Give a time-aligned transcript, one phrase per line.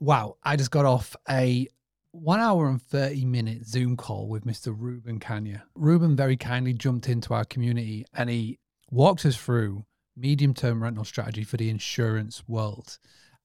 [0.00, 1.66] Wow, I just got off a
[2.12, 4.74] one hour and 30 minute Zoom call with Mr.
[4.76, 5.64] Ruben Kanya.
[5.74, 8.58] Ruben very kindly jumped into our community and he
[8.90, 9.84] walked us through
[10.16, 12.98] medium term rental strategy for the insurance world.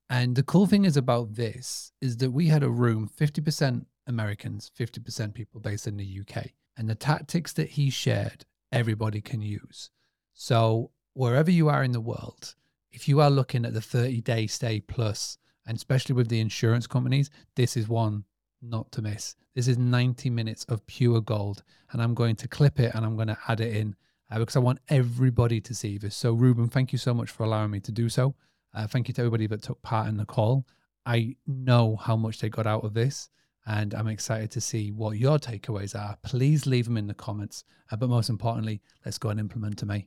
[0.09, 4.71] And the cool thing is about this is that we had a room 50% Americans,
[4.77, 6.47] 50% people based in the UK.
[6.77, 9.89] And the tactics that he shared, everybody can use.
[10.33, 12.53] So wherever you are in the world,
[12.91, 16.87] if you are looking at the 30 day stay plus, and especially with the insurance
[16.87, 18.25] companies, this is one
[18.61, 19.35] not to miss.
[19.55, 23.15] This is 90 minutes of pure gold, and I'm going to clip it and I'm
[23.15, 23.95] going to add it in
[24.31, 26.15] uh, because I want everybody to see this.
[26.15, 28.35] So, Ruben, thank you so much for allowing me to do so.
[28.73, 30.65] Uh, thank you to everybody that took part in the call.
[31.05, 33.29] I know how much they got out of this,
[33.67, 36.17] and I'm excited to see what your takeaways are.
[36.23, 37.63] Please leave them in the comments.
[37.91, 39.91] Uh, but most importantly, let's go and implement them.
[39.91, 40.01] Eh?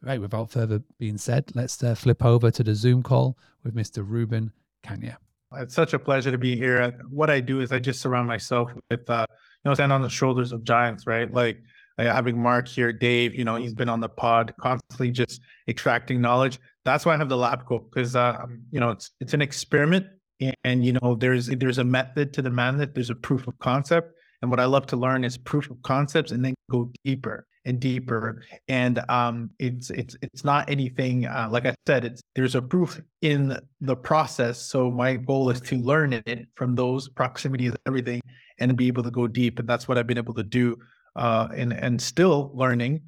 [0.00, 4.02] Right, without further being said, let's uh, flip over to the Zoom call with Mr.
[4.08, 5.18] Ruben Kanya.
[5.56, 6.92] It's such a pleasure to be here.
[7.08, 10.10] What I do is I just surround myself with, uh, you know, stand on the
[10.10, 11.32] shoulders of giants, right?
[11.32, 11.58] Like,
[11.96, 16.20] like having Mark here, Dave, you know, he's been on the pod constantly just extracting
[16.20, 16.60] knowledge.
[16.84, 20.06] That's why I have the lab coat because, uh, you know, it's it's an experiment,
[20.40, 22.90] and, and you know, there's there's a method to the madness.
[22.94, 26.30] There's a proof of concept, and what I love to learn is proof of concepts,
[26.30, 28.42] and then go deeper and deeper.
[28.66, 32.04] And um, it's it's it's not anything uh, like I said.
[32.04, 34.60] It's there's a proof in the process.
[34.60, 38.20] So my goal is to learn it from those proximities, everything,
[38.58, 39.58] and be able to go deep.
[39.58, 40.76] And that's what I've been able to do,
[41.14, 43.02] uh, and and still learning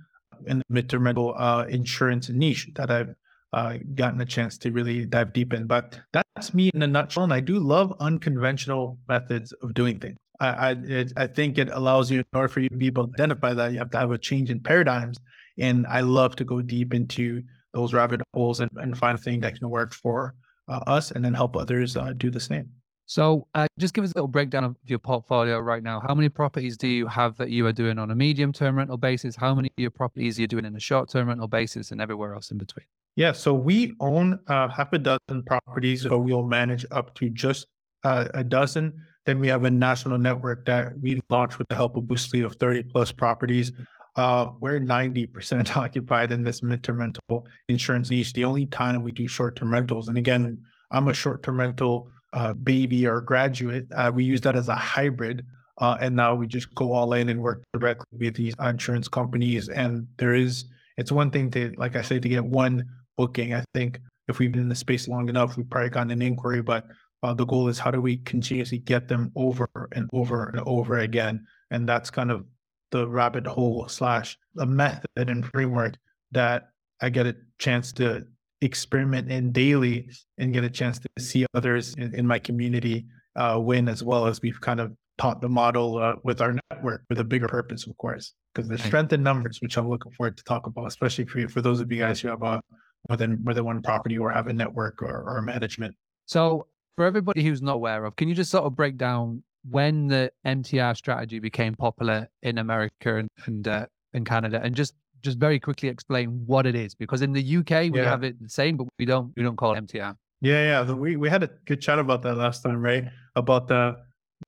[0.46, 3.14] in the midterm rental uh, insurance niche that I've
[3.52, 5.66] uh, gotten a chance to really dive deep in.
[5.66, 7.24] But that's me in a nutshell.
[7.24, 10.16] And I do love unconventional methods of doing things.
[10.40, 13.06] I I, it, I think it allows you in order for you to be able
[13.06, 15.18] to identify that you have to have a change in paradigms.
[15.58, 17.42] And I love to go deep into
[17.74, 20.34] those rabbit holes and, and find a thing that can work for
[20.68, 22.68] uh, us and then help others uh, do the same.
[23.06, 25.98] So, uh, just give us a little breakdown of your portfolio right now.
[25.98, 28.96] How many properties do you have that you are doing on a medium term rental
[28.96, 29.34] basis?
[29.34, 32.00] How many of your properties are you doing in a short term rental basis and
[32.00, 32.86] everywhere else in between?
[33.16, 37.66] Yeah, so we own uh, half a dozen properties, so we'll manage up to just
[38.04, 39.04] uh, a dozen.
[39.26, 42.56] Then we have a national network that we launched with the help of Boostly of
[42.56, 43.72] 30 plus properties.
[44.16, 48.32] Uh, we're 90% occupied in this midterm rental insurance niche.
[48.32, 50.58] The only time we do short term rentals, and again,
[50.90, 53.86] I'm a short term rental uh, baby or graduate.
[53.94, 55.44] Uh, we use that as a hybrid.
[55.78, 59.68] Uh, and now we just go all in and work directly with these insurance companies.
[59.70, 60.66] And there is,
[60.98, 62.84] it's one thing to, like I said, to get one
[63.16, 63.54] booking.
[63.54, 63.98] I think
[64.28, 66.86] if we've been in the space long enough, we've probably gotten an inquiry, but
[67.22, 70.98] uh, the goal is how do we continuously get them over and over and over
[70.98, 71.46] again?
[71.70, 72.44] And that's kind of
[72.90, 75.96] the rabbit hole slash a method and framework
[76.32, 76.70] that
[77.00, 78.26] I get a chance to
[78.60, 83.06] experiment in daily and get a chance to see others in, in my community
[83.36, 87.04] uh, win as well as we've kind of taught the model uh, with our network
[87.08, 90.36] with a bigger purpose, of course, because the strength in numbers, which I'm looking forward
[90.36, 92.60] to talk about, especially for you, for those of you guys who have a
[93.08, 95.94] more than more than one property or have a network or, or management.
[96.26, 100.06] So for everybody who's not aware of, can you just sort of break down when
[100.06, 105.38] the MTR strategy became popular in America and and, uh, in Canada, and just just
[105.38, 106.94] very quickly explain what it is?
[106.94, 108.04] Because in the UK we yeah.
[108.04, 110.14] have it the same, but we don't we don't call it MTR.
[110.40, 110.92] Yeah, yeah.
[110.92, 113.04] We we had a good chat about that last time, right?
[113.36, 113.96] About the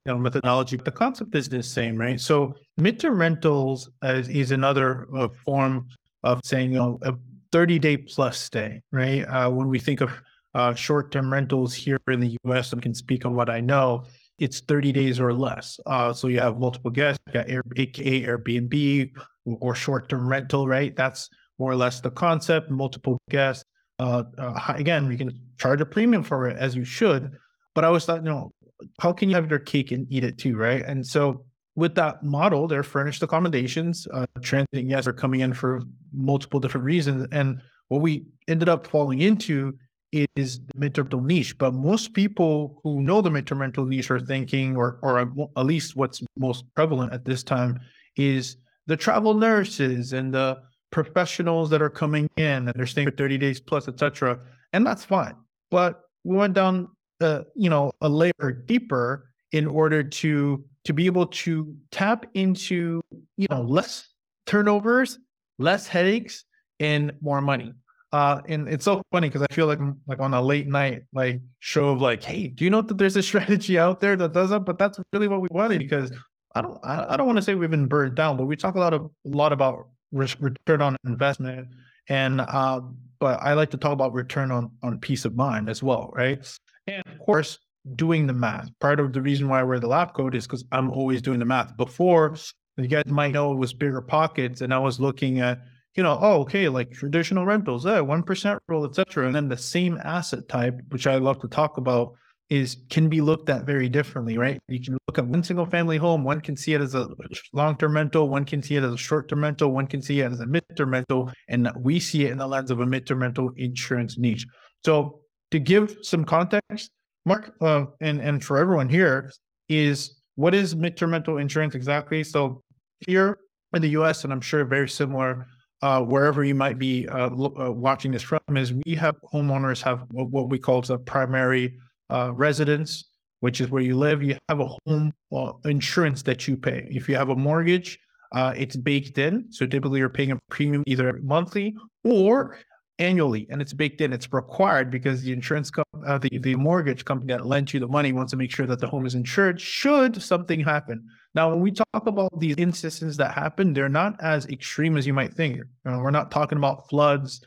[0.04, 0.76] you know, methodology.
[0.76, 2.20] The concept is the same, right?
[2.20, 5.88] So midterm rentals is, is another uh, form
[6.22, 7.14] of saying, you know, a
[7.52, 9.22] 30 day plus stay, right?
[9.22, 10.10] Uh, when we think of
[10.54, 14.04] uh, short term rentals here in the US, I can speak on what I know.
[14.38, 15.78] It's 30 days or less.
[15.86, 19.12] Uh, so you have multiple guests, you got Air, AKA Airbnb
[19.44, 20.94] or short term rental, right?
[20.96, 23.64] That's more or less the concept, multiple guests.
[23.98, 27.36] Uh, uh, again, we can charge a premium for it as you should.
[27.74, 28.52] But I always thought, you know,
[29.00, 30.82] how can you have your cake and eat it too, right?
[30.82, 31.44] And so
[31.76, 34.06] with that model, they're furnished accommodations.
[34.12, 37.26] Uh, transient guests are coming in for multiple different reasons.
[37.32, 39.78] And what we ended up falling into
[40.12, 41.56] is the midterm rental niche.
[41.58, 46.22] But most people who know the rental niche are thinking, or or at least what's
[46.36, 47.80] most prevalent at this time,
[48.16, 48.56] is
[48.86, 50.58] the travel nurses and the
[50.90, 54.38] professionals that are coming in and they're staying for 30 days plus, etc.
[54.72, 55.34] And that's fine.
[55.70, 56.88] But we went down,
[57.20, 63.00] uh, you know, a layer deeper in order to to be able to tap into,
[63.36, 64.08] you know, less
[64.46, 65.18] turnovers,
[65.58, 66.44] less headaches,
[66.80, 67.72] and more money.
[68.12, 71.04] Uh, and it's so funny because I feel like I'm like on a late night
[71.14, 74.32] like show of like, hey, do you know that there's a strategy out there that
[74.32, 74.60] does that?
[74.60, 76.12] But that's really what we wanted because
[76.54, 78.74] I don't I, I don't want to say we've been burned down, but we talk
[78.74, 81.68] a lot of a lot about return on investment,
[82.08, 82.80] and uh,
[83.18, 86.46] but I like to talk about return on on peace of mind as well, right?
[86.86, 87.58] And of course,
[87.94, 88.68] doing the math.
[88.80, 91.38] Part of the reason why I wear the lab coat is because I'm always doing
[91.38, 91.76] the math.
[91.76, 92.36] Before,
[92.76, 95.60] you guys might know it was BiggerPockets, and I was looking at,
[95.94, 99.26] you know, oh, okay, like traditional rentals, eh, one percent rule, etc.
[99.26, 102.12] And then the same asset type, which I love to talk about,
[102.48, 104.58] is can be looked at very differently, right?
[104.68, 107.08] You can look at one single family home, one can see it as a
[107.52, 110.40] long-term rental, one can see it as a short-term rental, one can see it as
[110.40, 114.18] a mid-term rental, and we see it in the lens of a mid-term rental insurance
[114.18, 114.46] niche.
[114.84, 116.90] So to give some context,
[117.24, 119.30] Mark, uh, and and for everyone here,
[119.68, 122.24] is what is mid-term rental insurance exactly?
[122.24, 122.62] So
[123.06, 123.38] here
[123.72, 124.24] in the U.S.
[124.24, 125.46] and I'm sure very similar
[125.82, 130.06] uh, wherever you might be uh, uh, watching this from, is we have homeowners have
[130.10, 133.04] what we call the primary uh, residence,
[133.40, 134.22] which is where you live.
[134.22, 136.86] You have a home uh, insurance that you pay.
[136.90, 137.98] If you have a mortgage,
[138.32, 139.46] uh, it's baked in.
[139.50, 142.58] So typically you're paying a premium either monthly or
[142.98, 144.12] annually, and it's baked in.
[144.12, 145.70] It's required because the insurance
[146.06, 148.78] uh, the, the mortgage company that lent you the money wants to make sure that
[148.78, 151.04] the home is insured should something happen.
[151.34, 155.14] Now, when we talk about these instances that happen, they're not as extreme as you
[155.14, 155.56] might think.
[155.56, 157.44] You know, we're not talking about floods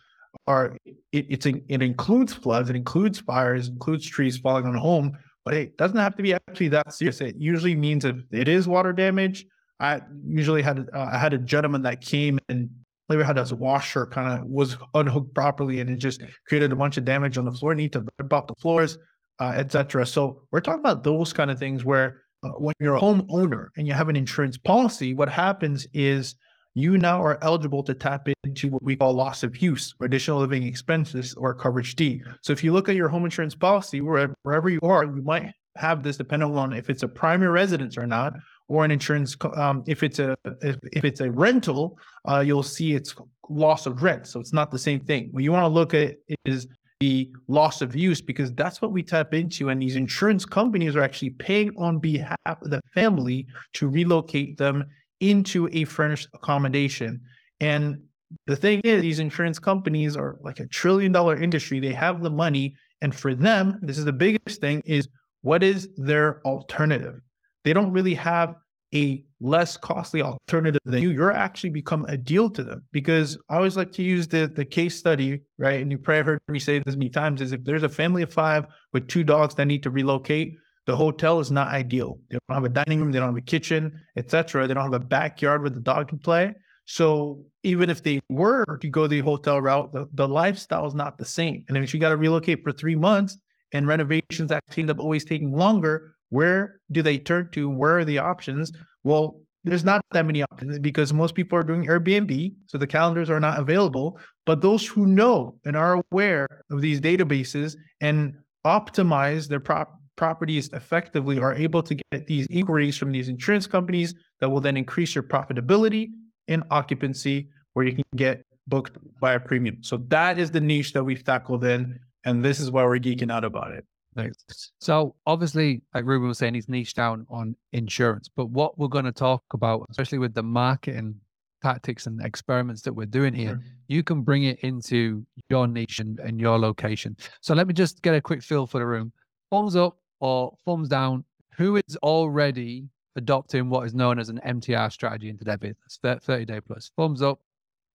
[0.47, 0.77] are
[1.11, 5.53] it, it's it includes floods, it includes fires, includes trees falling on a home, but
[5.53, 7.21] it doesn't have to be actually that serious.
[7.21, 9.45] It usually means if it is water damage.
[9.79, 12.69] I usually had uh, I had a gentleman that came and
[13.09, 16.97] maybe had his washer kind of was unhooked properly and it just created a bunch
[16.97, 17.75] of damage on the floor.
[17.75, 18.97] Need to rip out the floors,
[19.39, 20.05] uh, etc.
[20.05, 23.87] So we're talking about those kind of things where uh, when you're a homeowner and
[23.87, 26.35] you have an insurance policy, what happens is
[26.73, 30.39] you now are eligible to tap into what we call loss of use or additional
[30.39, 32.21] living expenses or coverage D.
[32.41, 35.53] So if you look at your home insurance policy, wherever, wherever you are, you might
[35.77, 38.33] have this depending on if it's a primary residence or not,
[38.67, 39.35] or an insurance.
[39.55, 41.97] Um, if it's a if, if it's a rental,
[42.27, 43.15] uh, you'll see it's
[43.49, 44.27] loss of rent.
[44.27, 45.29] So it's not the same thing.
[45.31, 46.15] What you want to look at
[46.45, 46.67] is
[47.00, 49.69] the loss of use because that's what we tap into.
[49.69, 54.86] And these insurance companies are actually paying on behalf of the family to relocate them
[55.19, 57.21] into a furnished accommodation.
[57.59, 58.01] And
[58.47, 61.80] the thing is, these insurance companies are like a trillion dollar industry.
[61.80, 62.75] They have the money.
[63.01, 65.07] And for them, this is the biggest thing is
[65.42, 67.19] what is their alternative?
[67.63, 68.56] They don't really have
[68.93, 71.11] a less costly alternative than you.
[71.11, 74.65] You're actually become a deal to them because I always like to use the, the
[74.65, 75.81] case study, right?
[75.81, 78.31] And you probably heard me say this many times is if there's a family of
[78.31, 82.19] five with two dogs that need to relocate, the hotel is not ideal.
[82.29, 84.67] They don't have a dining room, they don't have a kitchen, etc.
[84.67, 86.53] They don't have a backyard where the dog can play.
[86.85, 91.17] So even if they were to go the hotel route, the, the lifestyle is not
[91.17, 91.65] the same.
[91.67, 93.37] And if you got to relocate for three months
[93.73, 97.69] and renovations actually end up always taking longer, where do they turn to?
[97.69, 98.72] Where are the options?
[98.72, 98.83] Mm-hmm.
[99.10, 103.30] Well, there's not that many options because most people are doing Airbnb, so the calendars
[103.30, 104.19] are not available.
[104.45, 108.36] But those who know and are aware of these databases and
[108.66, 114.13] optimize their prop properties effectively are able to get these inquiries from these insurance companies
[114.39, 116.07] that will then increase your profitability
[116.48, 119.78] and occupancy where you can get booked by a premium.
[119.81, 122.00] So that is the niche that we've tackled in.
[122.24, 123.86] And this is why we're geeking out about it.
[124.15, 124.71] Thanks.
[124.79, 128.29] So obviously, like Ruben was saying, he's niche down on insurance.
[128.33, 131.15] But what we're going to talk about, especially with the marketing
[131.62, 133.63] tactics and experiments that we're doing here, sure.
[133.88, 137.17] you can bring it into your niche and, and your location.
[137.41, 139.12] So let me just get a quick feel for the room.
[139.51, 141.25] Thumbs up or thumbs down,
[141.57, 142.87] who is already
[143.18, 146.92] adopting what is known as an MTR strategy into their business, 30 day plus.
[146.97, 147.40] Thumbs up,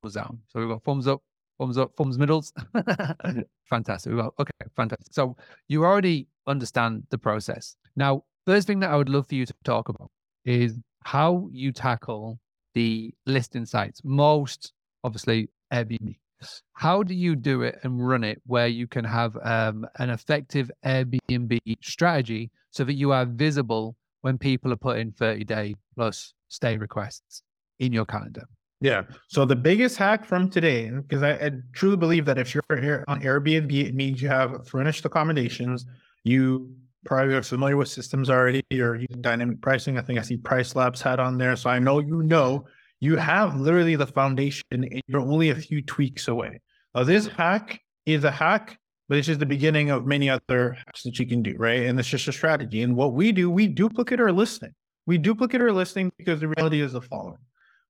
[0.02, 0.38] thumbs down.
[0.48, 1.22] So we've got thumbs up,
[1.60, 2.52] thumbs up, thumbs middles.
[3.68, 4.12] fantastic.
[4.12, 5.12] We've okay, fantastic.
[5.12, 5.36] So
[5.68, 7.76] you already understand the process.
[7.94, 10.10] Now, first thing that I would love for you to talk about
[10.44, 12.40] is how you tackle
[12.74, 14.00] the listing sites.
[14.02, 14.72] Most
[15.04, 16.16] obviously Airbnb.
[16.72, 20.70] How do you do it and run it where you can have um, an effective
[20.86, 26.78] Airbnb strategy so that you are visible when people are putting 30 day plus stay
[26.78, 27.42] requests
[27.78, 28.44] in your calendar?
[28.80, 29.02] Yeah.
[29.28, 33.20] So the biggest hack from today, because I, I, truly believe that if you're on
[33.20, 35.84] Airbnb, it means you have furnished accommodations.
[36.24, 38.62] You probably are familiar with systems already.
[38.70, 39.98] You're using dynamic pricing.
[39.98, 41.56] I think I see Price Labs had on there.
[41.56, 42.64] So I know you know
[43.00, 44.62] you have literally the foundation
[45.06, 46.60] you're only a few tweaks away.
[46.94, 51.02] Now, this hack is a hack, but it's just the beginning of many other hacks
[51.02, 51.82] that you can do, right?
[51.82, 52.82] And it's just a strategy.
[52.82, 54.72] And what we do, we duplicate our listing.
[55.06, 57.38] We duplicate our listing because the reality is the following.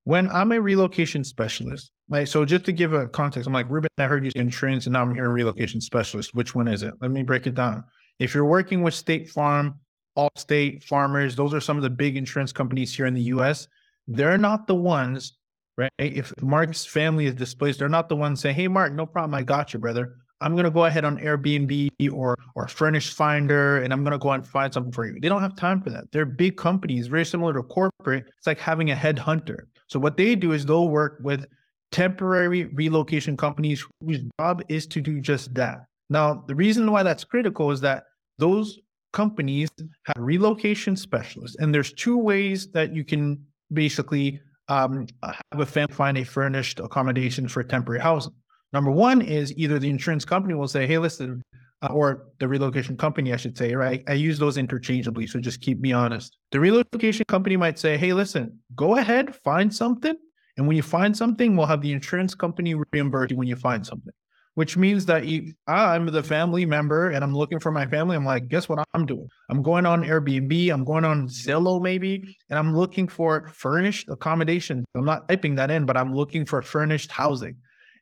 [0.03, 2.27] When I'm a relocation specialist, right?
[2.27, 5.03] So just to give a context, I'm like, Ruben, I heard you insurance and now
[5.03, 6.33] I'm here a relocation specialist.
[6.33, 6.93] Which one is it?
[7.01, 7.83] Let me break it down.
[8.19, 9.79] If you're working with State Farm,
[10.17, 13.67] Allstate, Farmers, those are some of the big insurance companies here in the US
[14.07, 15.37] they're not the ones,
[15.77, 15.91] right?
[15.97, 19.33] If Mark's family is displaced, they're not the ones saying, Hey, Mark, no problem.
[19.33, 20.15] I got you, brother.
[20.41, 24.17] I'm going to go ahead on Airbnb or or Furnished Finder and I'm going to
[24.17, 25.19] go and find something for you.
[25.21, 26.11] They don't have time for that.
[26.11, 28.25] They're big companies, very similar to corporate.
[28.37, 29.65] It's like having a headhunter.
[29.87, 31.45] So what they do is they'll work with
[31.91, 35.85] temporary relocation companies whose job is to do just that.
[36.09, 38.05] Now, the reason why that's critical is that
[38.37, 38.79] those
[39.13, 39.69] companies
[40.05, 45.93] have relocation specialists, and there's two ways that you can basically um, have a family
[45.93, 48.33] find a furnished accommodation for temporary housing.
[48.73, 51.43] Number one is either the insurance company will say, "Hey, listen,"
[51.81, 54.03] uh, or the relocation company, I should say, right?
[54.07, 56.37] I use those interchangeably, so just keep me honest.
[56.51, 60.15] The relocation company might say, "Hey, listen, go ahead, find something,
[60.57, 63.85] and when you find something, we'll have the insurance company reimburse you when you find
[63.85, 64.13] something."
[64.55, 68.17] Which means that you, I'm the family member and I'm looking for my family.
[68.17, 69.29] I'm like, guess what I'm doing?
[69.49, 70.73] I'm going on Airbnb.
[70.73, 74.83] I'm going on Zillow maybe, and I'm looking for furnished accommodation.
[74.93, 77.55] I'm not typing that in, but I'm looking for furnished housing.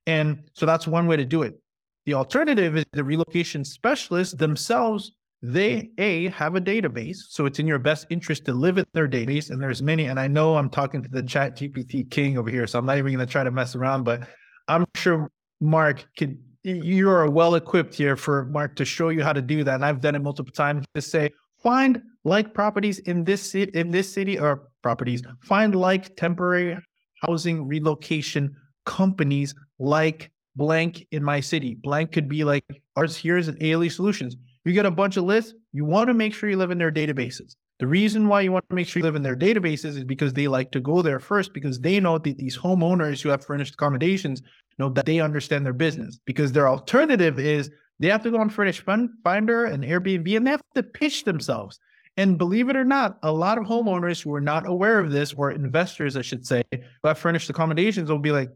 [0.09, 1.61] And so that's one way to do it.
[2.05, 5.11] The alternative is the relocation specialists themselves,
[5.43, 7.17] they A, have a database.
[7.29, 9.51] So it's in your best interest to live in their database.
[9.51, 12.79] And there's many, and I know I'm talking to the ChatGPT king over here, so
[12.79, 14.27] I'm not even going to try to mess around, but
[14.67, 15.29] I'm sure
[15.61, 19.63] Mark could you are well equipped here for Mark to show you how to do
[19.63, 19.75] that.
[19.75, 21.29] And I've done it multiple times to say,
[21.63, 26.77] find like properties in this in this city or properties, find like temporary
[27.21, 28.55] housing relocation
[28.89, 31.75] companies like blank in my city.
[31.75, 32.65] Blank could be like
[32.97, 34.35] ours here is an ALE Solutions.
[34.65, 35.53] You get a bunch of lists.
[35.71, 37.55] You want to make sure you live in their databases.
[37.79, 40.33] The reason why you want to make sure you live in their databases is because
[40.33, 43.75] they like to go there first because they know that these homeowners who have furnished
[43.75, 44.41] accommodations
[44.79, 46.19] know that they understand their business.
[46.25, 47.69] Because their alternative is
[47.99, 51.79] they have to go on Furnished Finder and Airbnb and they have to pitch themselves.
[52.17, 55.31] And believe it or not, a lot of homeowners who are not aware of this,
[55.31, 58.49] or investors, I should say, who have furnished accommodations will be like,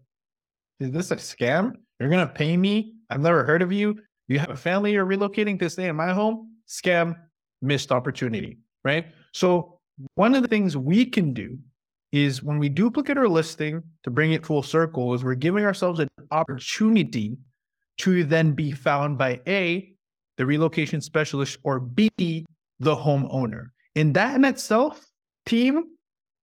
[0.79, 1.73] is this a scam?
[1.99, 2.93] You're going to pay me?
[3.09, 3.99] I've never heard of you.
[4.27, 6.51] You have a family you're relocating to stay in my home?
[6.67, 7.15] Scam,
[7.61, 9.07] missed opportunity, right?
[9.33, 9.79] So,
[10.15, 11.57] one of the things we can do
[12.11, 15.99] is when we duplicate our listing to bring it full circle, is we're giving ourselves
[15.99, 17.37] an opportunity
[17.97, 19.93] to then be found by A,
[20.37, 23.67] the relocation specialist, or B, the homeowner.
[23.95, 25.05] And that in itself,
[25.45, 25.83] team,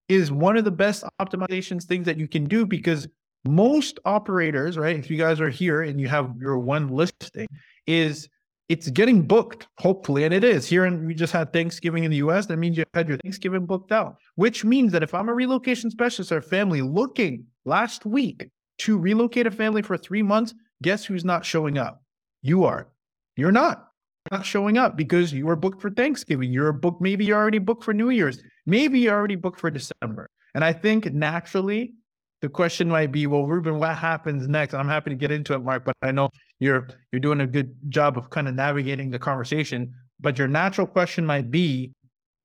[0.08, 3.06] is one of the best optimizations things that you can do because
[3.44, 4.96] most operators, right?
[4.96, 7.46] If you guys are here and you have your one listing,
[7.86, 8.28] is
[8.68, 10.66] it's getting booked, hopefully, and it is.
[10.66, 12.46] Here and we just had Thanksgiving in the US.
[12.46, 15.90] That means you had your Thanksgiving booked out, which means that if I'm a relocation
[15.90, 21.24] specialist or family looking last week to relocate a family for three months, guess who's
[21.24, 22.02] not showing up?
[22.42, 22.88] You are.
[23.36, 23.90] You're not
[24.30, 26.52] not showing up because you were booked for Thanksgiving.
[26.52, 28.42] You're booked, maybe you're already booked for New Year's.
[28.66, 30.28] Maybe you're already booked for December.
[30.54, 31.94] And I think naturally
[32.40, 34.74] the question might be, well, Ruben, what happens next?
[34.74, 37.74] I'm happy to get into it, Mark, but I know you're you're doing a good
[37.88, 39.94] job of kind of navigating the conversation.
[40.20, 41.92] But your natural question might be,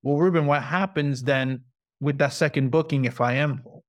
[0.03, 1.61] well, Ruben, what happens then
[1.99, 3.83] with that second booking if I am full?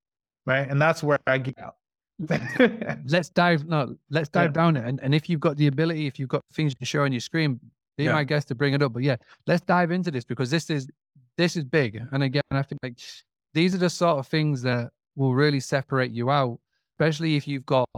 [0.44, 0.68] Right.
[0.68, 1.74] And that's where I get out.
[3.06, 4.62] let's dive no, let's dive yeah.
[4.62, 4.86] down it.
[4.86, 7.20] And and if you've got the ability, if you've got things to show on your
[7.20, 7.60] screen,
[7.98, 8.12] be yeah.
[8.12, 8.92] my guest to bring it up.
[8.92, 10.88] But yeah, let's dive into this because this is
[11.36, 12.00] this is big.
[12.12, 12.98] And again, I think like
[13.52, 16.58] these are the sort of things that will really separate you out,
[16.94, 17.88] especially if you've got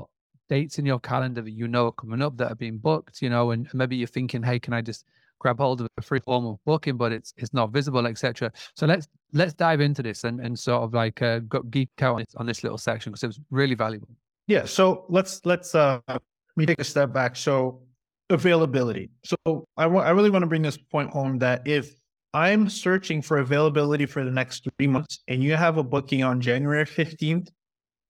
[0.48, 3.28] dates in your calendar that you know are coming up that are being booked, you
[3.28, 5.04] know, and maybe you're thinking, hey, can I just
[5.38, 8.50] grab hold of a free form of booking, but it's it's not visible, etc.
[8.74, 12.20] So let's let's dive into this and, and sort of like uh, geek out on
[12.20, 14.08] this, on this little section because it was really valuable.
[14.46, 14.64] Yeah.
[14.64, 16.22] So let's let's uh let
[16.56, 17.36] me take a step back.
[17.36, 17.82] So
[18.30, 19.10] availability.
[19.24, 21.97] So I want I really want to bring this point home that if
[22.34, 26.40] I'm searching for availability for the next three months, and you have a booking on
[26.40, 27.48] January 15th,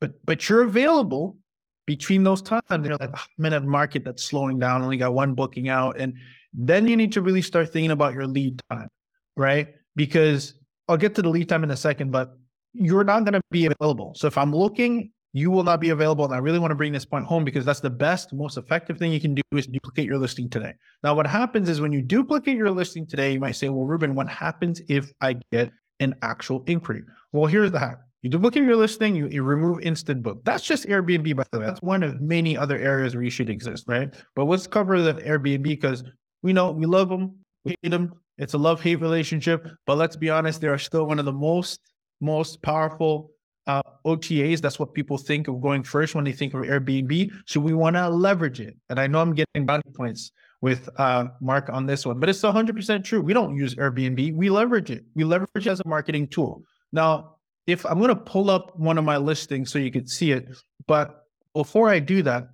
[0.01, 1.37] but but you're available
[1.87, 2.63] between those times.
[2.71, 5.69] You know, like ah, I'm in a market that's slowing down, only got one booking
[5.69, 6.15] out, and
[6.53, 8.89] then you need to really start thinking about your lead time,
[9.37, 9.69] right?
[9.95, 10.55] Because
[10.89, 12.37] I'll get to the lead time in a second, but
[12.73, 14.15] you're not going to be available.
[14.17, 16.25] So if I'm looking you will not be available.
[16.25, 18.99] And I really want to bring this point home because that's the best, most effective
[18.99, 20.75] thing you can do is duplicate your listing today.
[21.03, 24.15] Now, what happens is when you duplicate your listing today, you might say, well, Ruben,
[24.15, 27.03] what happens if I get an actual inquiry?
[27.33, 27.99] Well, here's the hack.
[28.23, 30.45] You duplicate your listing, you, you remove instant book.
[30.45, 31.67] That's just Airbnb, by the way.
[31.67, 34.13] That's one of many other areas where you should exist, right?
[34.35, 36.03] But let's cover the Airbnb because
[36.43, 38.13] we know we love them, we hate them.
[38.39, 39.69] It's a love hate relationship.
[39.87, 41.81] But let's be honest, they are still one of the most,
[42.21, 43.31] most powerful
[43.69, 44.61] uh, OTAs.
[44.61, 47.31] That's what people think of going first when they think of Airbnb.
[47.47, 48.77] So we want to leverage it.
[48.89, 52.41] And I know I'm getting bounty points with uh, Mark on this one, but it's
[52.41, 53.21] 100% true.
[53.21, 54.35] We don't use Airbnb.
[54.35, 55.05] We leverage it.
[55.15, 56.65] We leverage it as a marketing tool.
[56.93, 60.33] Now, if I'm going to pull up one of my listings so you can see
[60.33, 60.49] it,
[60.87, 62.49] but before I do that,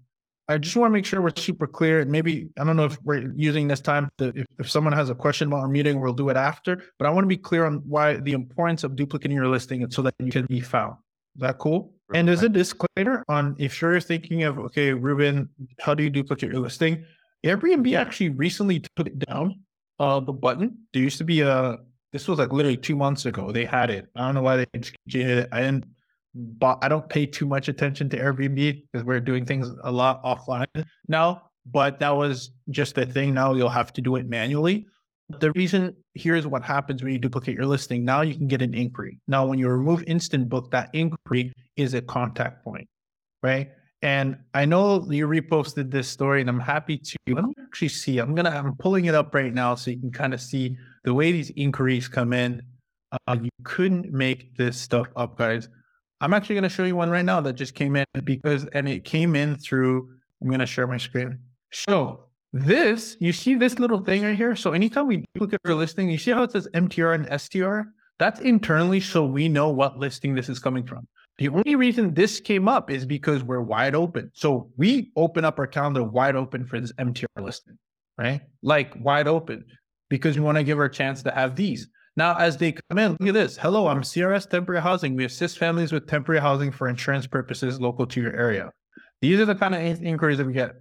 [0.49, 2.00] I just want to make sure we're super clear.
[2.00, 5.09] And maybe, I don't know if we're using this time to, if, if someone has
[5.09, 6.83] a question about our meeting, we'll do it after.
[6.99, 10.02] But I want to be clear on why the importance of duplicating your listing so
[10.02, 10.97] that you can be found.
[11.37, 11.93] That cool?
[12.14, 15.49] And there's a disclaimer on if you're thinking of, okay, Ruben,
[15.81, 17.05] how do you duplicate your listing?
[17.45, 19.61] Airbnb actually recently took it down,
[19.99, 20.79] uh, the button.
[20.93, 21.79] There used to be a,
[22.12, 23.50] this was like literally two months ago.
[23.50, 24.09] They had it.
[24.14, 25.49] I don't know why they changed it.
[25.50, 25.87] I didn't
[26.35, 30.23] but I don't pay too much attention to Airbnb because we're doing things a lot
[30.25, 30.67] offline
[31.09, 31.43] now.
[31.67, 33.33] But that was just a thing.
[33.33, 34.87] Now you'll have to do it manually.
[35.41, 38.05] The reason here's what happens when you duplicate your listing.
[38.05, 39.19] Now you can get an inquiry.
[39.29, 42.88] Now, when you remove instant book, that inquiry is a contact point,
[43.43, 43.71] right?
[44.03, 47.17] And I know you reposted this story, and I'm happy to.
[47.29, 48.19] Let me actually see.
[48.19, 48.50] I'm gonna.
[48.50, 51.50] I'm pulling it up right now so you can kind of see the way these
[51.57, 52.61] inquiries come in.
[53.26, 55.69] Uh, you couldn't make this stuff up, guys.
[56.21, 59.05] I'm actually to show you one right now that just came in because, and it
[59.05, 60.09] came in through,
[60.41, 61.38] I'm to share my screen.
[61.73, 64.54] So this, you see this little thing right here?
[64.54, 67.90] So anytime we look at our listing, you see how it says MTR and STR?
[68.20, 71.08] That's internally so we know what listing this is coming from.
[71.38, 74.30] The only reason this came up is because we're wide open.
[74.34, 77.76] So we open up our calendar wide open for this MTR listing,
[78.16, 78.40] right?
[78.62, 79.64] Like wide open
[80.08, 81.88] because we want to give our chance to have these.
[82.16, 83.56] Now, as they come in, look at this.
[83.56, 85.16] Hello, I'm CRS Temporary Housing.
[85.16, 88.70] We assist families with temporary housing for insurance purposes local to your area.
[89.20, 90.76] These are the kind of inquiries that we get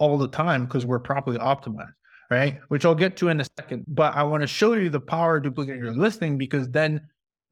[0.00, 1.92] all the time because we're properly optimized,
[2.30, 2.58] right?
[2.68, 3.84] Which I'll get to in a second.
[3.86, 7.00] But I want to show you the power of duplicating your listing because then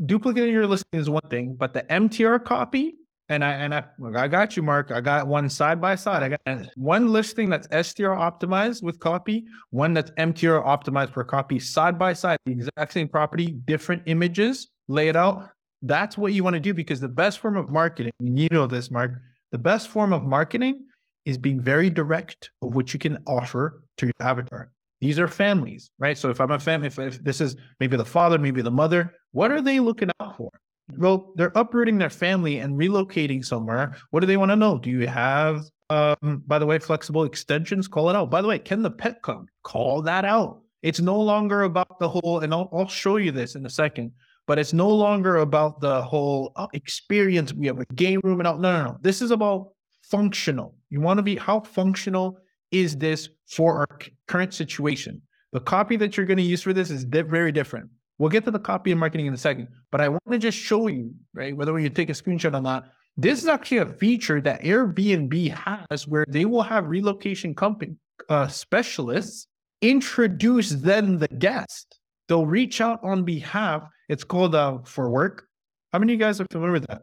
[0.04, 2.96] duplicating your listing is one thing, but the MTR copy
[3.28, 3.84] and I and I
[4.16, 4.90] I got you, Mark.
[4.90, 6.22] I got one side by side.
[6.22, 11.58] I got one listing that's STR optimized with copy, one that's MTR optimized for copy,
[11.58, 15.50] side by side, the exact same property, different images, lay it out.
[15.82, 18.90] That's what you want to do because the best form of marketing, you know this,
[18.90, 19.12] Mark.
[19.52, 20.86] The best form of marketing
[21.28, 24.70] is being very direct of what you can offer to your avatar.
[25.00, 26.16] These are families, right?
[26.16, 29.14] So if I'm a family, if, if this is maybe the father, maybe the mother,
[29.32, 30.50] what are they looking out for?
[30.96, 33.96] well, they're uprooting their family and relocating somewhere.
[34.10, 34.78] What do they want to know?
[34.78, 37.88] Do you have, um, by the way, flexible extensions?
[37.88, 38.30] Call it out.
[38.30, 39.46] By the way, can the pet come?
[39.64, 40.62] Call that out.
[40.82, 44.12] It's no longer about the whole, and I'll, I'll show you this in a second,
[44.46, 47.52] but it's no longer about the whole oh, experience.
[47.52, 48.58] We have a game room and all.
[48.58, 48.98] No, no, no.
[49.02, 49.72] This is about
[50.10, 50.74] functional.
[50.90, 52.38] You want to be, how functional
[52.70, 55.22] is this for our current situation?
[55.52, 57.88] The copy that you're going to use for this is very different.
[58.18, 60.58] We'll get to the copy and marketing in a second, but I want to just
[60.58, 64.40] show you, right, whether you take a screenshot or not, this is actually a feature
[64.40, 67.96] that Airbnb has where they will have relocation company
[68.28, 69.46] uh, specialists
[69.80, 71.98] introduce then the guest.
[72.28, 73.84] They'll reach out on behalf.
[74.08, 75.46] It's called uh, for work.
[75.92, 77.02] How many of you guys are familiar with that?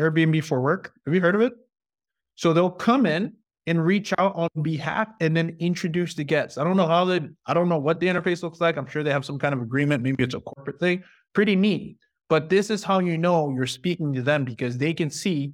[0.00, 0.92] Airbnb for work.
[1.06, 1.52] Have you heard of it?
[2.34, 3.34] So they'll come in
[3.66, 6.58] and reach out on behalf and then introduce the guests.
[6.58, 8.76] I don't know how they, I don't know what the interface looks like.
[8.76, 10.02] I'm sure they have some kind of agreement.
[10.02, 11.04] Maybe it's a corporate thing.
[11.32, 11.96] Pretty neat.
[12.28, 15.52] But this is how you know you're speaking to them because they can see,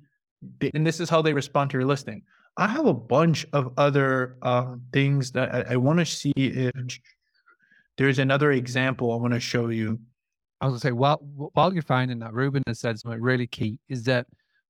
[0.75, 2.23] and this is how they respond to your listing.
[2.57, 6.73] I have a bunch of other uh, things that I, I want to see if
[7.97, 9.99] there's another example I want to show you.
[10.61, 11.19] I was going to say, while,
[11.53, 14.27] while you're finding that, Ruben has said something really key is that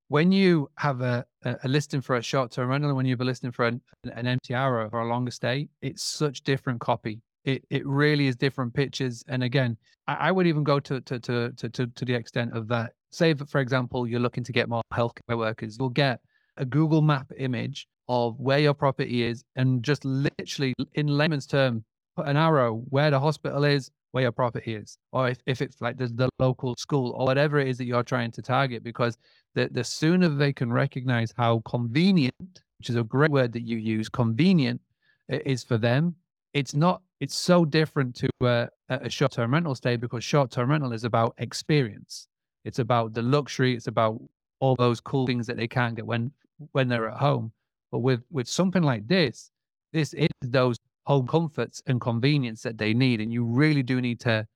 [0.09, 3.25] when you have a, a listing for a short term rental when you have a
[3.25, 3.81] listing for an,
[4.15, 7.21] an MTR or a longer stay, it's such different copy.
[7.45, 9.23] It it really is different pictures.
[9.29, 12.57] And again, I, I would even go to to, to to to to the extent
[12.57, 12.93] of that.
[13.11, 16.21] Say, for example, you're looking to get more healthcare workers, you'll get
[16.57, 21.85] a Google Map image of where your property is, and just literally in layman's term,
[22.17, 25.81] put an arrow where the hospital is, where your property is, or if, if it's
[25.81, 29.19] like the, the local school or whatever it is that you're trying to target, because
[29.55, 32.35] the, the sooner they can recognize how convenient,
[32.79, 34.81] which is a great word that you use, convenient
[35.29, 36.15] is for them.
[36.55, 40.71] It's not, it's so different to a, a short term rental stay because short term
[40.71, 42.29] rental is about experience.
[42.65, 43.75] It's about the luxury.
[43.75, 44.21] It's about
[44.61, 46.33] all those cool things that they can't get when,
[46.73, 47.53] when they're at home.
[47.93, 49.51] But with, with something like this,
[49.93, 50.77] this is those
[51.09, 53.23] home comforts and convenience that they need.
[53.23, 54.47] And you really do need to,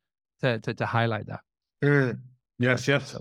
[0.43, 1.41] to, to, to highlight that.
[1.83, 2.19] Mm.
[2.59, 3.17] Yes, yes.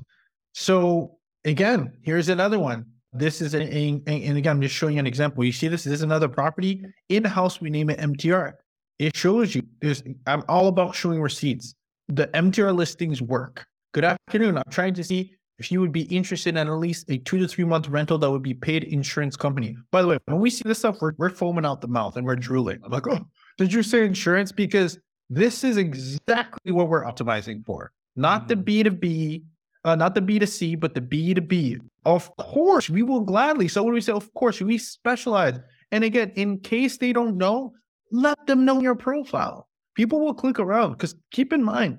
[0.54, 2.86] So, again, here's another one.
[3.14, 5.46] This is a, a, and again, I'm just showing you an example.
[5.46, 7.62] You see this, this is another property in house.
[7.62, 8.52] We name it MTR.
[9.00, 11.74] It shows you there's, I'm all about showing receipts.
[12.10, 13.66] The MTR listings work.
[13.94, 14.58] Good afternoon.
[14.58, 17.48] I'm trying to see if you would be interested in at least a two to
[17.48, 19.78] three month rental that would be paid insurance company.
[19.92, 22.26] By the way, when we see this stuff, we're, we're foaming out the mouth and
[22.26, 22.80] we're drooling.
[22.84, 23.20] I'm like, oh,
[23.60, 24.52] did you say insurance?
[24.52, 24.98] Because
[25.30, 29.44] this is exactly what we're optimizing for, not the B2B, mm
[29.84, 31.80] uh, not the B2C, but the B2B.
[32.06, 33.68] Of course, we will gladly.
[33.68, 35.58] So when we say, of course, we specialize
[35.92, 37.74] And again, in case they don't know,
[38.12, 39.68] let them know your profile.
[39.96, 41.98] People will click around because keep in mind,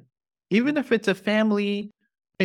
[0.50, 1.90] even if it's a family,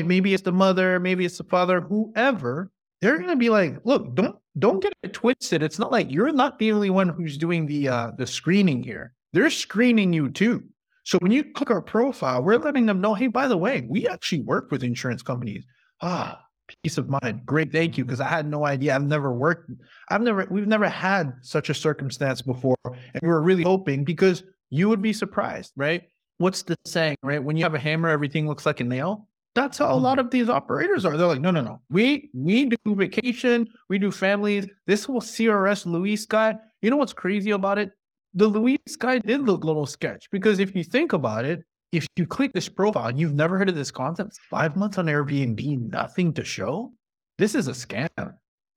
[0.06, 4.36] maybe it's the mother, maybe it's the father, whoever, they're gonna be like, look, don't
[4.58, 5.62] don't get it twisted.
[5.62, 9.14] It's not like you're not the only one who's doing the uh the screening here.
[9.34, 10.64] They're screening you too.
[11.04, 14.08] So when you click our profile, we're letting them know, hey, by the way, we
[14.08, 15.64] actually work with insurance companies.
[16.02, 16.42] Ah,
[16.84, 17.46] peace of mind.
[17.46, 18.04] Great, thank you.
[18.04, 18.94] Because I had no idea.
[18.94, 19.72] I've never worked,
[20.10, 22.76] I've never, we've never had such a circumstance before.
[22.84, 26.04] And we were really hoping because you would be surprised, right?
[26.40, 27.42] What's the saying, right?
[27.42, 29.30] When you have a hammer, everything looks like a nail.
[29.58, 30.22] That's how a lot mm.
[30.22, 31.18] of these operators are.
[31.18, 31.82] They're like, no, no, no.
[31.90, 34.68] We we do vacation, we do families.
[34.86, 37.92] This whole CRS Luis guy, you know what's crazy about it?
[38.38, 42.06] the Luis guy did look a little sketch because if you think about it, if
[42.18, 45.92] you click this profile and you've never heard of this concept, five months on Airbnb,
[45.92, 46.94] nothing to show.
[47.40, 48.10] This is a scam.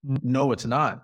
[0.03, 1.03] No, it's not.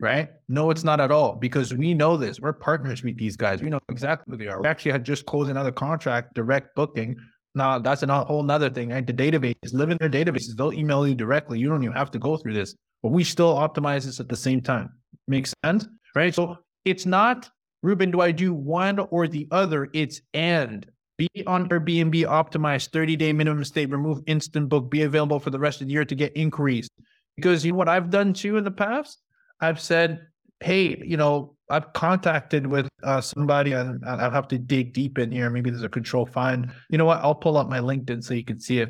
[0.00, 0.30] Right?
[0.48, 2.40] No, it's not at all because we know this.
[2.40, 3.62] We're partners with these guys.
[3.62, 4.60] We know exactly who they are.
[4.60, 7.16] We actually had just closed another contract, direct booking.
[7.54, 8.90] Now that's a whole nother thing.
[8.90, 9.06] Right?
[9.06, 10.56] The database, live in their databases.
[10.56, 11.58] They'll email you directly.
[11.58, 14.36] You don't even have to go through this, but we still optimize this at the
[14.36, 14.90] same time.
[15.26, 15.86] Makes sense?
[16.14, 16.34] Right?
[16.34, 17.50] So it's not
[17.82, 19.88] Ruben, do I do one or the other?
[19.92, 25.40] It's and be on Airbnb optimized 30 day minimum stay, remove instant book, be available
[25.40, 26.90] for the rest of the year to get increased.
[27.36, 29.20] Because you know what I've done too in the past?
[29.60, 30.26] I've said,
[30.60, 35.30] hey, you know, I've contacted with uh, somebody and I'll have to dig deep in
[35.30, 35.50] here.
[35.50, 36.72] Maybe there's a control find.
[36.90, 37.20] You know what?
[37.22, 38.88] I'll pull up my LinkedIn so you can see it.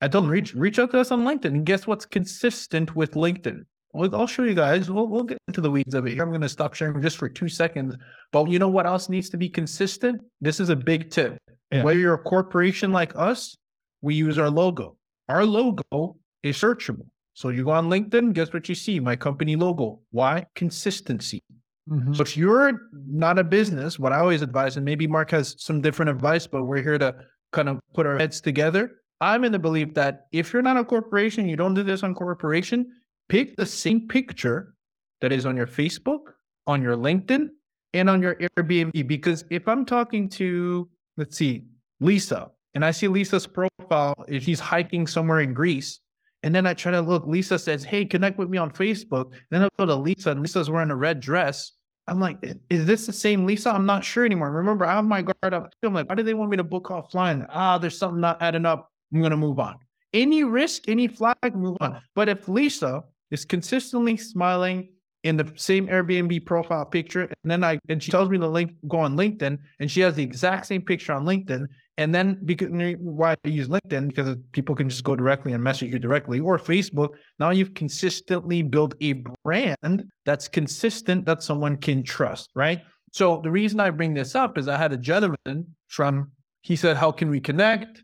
[0.00, 1.46] I told them reach reach out to us on LinkedIn.
[1.46, 3.64] And guess what's consistent with LinkedIn?
[3.94, 4.90] I'll show you guys.
[4.90, 6.22] We'll, we'll get into the weeds of it here.
[6.22, 7.96] I'm going to stop sharing just for two seconds.
[8.30, 10.20] But you know what else needs to be consistent?
[10.40, 11.38] This is a big tip.
[11.72, 11.82] Yeah.
[11.82, 13.56] Whether you're a corporation like us,
[14.02, 14.96] we use our logo.
[15.28, 17.06] Our logo is searchable.
[17.32, 19.00] So you go on LinkedIn, guess what you see?
[19.00, 20.00] My company logo.
[20.10, 20.46] Why?
[20.54, 21.42] Consistency.
[21.90, 22.14] Mm-hmm.
[22.14, 25.80] So if you're not a business, what I always advise, and maybe Mark has some
[25.80, 27.14] different advice, but we're here to
[27.52, 28.90] kind of put our heads together.
[29.20, 32.14] I'm in the belief that if you're not a corporation, you don't do this on
[32.14, 32.86] corporation,
[33.28, 34.74] pick the same picture
[35.20, 36.32] that is on your Facebook,
[36.66, 37.48] on your LinkedIn,
[37.94, 39.06] and on your Airbnb.
[39.06, 41.64] Because if I'm talking to, let's see,
[42.00, 46.00] Lisa, and I see Lisa's profile, if she's hiking somewhere in Greece,
[46.42, 49.32] and then I try to look, Lisa says, Hey, connect with me on Facebook.
[49.50, 51.72] Then I go to Lisa, and Lisa's wearing a red dress.
[52.08, 52.38] I'm like,
[52.70, 53.70] is this the same Lisa?
[53.70, 54.50] I'm not sure anymore.
[54.50, 55.72] Remember, I have my guard up.
[55.82, 57.46] I'm like, why do they want me to book offline?
[57.50, 58.90] Ah, there's something not adding up.
[59.12, 59.76] I'm going to move on.
[60.12, 62.00] Any risk, any flag, move on.
[62.14, 64.88] But if Lisa is consistently smiling
[65.26, 67.22] in the same Airbnb profile picture.
[67.22, 70.14] And then I and she tells me to link go on LinkedIn and she has
[70.14, 71.66] the exact same picture on LinkedIn.
[71.98, 75.92] And then because why I use LinkedIn because people can just go directly and message
[75.92, 77.10] you directly or Facebook.
[77.38, 82.82] Now you've consistently built a brand that's consistent that someone can trust, right?
[83.12, 86.30] So the reason I bring this up is I had a gentleman from
[86.62, 88.02] he said, How can we connect?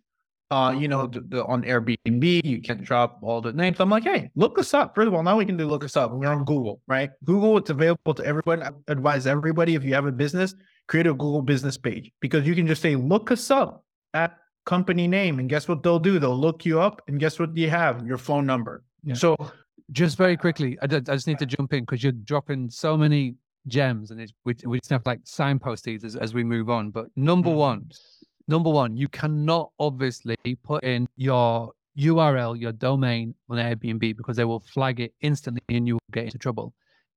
[0.52, 3.80] Uh, you know, the, the, on Airbnb, you can drop all the names.
[3.80, 4.94] I'm like, hey, look us up.
[4.94, 6.12] First of all, now we can do look us up.
[6.12, 7.10] We're on Google, right?
[7.24, 8.62] Google, it's available to everyone.
[8.62, 10.54] I advise everybody if you have a business,
[10.88, 14.36] create a Google business page because you can just say, look us up at
[14.66, 15.38] company name.
[15.38, 16.18] And guess what they'll do?
[16.18, 18.06] They'll look you up and guess what you have?
[18.06, 18.84] Your phone number.
[19.04, 19.14] Yeah.
[19.14, 19.36] So
[19.90, 23.36] just very quickly, I, I just need to jump in because you're dropping so many
[23.68, 26.90] gems and it's, we, we just have like signpost these as, as we move on.
[26.90, 27.58] But number mm-hmm.
[27.58, 27.90] one,
[28.52, 34.44] number one, you cannot obviously put in your URL, your domain on Airbnb because they
[34.44, 36.74] will flag it instantly and you will get into trouble.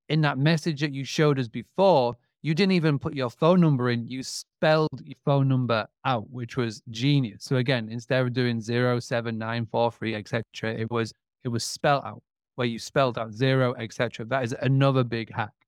[0.07, 3.89] In that message that you showed us before, you didn't even put your phone number
[3.89, 4.07] in.
[4.07, 7.43] You spelled your phone number out, which was genius.
[7.43, 11.11] So again, instead of doing zero seven nine four three etc., it was
[11.43, 12.21] it was spelled out
[12.55, 14.25] where you spelled out zero etc.
[14.25, 15.64] That is another big hack.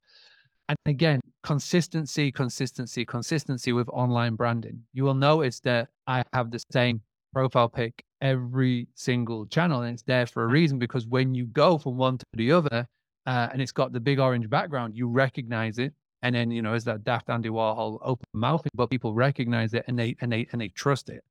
[0.70, 4.84] And again, consistency, consistency, consistency with online branding.
[4.94, 7.02] You will notice that I have the same
[7.34, 11.78] profile pic every single channel, and it's there for a reason because when you go
[11.78, 12.88] from one to the other,
[13.26, 15.94] uh, and it's got the big orange background, you recognize it.
[16.24, 19.86] And then, you know, is that daft Andy Warhol open mouthing, but people recognize it
[19.88, 21.24] and they and they and they trust it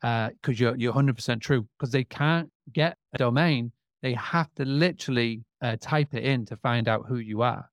[0.00, 3.70] because uh, you're you're 100% true because they can't get a domain.
[4.02, 7.68] They have to literally uh, type it in to find out who you are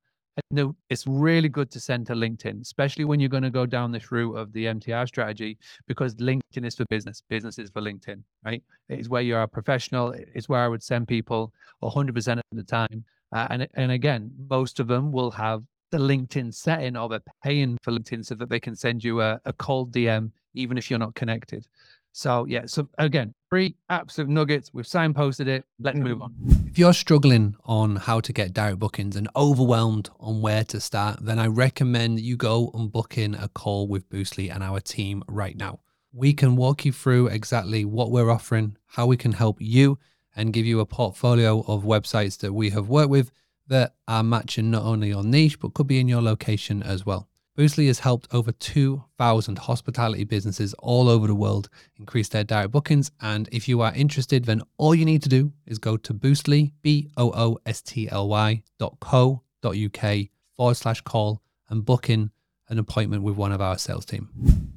[0.52, 3.92] know it's really good to send to LinkedIn, especially when you're going to go down
[3.92, 7.24] this route of the MTR strategy, because LinkedIn is for business.
[7.30, 8.64] Business is for LinkedIn, right?
[8.90, 10.14] It's where you're a professional.
[10.34, 13.04] It's where I would send people 100% of the time.
[13.32, 17.78] Uh, and and again, most of them will have the LinkedIn setting or they're paying
[17.82, 21.00] for LinkedIn so that they can send you a, a cold DM even if you're
[21.00, 21.68] not connected.
[22.20, 24.72] So yeah, so again, free absolute nuggets.
[24.74, 25.64] We've signposted it.
[25.80, 26.36] Let's move on.
[26.68, 31.20] If you're struggling on how to get direct bookings and overwhelmed on where to start,
[31.22, 35.24] then I recommend you go and book in a call with Boostly and our team
[35.30, 35.80] right now.
[36.12, 39.98] We can walk you through exactly what we're offering, how we can help you,
[40.36, 43.32] and give you a portfolio of websites that we have worked with
[43.70, 47.29] that are matching not only your niche, but could be in your location as well.
[47.60, 51.68] Boostly has helped over 2,000 hospitality businesses all over the world
[51.98, 53.12] increase their direct bookings.
[53.20, 56.72] And if you are interested, then all you need to do is go to Boostly,
[56.84, 61.84] B O O S T L Y dot co dot UK forward slash call and
[61.84, 62.32] book in
[62.70, 64.30] an appointment with one of our sales team.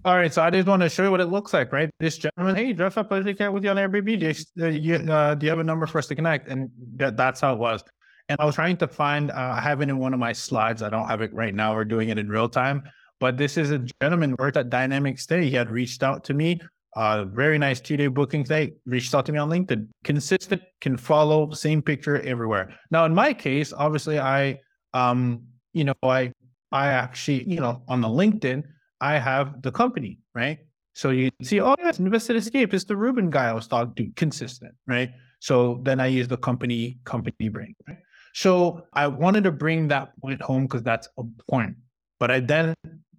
[0.04, 1.88] All right, so I just want to show you what it looks like, right?
[2.00, 4.44] This gentleman, hey, up as you can with you on Airbnb.
[4.56, 6.48] Do you, uh, do you have a number for us to connect?
[6.48, 7.84] And that, that's how it was.
[8.32, 10.82] And I was trying to find, uh, I have it in one of my slides.
[10.82, 11.74] I don't have it right now.
[11.74, 12.82] We're doing it in real time.
[13.20, 15.44] But this is a gentleman worked at Dynamic Stay.
[15.44, 16.58] He had reached out to me.
[16.96, 18.72] Uh, very nice two day booking stay.
[18.86, 19.86] Reached out to me on LinkedIn.
[20.02, 22.74] Consistent, can follow, same picture everywhere.
[22.90, 24.60] Now, in my case, obviously, I,
[24.94, 25.42] um,
[25.74, 26.32] you know, I,
[26.70, 28.64] I actually, you know, on the LinkedIn,
[29.00, 30.58] I have the company, right?
[30.94, 32.72] So you see, oh yes, Invested Escape.
[32.72, 35.10] It's the Ruben guy I was talking to, consistent, right?
[35.40, 37.74] So then I use the company company brand.
[37.88, 37.98] Right?
[38.34, 41.76] So I wanted to bring that point home because that's a point.
[42.18, 42.74] But I then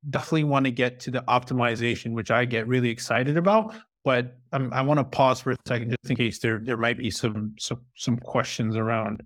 [0.09, 3.75] definitely want to get to the optimization, which I get really excited about.
[4.03, 7.09] But I want to pause for a second just in case there there might be
[7.09, 9.23] some some some questions around.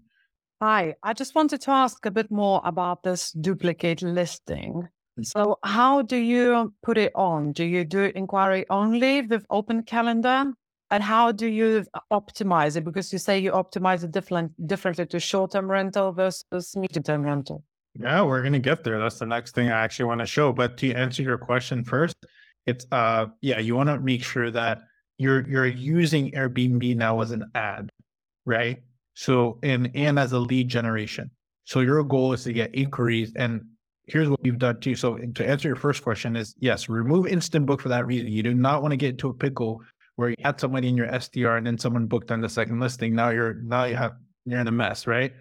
[0.62, 4.88] Hi, I just wanted to ask a bit more about this duplicate listing.
[5.20, 5.26] Mm.
[5.26, 7.52] So, how do you put it on?
[7.54, 10.54] Do you do inquiry only with open calendar?
[10.90, 12.86] And how do you optimize it?
[12.86, 17.24] Because you say you optimize it different, differently to short term rental versus medium term
[17.24, 17.64] rental.
[18.00, 19.00] Yeah, we're gonna get there.
[19.00, 20.54] That's the next thing I actually want to show.
[20.54, 22.16] But to answer your question first,
[22.66, 24.80] it's uh yeah, you want to make sure that
[25.18, 27.90] you're you're using Airbnb now as an ad,
[28.46, 28.82] right?
[29.16, 31.32] So and and as a lead generation.
[31.66, 33.62] So your goal is to get inquiries and
[34.06, 34.96] here's what we've done too.
[34.96, 38.28] So to answer your first question is yes, remove instant book for that reason.
[38.28, 39.82] You do not want to get into a pickle
[40.18, 43.16] where you had somebody in your STR and then someone booked on the second listing.
[43.16, 44.14] Now you're now you have
[44.46, 45.32] you're in a mess, right?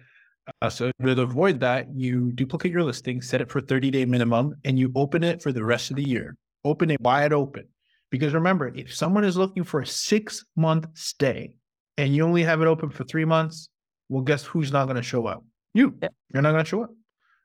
[0.61, 4.55] Uh, so to avoid that, you duplicate your listing, set it for 30 day minimum,
[4.63, 6.37] and you open it for the rest of the year.
[6.63, 7.67] Open it wide open.
[8.09, 11.53] Because remember, if someone is looking for a six month stay
[11.97, 13.69] and you only have it open for three months,
[14.07, 15.43] well, guess who's not going to show up?
[15.73, 15.97] You.
[16.33, 16.91] You're not going to show up.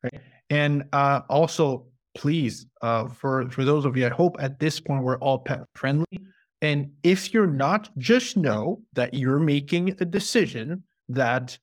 [0.04, 0.20] Right.
[0.50, 5.02] And uh, also, please, uh, for for those of you, I hope at this point
[5.02, 6.20] we're all pet friendly.
[6.62, 11.58] And if you're not, just know that you're making a decision that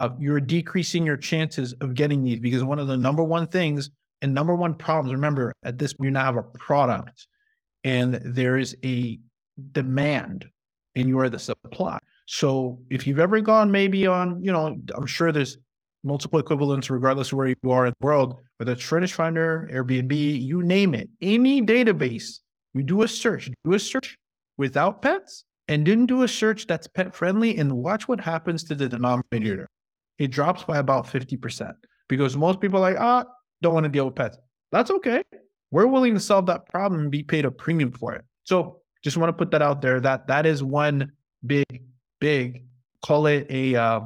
[0.00, 3.90] uh, you're decreasing your chances of getting these because one of the number one things
[4.22, 7.28] and number one problems, remember, at this, you now have a product
[7.84, 9.18] and there is a
[9.72, 10.46] demand
[10.96, 11.98] and you are the supply.
[12.26, 15.58] So if you've ever gone maybe on, you know, I'm sure there's
[16.04, 20.40] multiple equivalents regardless of where you are in the world, whether it's Furnish Finder, Airbnb,
[20.40, 22.38] you name it, any database,
[22.72, 24.16] you do a search, do a search
[24.58, 28.74] without pets and didn't do a search that's pet friendly and watch what happens to
[28.74, 29.68] the denominator.
[30.18, 31.72] It drops by about 50%
[32.08, 33.30] because most people are like, ah, oh,
[33.62, 34.36] don't want to deal with pets.
[34.72, 35.22] That's okay.
[35.70, 38.24] We're willing to solve that problem and be paid a premium for it.
[38.44, 41.12] So just want to put that out there that that is one
[41.46, 41.82] big,
[42.20, 42.64] big,
[43.04, 44.00] call it a uh,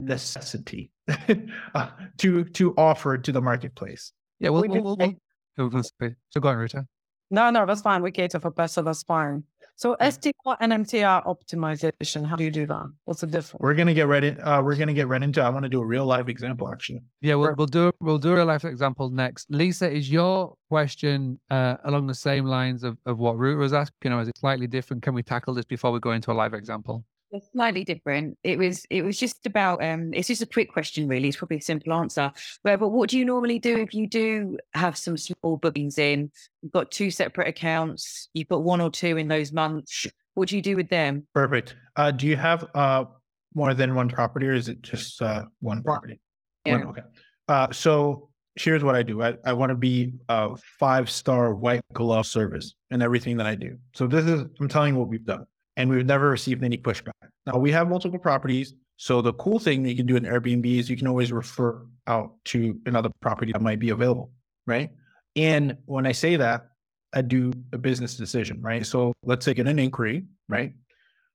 [0.00, 0.90] necessity
[1.74, 4.12] uh, to to offer to the marketplace.
[4.38, 5.16] Yeah, well, we'll, we'll,
[5.58, 5.82] we'll,
[6.30, 6.86] so go on, Rita.
[7.30, 8.02] No, no, that's fine.
[8.02, 9.44] We cater for pets, so that's fine.
[9.76, 12.92] So STR and MTR optimization, how do you do that?
[13.06, 13.60] What's the difference?
[13.60, 14.40] We're gonna get right in.
[14.40, 15.42] Uh, we're gonna get right into.
[15.42, 17.02] I want to do a real live example, actually.
[17.20, 19.50] Yeah, we'll, we'll do we'll do a real life example next.
[19.50, 23.96] Lisa, is your question uh, along the same lines of, of what Root was asking?
[24.04, 25.02] You know, is it slightly different?
[25.02, 27.04] Can we tackle this before we go into a live example?
[27.34, 28.38] It's slightly different.
[28.44, 31.26] It was it was just about um it's just a quick question really.
[31.26, 32.30] It's probably a simple answer.
[32.62, 36.30] But but what do you normally do if you do have some small bookings in?
[36.62, 40.06] You've got two separate accounts, you've got one or two in those months.
[40.34, 41.26] What do you do with them?
[41.34, 41.74] Perfect.
[41.96, 43.06] Uh do you have uh
[43.52, 46.20] more than one property or is it just uh one property?
[46.64, 46.78] Yeah.
[46.78, 47.02] One, okay.
[47.48, 49.20] Uh so here's what I do.
[49.22, 53.56] I, I want to be a five star white glove service in everything that I
[53.56, 53.76] do.
[53.92, 57.12] So this is I'm telling you what we've done and we've never received any pushback.
[57.46, 58.74] Now we have multiple properties.
[58.96, 61.84] So the cool thing that you can do in Airbnb is you can always refer
[62.06, 64.30] out to another property that might be available,
[64.66, 64.90] right?
[65.36, 66.68] And when I say that,
[67.12, 68.86] I do a business decision, right?
[68.86, 70.72] So let's say get an inquiry, right?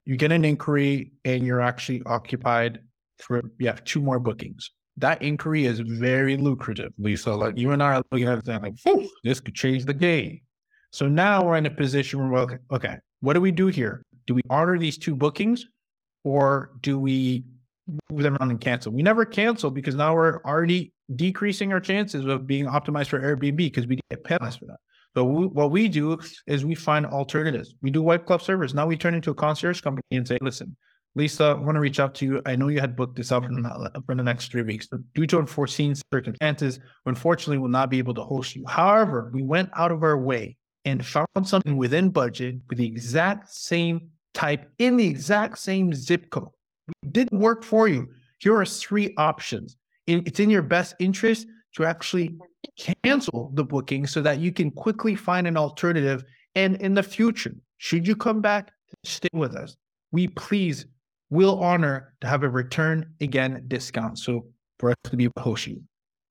[0.05, 2.79] You get an inquiry and you're actually occupied
[3.19, 4.71] for you have two more bookings.
[4.97, 7.33] That inquiry is very lucrative, Lisa.
[7.33, 8.73] Like you and I are looking at it like,
[9.23, 10.41] this could change the game.
[10.91, 14.03] So now we're in a position where we're okay, okay what do we do here?
[14.29, 15.65] Do we honor these two bookings
[16.23, 17.45] or do we
[18.11, 18.91] move them around and cancel?
[18.91, 23.57] We never cancel because now we're already decreasing our chances of being optimized for Airbnb
[23.57, 24.77] because we get penalized for that.
[25.15, 27.73] So we, what we do is we find alternatives.
[27.81, 28.75] We do white club service.
[28.75, 30.77] Now we turn into a concierge company and say, listen,
[31.15, 32.41] Lisa, I want to reach out to you.
[32.45, 33.45] I know you had booked this up
[34.05, 34.85] for the next three weeks.
[34.85, 38.63] But due to unforeseen circumstances, unfortunately, will not be able to host you.
[38.67, 43.51] However, we went out of our way and found something within budget with the exact
[43.51, 44.09] same
[44.39, 46.47] type in the exact same zip code.
[47.03, 48.07] It didn't work for you.
[48.39, 49.75] Here are three options.
[50.07, 52.37] It's in your best interest to actually
[53.03, 56.23] cancel the booking so that you can quickly find an alternative.
[56.55, 58.71] And in the future, should you come back,
[59.03, 59.75] stay with us.
[60.11, 60.85] We please
[61.29, 64.17] will honor to have a return again discount.
[64.17, 64.45] So
[64.79, 65.29] for us to be
[65.67, 65.83] you.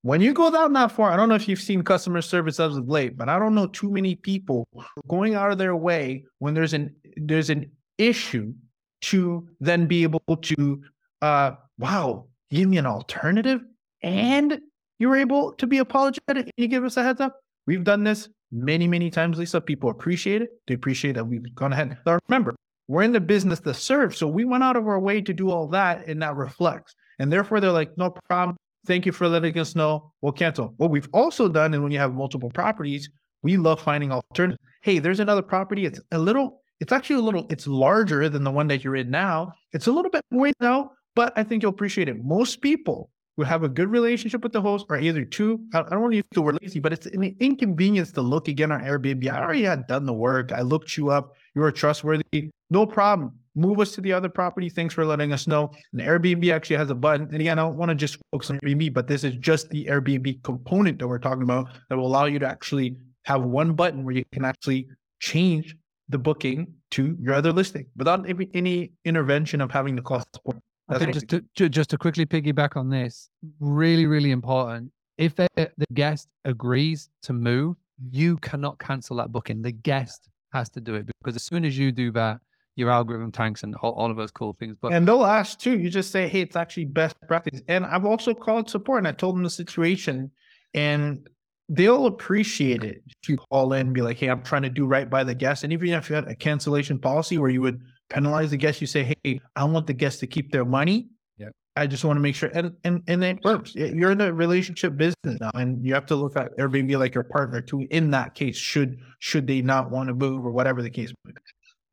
[0.03, 2.77] When you go down that far, I don't know if you've seen customer service as
[2.77, 4.67] of late, but I don't know too many people
[5.09, 8.55] going out of their way when there's an there's an issue
[9.01, 10.83] to then be able to
[11.23, 13.61] uh wow, give me an alternative
[14.03, 14.61] and
[14.99, 17.41] you're able to be apologetic and you give us a heads up.
[17.67, 19.61] We've done this many, many times, Lisa.
[19.61, 20.51] People appreciate it.
[20.67, 21.97] They appreciate that we've gone ahead.
[22.07, 22.57] Now remember,
[22.89, 24.17] we're in the business to serve.
[24.17, 26.95] So we went out of our way to do all that and that reflects.
[27.19, 28.57] And therefore they're like, no problem.
[28.87, 30.13] Thank you for letting us know.
[30.23, 30.73] We'll cancel.
[30.79, 33.11] What we've also done, and when you have multiple properties,
[33.43, 34.63] we love finding alternatives.
[34.83, 35.85] Hey, there's another property.
[35.85, 39.11] It's a little, it's actually a little, it's larger than the one that you're in
[39.11, 39.53] now.
[39.73, 42.25] It's a little bit more now, but I think you'll appreciate it.
[42.25, 46.01] Most people who have a good relationship with the host are either too, I don't
[46.01, 49.29] want to use the word lazy, but it's an inconvenience to look again on Airbnb.
[49.31, 50.53] I already had done the work.
[50.53, 51.35] I looked you up.
[51.55, 52.51] You are trustworthy.
[52.71, 53.33] No problem.
[53.55, 54.69] Move us to the other property.
[54.69, 55.71] Thanks for letting us know.
[55.93, 57.29] And Airbnb actually has a button.
[57.33, 59.87] And again, I don't want to just focus on Airbnb, but this is just the
[59.87, 64.05] Airbnb component that we're talking about that will allow you to actually have one button
[64.05, 64.89] where you can actually
[65.21, 65.77] change
[66.09, 70.57] the booking to your other listing without any intervention of having the call support.
[70.89, 73.29] I think just to, just to quickly piggyback on this,
[73.61, 74.91] really, really important.
[75.19, 75.49] If the
[75.93, 77.77] guest agrees to move,
[78.11, 79.61] you cannot cancel that booking.
[79.61, 82.39] The guest has to do it because as soon as you do that,
[82.77, 84.77] your algorithm tanks and all, all of those cool things.
[84.81, 85.79] But and they'll ask too.
[85.79, 89.13] You just say, "Hey, it's actually best practice." And I've also called support and I
[89.13, 90.31] told them the situation,
[90.75, 91.29] and
[91.69, 94.87] they'll appreciate it if you call in and be like, "Hey, I'm trying to do
[94.87, 97.81] right by the guest." And even if you had a cancellation policy where you would
[98.11, 101.49] penalize the guest, you say, "Hey, I want the guest to keep their money." Yeah.
[101.77, 103.75] I just want to make sure, and and and it works.
[103.75, 107.25] You're in a relationship business now, and you have to look at Airbnb like your
[107.25, 107.87] partner too.
[107.91, 111.33] In that case, should should they not want to move or whatever the case may
[111.33, 111.41] be.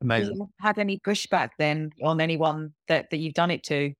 [0.02, 0.46] Amazing.
[0.60, 3.92] had any pushback then on anyone that, that you've done it to?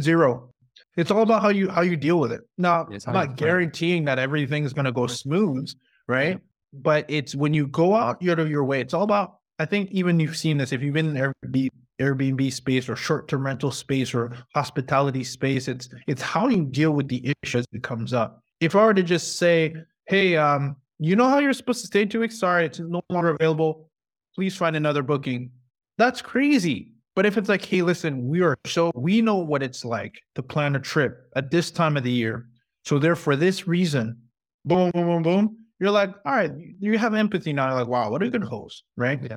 [0.00, 0.50] Zero.
[0.96, 2.42] It's all about how you how you deal with it.
[2.58, 5.70] Now, Yes, I'm not guaranteeing that everything's going to go smooth,
[6.08, 6.38] right?
[6.72, 8.80] But it's when you go out out of your way.
[8.80, 9.38] It's all about.
[9.58, 11.68] I think even you've seen this if you've been in Airbnb,
[12.00, 15.68] Airbnb space or short-term rental space or hospitality space.
[15.68, 18.40] It's it's how you deal with the issues that comes up.
[18.60, 19.74] If I were to just say,
[20.06, 22.38] "Hey, um, you know how you're supposed to stay two weeks?
[22.38, 23.90] Sorry, it's no longer available.
[24.34, 25.50] Please find another booking."
[25.98, 26.93] That's crazy.
[27.16, 30.42] But if it's like, hey, listen, we are so we know what it's like to
[30.42, 32.48] plan a trip at this time of the year.
[32.84, 34.18] So therefore, this reason,
[34.64, 35.58] boom, boom, boom, boom.
[35.80, 37.68] You're like, all right, you have empathy now.
[37.68, 39.20] You're like, wow, what a good host, right?
[39.22, 39.36] Yeah.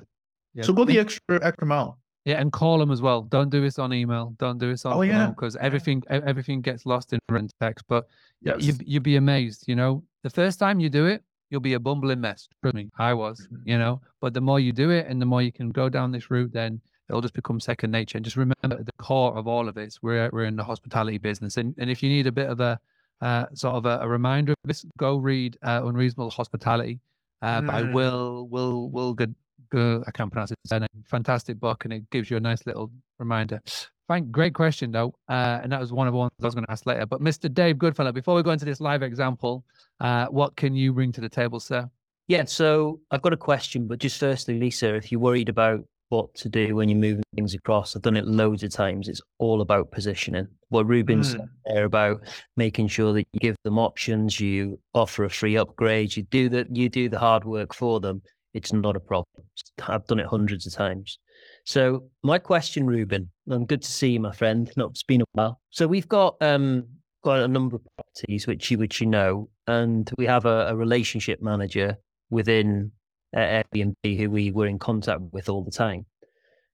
[0.54, 0.64] Yeah.
[0.64, 2.00] So go the extra extra mile.
[2.26, 3.22] Yeah, and call them as well.
[3.22, 4.34] Don't do this on email.
[4.38, 5.28] Don't do this on Oh, yeah.
[5.28, 7.86] because everything everything gets lost in written text.
[7.88, 8.06] But
[8.42, 8.62] Yes.
[8.64, 9.64] you you'd be amazed.
[9.68, 12.50] You know, the first time you do it, you'll be a bumbling mess.
[12.62, 13.42] Trust me, I was.
[13.42, 13.70] Mm-hmm.
[13.70, 16.12] You know, but the more you do it, and the more you can go down
[16.12, 18.18] this route, then it'll just become second nature.
[18.18, 21.18] And just remember, at the core of all of this, we're we're in the hospitality
[21.18, 22.80] business, and and if you need a bit of a
[23.22, 27.00] uh, sort of a, a reminder of this, go read uh, Unreasonable Hospitality
[27.42, 27.94] uh, by Mm.
[27.94, 29.36] Will Will Will Good.
[29.70, 30.58] Good, I can't pronounce it.
[31.06, 32.90] Fantastic book, and it gives you a nice little
[33.20, 33.62] reminder.
[34.08, 36.66] Fine, great question though, uh, and that was one of the ones I was going
[36.66, 37.06] to ask later.
[37.06, 37.54] But Mr.
[37.54, 39.66] Dave Goodfellow, before we go into this live example,
[40.00, 41.90] uh, what can you bring to the table, sir?
[42.28, 46.34] Yeah, so I've got a question, but just firstly, Lisa, if you're worried about what
[46.36, 49.08] to do when you're moving things across, I've done it loads of times.
[49.08, 50.48] It's all about positioning.
[50.70, 52.22] What Ruben said there about
[52.56, 56.66] making sure that you give them options, you offer a free upgrade, you do the
[56.72, 58.22] you do the hard work for them.
[58.54, 59.46] It's not a problem.
[59.88, 61.20] I've done it hundreds of times.
[61.66, 64.72] So my question, Ruben, and good to see you, my friend.
[64.78, 65.60] No, it's been a while.
[65.70, 66.86] So we've got um
[67.24, 70.76] got a number of properties which you which you know, and we have a, a
[70.76, 71.98] relationship manager
[72.30, 72.92] within
[73.36, 76.06] uh, Airbnb who we were in contact with all the time.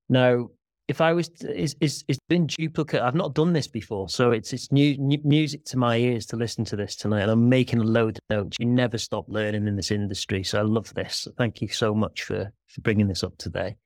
[0.09, 0.49] Now,
[0.87, 3.01] if I was, is is it's been duplicate.
[3.01, 6.35] I've not done this before, so it's it's new, new music to my ears to
[6.35, 7.21] listen to this tonight.
[7.21, 8.57] And I'm making a load of notes.
[8.59, 11.27] You never stop learning in this industry, so I love this.
[11.37, 13.77] Thank you so much for for bringing this up today.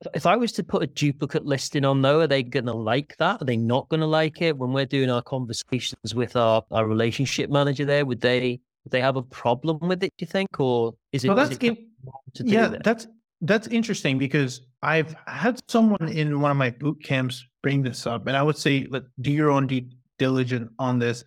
[0.00, 2.72] If, if I was to put a duplicate listing on though, are they going to
[2.72, 3.42] like that?
[3.42, 4.56] Are they not going to like it?
[4.56, 8.60] When we're doing our conversations with our, our relationship manager there, would they
[8.90, 10.12] they have a problem with it?
[10.18, 11.30] Do you think, or is it?
[11.30, 11.76] Is that's it in,
[12.34, 12.84] to do yeah, that?
[12.84, 13.06] that's
[13.40, 18.26] that's interesting because I've had someone in one of my boot camps bring this up,
[18.26, 21.24] and I would say, let do your own due diligence on this.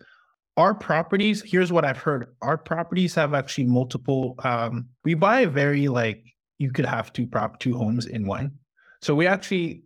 [0.56, 4.34] Our properties, here's what I've heard: our properties have actually multiple.
[4.44, 6.24] Um, we buy a very like
[6.58, 8.52] you could have two prop two homes in one,
[9.00, 9.84] so we actually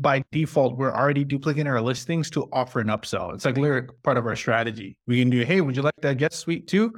[0.00, 3.34] by default we're already duplicating our listings to offer an upsell.
[3.34, 4.96] It's like part of our strategy.
[5.06, 6.92] We can do, hey, would you like that guest suite too?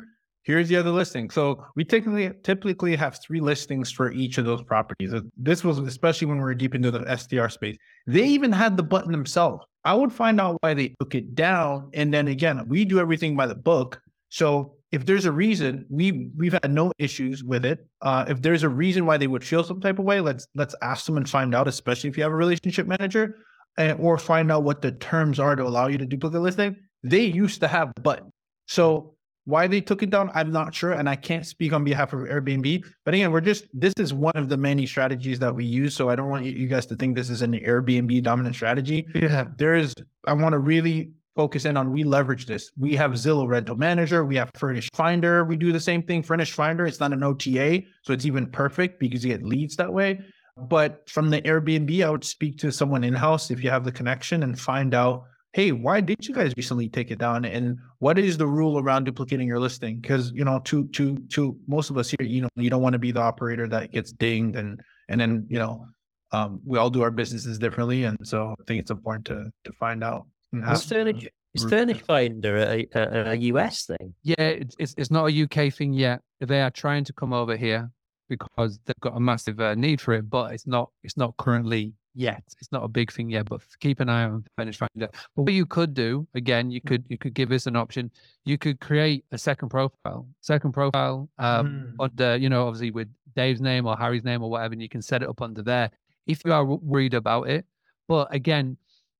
[0.45, 1.31] Here's the other listing.
[1.31, 5.15] So we typically typically have three listings for each of those properties.
[5.15, 7.77] Uh, This was especially when we were deep into the STR space.
[8.07, 9.65] They even had the button themselves.
[9.85, 13.37] I would find out why they took it down, and then again, we do everything
[13.37, 14.01] by the book.
[14.29, 17.87] So if there's a reason, we we've had no issues with it.
[18.01, 20.75] Uh, if there's a reason why they would feel some type of way, let's let's
[20.83, 21.69] ask them and find out.
[21.69, 23.37] Especially if you have a relationship manager,
[23.79, 26.77] and, or find out what the terms are to allow you to duplicate listing.
[27.03, 28.31] They used to have button.
[28.67, 29.12] So
[29.45, 32.21] why they took it down, I'm not sure, and I can't speak on behalf of
[32.21, 32.85] Airbnb.
[33.05, 35.95] But again, we're just this is one of the many strategies that we use.
[35.95, 39.07] So I don't want you guys to think this is an Airbnb dominant strategy.
[39.15, 39.47] Yeah.
[39.57, 39.95] There is,
[40.27, 42.71] I want to really focus in on we leverage this.
[42.79, 45.45] We have Zillow Rental Manager, we have Furnish Finder.
[45.45, 46.23] We do the same thing.
[46.23, 49.93] Furnish Finder, it's not an OTA, so it's even perfect because you get leads that
[49.93, 50.21] way.
[50.57, 53.93] But from the Airbnb, I would speak to someone in house if you have the
[53.93, 57.45] connection and find out hey, why did you guys recently take it down?
[57.45, 60.01] And what is the rule around duplicating your listing?
[60.01, 62.95] Because you know, to to to most of us here, you know, you don't want
[62.95, 65.87] to be the operator that gets dinged and and then you know,
[66.33, 69.73] um, we all do our businesses differently, and so I think it's important to to
[69.79, 70.27] find out.
[70.53, 74.15] and Is ask- Furnish, is Furnish Finder a, a, a US thing?
[74.23, 76.21] Yeah, it's, it's it's not a UK thing yet.
[76.41, 77.91] They are trying to come over here
[78.31, 81.93] because they've got a massive uh, need for it, but it's not it's not currently
[82.15, 82.43] yet.
[82.61, 85.09] It's not a big thing yet, but keep an eye on Furnish Finder.
[85.37, 88.11] But what you could do again, you could you could give this an option.
[88.45, 92.05] You could create a second profile, second profile um, Mm.
[92.05, 95.03] under you know obviously with Dave's name or Harry's name or whatever, and you can
[95.03, 95.91] set it up under there
[96.27, 97.65] if you are worried about it.
[98.09, 98.77] But again,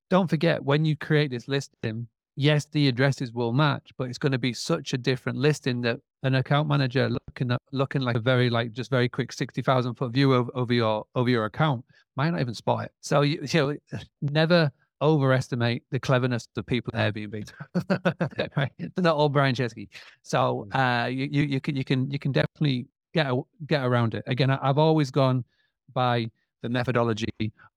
[0.09, 4.31] don't forget when you create this listing, yes, the addresses will match, but it's going
[4.31, 8.19] to be such a different listing that an account manager looking at looking like a
[8.19, 11.83] very like just very quick sixty thousand foot view over, over your over your account
[12.15, 12.91] might not even spot it.
[13.01, 13.59] So you, you
[13.91, 14.71] know, never
[15.01, 17.51] overestimate the cleverness of people at Airbnb.
[18.57, 18.71] right?
[18.79, 19.89] They're not all Brian Chesky.
[20.21, 24.15] So uh, you, you you can you can you can definitely get a- get around
[24.15, 24.23] it.
[24.27, 25.43] Again, I've always gone
[25.93, 26.31] by
[26.61, 27.27] the methodology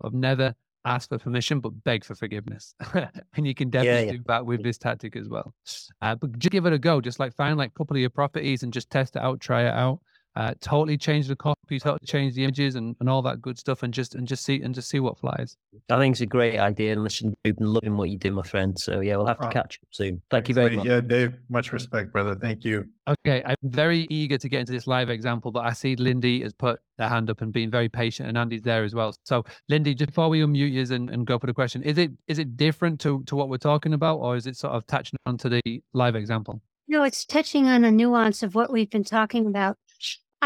[0.01, 0.55] of never
[0.87, 2.75] ask for permission but beg for forgiveness.
[3.37, 4.13] And you can definitely yeah.
[4.13, 5.55] do that with this tactic as well.
[6.01, 8.11] Uh, but just give it a go just like find like a couple of your
[8.11, 10.01] properties and just test it out try it out
[10.37, 13.83] uh, totally change the copy totally change the images and, and all that good stuff
[13.83, 15.57] and just and just see and just see what flies
[15.91, 16.93] I think it's a great idea.
[16.93, 18.79] And listen, Ruben, loving what you do, my friend.
[18.79, 20.21] So yeah, we'll have to catch up soon.
[20.31, 20.77] Thank you very Great.
[20.79, 20.87] much.
[20.87, 22.35] Yeah, Dave, much respect, brother.
[22.35, 22.87] Thank you.
[23.09, 26.53] Okay, I'm very eager to get into this live example, but I see Lindy has
[26.53, 29.15] put their hand up and been very patient, and Andy's there as well.
[29.25, 32.11] So, Lindy, just before we unmute you and, and go for the question, is it
[32.27, 35.19] is it different to to what we're talking about, or is it sort of touching
[35.27, 36.61] on to the live example?
[36.89, 39.77] No, it's touching on a nuance of what we've been talking about.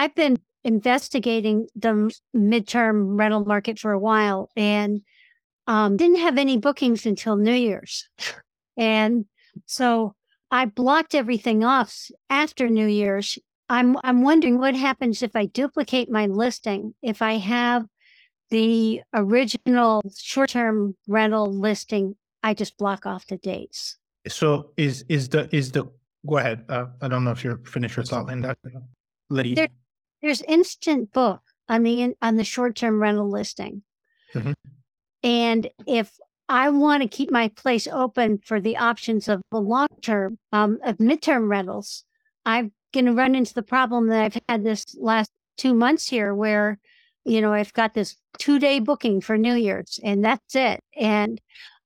[0.00, 5.02] I've been investigating the midterm rental market for a while and
[5.66, 8.08] um, didn't have any bookings until New Year's.
[8.78, 9.26] And
[9.66, 10.14] so
[10.50, 13.38] I blocked everything off after New Year's.
[13.68, 16.94] I'm I'm wondering what happens if I duplicate my listing.
[17.02, 17.84] If I have
[18.48, 23.98] the original short-term rental listing, I just block off the dates.
[24.28, 25.84] So is is the is the
[26.26, 26.64] go ahead.
[26.70, 28.56] Uh, I don't know if you're finished your thought, Linda.
[29.28, 29.54] Liddy.
[29.54, 29.68] There-
[30.22, 33.82] there's instant book on the in, on the short term rental listing.
[34.34, 34.54] Mhm.
[35.22, 36.18] And if
[36.48, 40.78] I want to keep my place open for the options of the long term, um,
[40.82, 42.04] of midterm rentals,
[42.44, 46.34] I'm going to run into the problem that I've had this last two months here,
[46.34, 46.78] where
[47.24, 50.80] you know I've got this two day booking for New Year's, and that's it.
[50.96, 51.40] And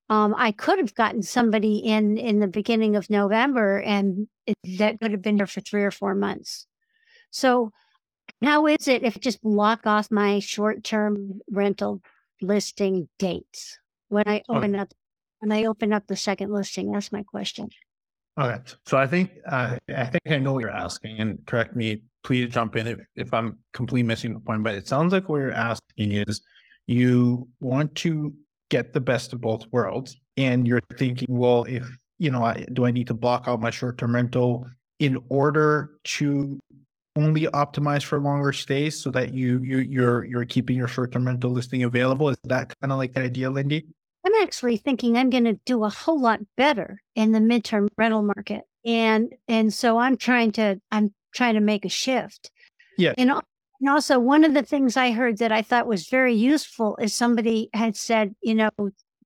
[0.08, 5.00] um, I could have gotten somebody in in the beginning of November, and it, that
[5.00, 6.66] could have been there for three or four months.
[7.30, 7.72] So
[8.42, 12.02] how is it if I just block off my short term rental
[12.40, 13.78] listing dates
[14.08, 14.92] when I open up
[15.40, 16.92] when I open up the second listing?
[16.92, 17.70] That's my question.
[18.38, 22.02] Okay, so I think uh, I think I know what you're asking, and correct me.
[22.24, 24.62] Please jump in if, if I'm completely missing the point.
[24.64, 26.40] But it sounds like what you're asking is
[26.86, 28.34] you want to
[28.70, 31.86] get the best of both worlds, and you're thinking, well, if
[32.18, 34.66] you know, I, do I need to block out my short-term rental
[34.98, 36.58] in order to
[37.16, 41.50] only optimize for longer stays so that you you you're you're keeping your short-term rental
[41.50, 42.28] listing available?
[42.28, 43.86] Is that kind of like the idea, Lindy?
[44.26, 48.22] I'm actually thinking I'm going to do a whole lot better in the midterm rental
[48.22, 48.62] market.
[48.84, 52.50] And and so I'm trying to I'm trying to make a shift.
[52.96, 53.12] Yeah.
[53.18, 56.96] And, and also one of the things I heard that I thought was very useful
[57.00, 58.70] is somebody had said, you know,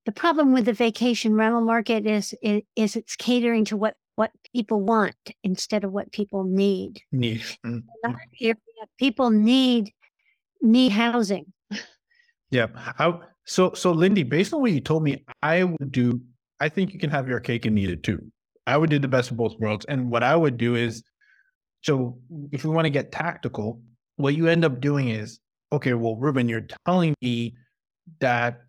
[0.05, 4.31] the problem with the vacation rental market is is, is it's catering to what what
[4.53, 5.15] people want
[5.45, 7.01] instead of what people need.
[7.13, 7.57] Niche.
[7.65, 7.83] Mm.
[8.33, 8.57] If
[8.97, 9.93] People need
[10.61, 11.45] need housing.
[12.51, 12.67] Yeah.
[12.75, 13.13] I,
[13.45, 16.19] so so Lindy, based on what you told me, I would do.
[16.59, 18.19] I think you can have your cake and eat it too.
[18.67, 21.03] I would do the best of both worlds, and what I would do is,
[21.81, 22.17] so
[22.51, 23.81] if we want to get tactical,
[24.17, 25.39] what you end up doing is,
[25.71, 27.55] okay, well, Ruben, you're telling me
[28.19, 28.61] that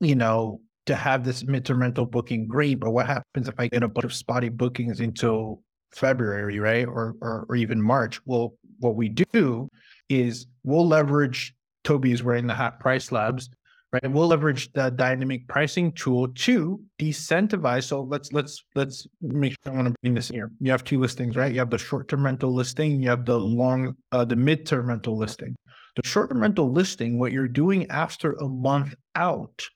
[0.00, 3.82] you know to have this midterm rental booking, great, but what happens if I get
[3.82, 5.62] a bunch of spotty bookings until
[5.94, 8.20] February, right, or or, or even March?
[8.26, 9.68] Well, what we do
[10.08, 13.48] is we'll leverage Toby's wearing the hat PriceLabs,
[13.92, 14.10] right?
[14.10, 17.84] We'll leverage the dynamic pricing tool to decentivize.
[17.84, 20.50] So let's let's let's make sure I want to bring this here.
[20.60, 21.52] You have two listings, right?
[21.52, 25.54] You have the short-term rental listing, you have the long uh the mid-term rental listing.
[25.96, 29.66] The short-term rental listing, what you're doing after a month out,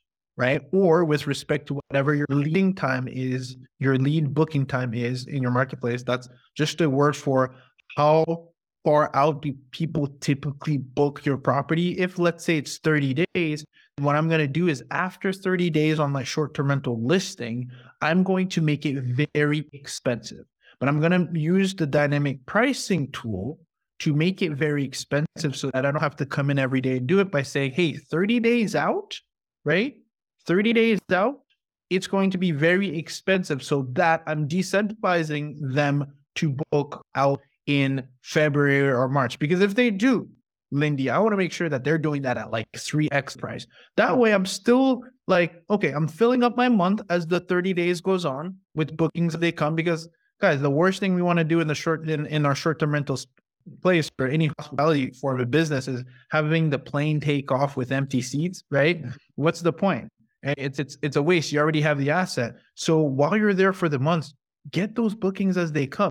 [0.42, 0.60] right?
[0.72, 5.40] Or with respect to whatever your leading time is, your lead booking time is in
[5.40, 7.54] your marketplace, that's just a word for
[7.96, 8.48] how
[8.84, 11.96] far out do people typically book your property?
[11.96, 13.64] If let's say it's 30 days,
[14.00, 17.70] what I'm going to do is after 30 days on my short term rental listing,
[18.00, 19.00] I'm going to make it
[19.32, 20.44] very expensive.
[20.80, 23.60] But I'm going to use the dynamic pricing tool
[24.00, 26.96] to make it very expensive so that I don't have to come in every day
[26.96, 29.20] and do it by saying, hey, 30 days out,
[29.64, 29.94] right?
[30.46, 31.40] 30 days out,
[31.90, 38.06] it's going to be very expensive so that I'm decentralizing them to book out in
[38.22, 39.38] February or March.
[39.38, 40.28] Because if they do,
[40.70, 43.66] Lindy, I want to make sure that they're doing that at like 3x price.
[43.96, 48.00] That way I'm still like, okay, I'm filling up my month as the 30 days
[48.00, 49.74] goes on with bookings they come.
[49.74, 50.08] Because
[50.40, 52.94] guys, the worst thing we want to do in the short in, in our short-term
[52.94, 53.26] rentals
[53.80, 58.22] place or any hospitality form of business is having the plane take off with empty
[58.22, 59.04] seats, right?
[59.36, 60.08] What's the point?
[60.42, 61.52] And It's it's it's a waste.
[61.52, 62.54] You already have the asset.
[62.74, 64.34] So while you're there for the months,
[64.70, 66.10] get those bookings as they come.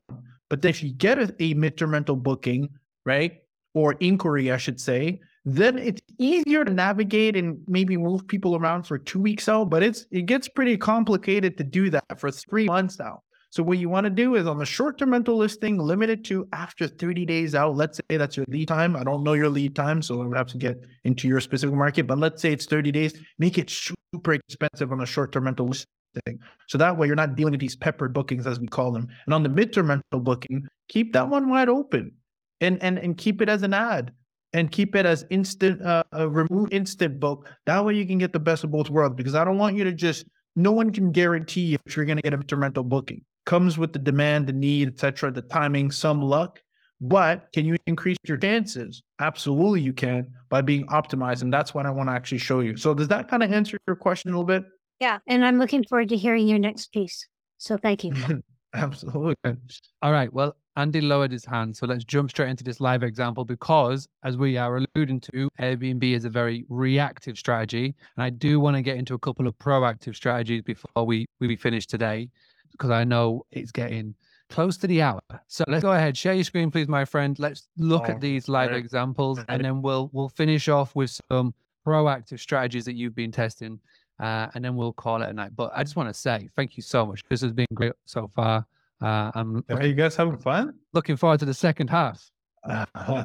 [0.49, 2.69] But if you get a, a midterm rental booking,
[3.05, 3.39] right,
[3.73, 8.83] or inquiry, I should say, then it's easier to navigate and maybe move people around
[8.83, 9.69] for two weeks out.
[9.69, 13.23] But it's it gets pretty complicated to do that for three months now.
[13.49, 16.47] So what you want to do is on the short-term rental listing, limit it to
[16.53, 17.75] after 30 days out.
[17.75, 18.95] Let's say that's your lead time.
[18.95, 21.75] I don't know your lead time, so I would have to get into your specific
[21.75, 22.07] market.
[22.07, 23.13] But let's say it's 30 days.
[23.39, 23.69] Make it
[24.13, 26.39] super expensive on the short-term rental listing.
[26.67, 29.07] So that way you're not dealing with these peppered bookings as we call them.
[29.25, 32.11] And on the midterm rental booking, keep that one wide open
[32.59, 34.11] and and and keep it as an ad
[34.53, 37.49] and keep it as instant uh, uh remove instant book.
[37.65, 39.83] That way you can get the best of both worlds because I don't want you
[39.83, 43.23] to just no one can guarantee if you're going to get a midterm rental booking.
[43.45, 46.61] Comes with the demand, the need, etc., the timing, some luck.
[47.01, 49.01] But can you increase your chances?
[49.19, 52.77] Absolutely, you can by being optimized, and that's what I want to actually show you.
[52.77, 54.63] So, does that kind of answer your question a little bit?
[55.01, 55.17] Yeah.
[55.27, 57.27] And I'm looking forward to hearing your next piece.
[57.57, 58.13] So thank you.
[58.73, 59.57] Absolutely.
[60.01, 60.31] All right.
[60.31, 61.75] Well, Andy lowered his hand.
[61.75, 66.03] So let's jump straight into this live example because, as we are alluding to, Airbnb
[66.03, 67.95] is a very reactive strategy.
[68.15, 71.55] And I do want to get into a couple of proactive strategies before we, we
[71.55, 72.29] finish today
[72.71, 74.13] because I know it's getting
[74.51, 75.19] close to the hour.
[75.47, 76.15] So let's go ahead.
[76.15, 77.37] Share your screen, please, my friend.
[77.39, 78.77] Let's look Oh, at these live right.
[78.79, 81.53] examples and then we'll we'll finish off with some
[81.87, 83.79] proactive strategies that you've been testing.
[84.19, 85.55] Uh, and then we'll call it a night.
[85.55, 87.23] But I just want to say thank you so much.
[87.29, 88.67] This has been great so far.
[89.01, 90.75] Uh, I'm Are you guys having fun?
[90.93, 92.29] looking forward to the second half.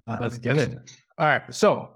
[0.07, 0.79] Let's get it.
[1.19, 1.43] All right.
[1.55, 1.91] So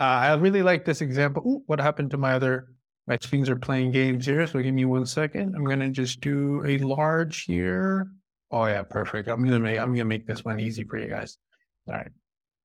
[0.00, 1.42] uh, I really like this example.
[1.46, 2.68] Ooh, what happened to my other?
[3.06, 4.46] My things are playing games here.
[4.46, 5.54] So give me one second.
[5.56, 8.08] I'm gonna just do a large here.
[8.52, 9.28] Oh yeah, perfect.
[9.28, 9.78] I'm gonna make.
[9.78, 11.38] I'm gonna make this one easy for you guys.
[11.88, 12.10] All right.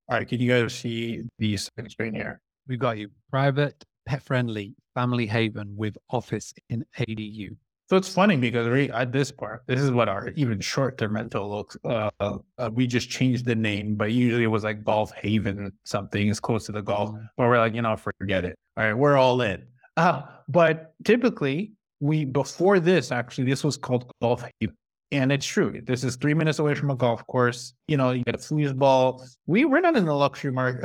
[0.10, 0.28] All right.
[0.28, 2.42] Can you guys see the second screen here?
[2.68, 3.10] We got you.
[3.32, 7.56] Private, pet friendly, family haven with office in ADU.
[7.90, 11.16] So it's funny because right at this part, this is what our even short term
[11.16, 11.78] rental looks.
[11.86, 16.28] Uh, uh, we just changed the name, but usually it was like Golf Haven something.
[16.28, 18.58] It's close to the golf, but we're like, you know, forget it.
[18.76, 19.66] All right, we're all in.
[19.96, 21.72] Uh, but typically,
[22.02, 24.76] we before this actually, this was called Golf Haven,
[25.12, 25.82] and it's true.
[25.86, 27.74] This is three minutes away from a golf course.
[27.88, 29.22] You know, you get a foosball.
[29.46, 30.84] We we're not in the luxury market.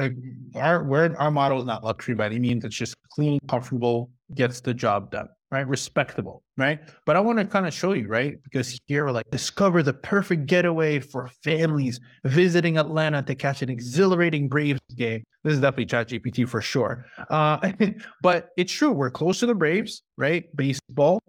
[0.54, 2.64] Uh, our we're, our model is not luxury by any means.
[2.64, 5.28] It's just clean, comfortable, gets the job done.
[5.50, 5.66] right?
[5.66, 6.80] Respectable, right?
[7.04, 8.36] But I want to kind of show you, right?
[8.44, 13.68] Because here we're like, discover the perfect getaway for families visiting Atlanta to catch an
[13.70, 15.24] exhilarating Braves game.
[15.42, 17.06] This is definitely ChatGPT for sure.
[17.28, 17.72] Uh,
[18.22, 18.92] but it's true.
[18.92, 20.44] We're close to the Braves, right?
[20.56, 21.20] Baseball,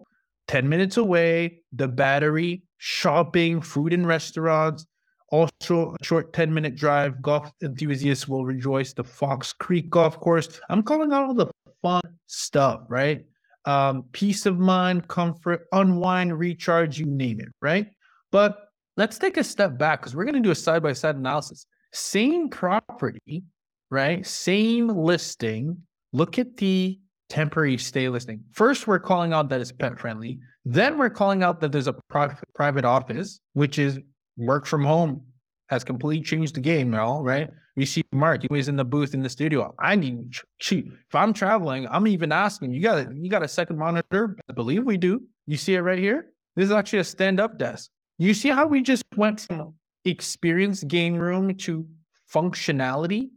[0.48, 4.86] 10 minutes away, the battery, shopping, food and restaurants.
[5.30, 7.22] Also, a short 10 minute drive.
[7.22, 8.94] Golf enthusiasts will rejoice.
[8.94, 10.60] The Fox Creek Golf Course.
[10.70, 11.48] I'm calling out all the
[11.82, 13.26] fun stuff, right?
[13.66, 17.88] Um, peace of mind, comfort, unwind, recharge, you name it, right?
[18.32, 18.60] But
[18.98, 21.66] let's take a step back because we're going to do a side by side analysis.
[21.94, 23.44] Same property,
[23.90, 24.26] right?
[24.26, 25.78] Same listing.
[26.12, 27.00] Look at the
[27.34, 28.40] temporary stay listing.
[28.52, 30.40] First, we're calling out that it's pet friendly.
[30.66, 34.00] Then we're calling out that there's a pri- private office, which is
[34.38, 35.24] work from home
[35.68, 37.50] has completely changed the game now, right?
[37.76, 39.74] We see Mark, he was in the booth in the studio.
[39.80, 43.80] I need shoot, if I'm traveling, I'm even asking, you got you got a second
[43.80, 44.38] monitor?
[44.48, 45.24] I believe we do.
[45.48, 46.28] You see it right here?
[46.56, 47.90] This is actually a stand-up desk.
[48.20, 49.74] You see how we just went from
[50.06, 51.88] experience game room to
[52.32, 53.30] functionality?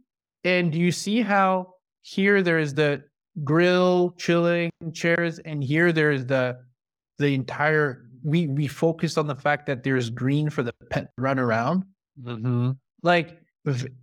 [0.43, 1.73] And you see how
[2.03, 3.01] here there is the
[3.43, 6.59] grill, chilling chairs, and here there's the
[7.19, 11.39] the entire we we focused on the fact that there's green for the pet run
[11.39, 11.83] around.
[12.21, 12.71] Mm-hmm.
[13.03, 13.41] Like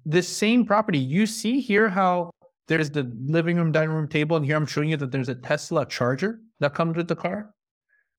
[0.04, 2.30] this same property, you see here how
[2.68, 5.34] there's the living room, dining room table, and here I'm showing you that there's a
[5.34, 7.54] Tesla charger that comes with the car.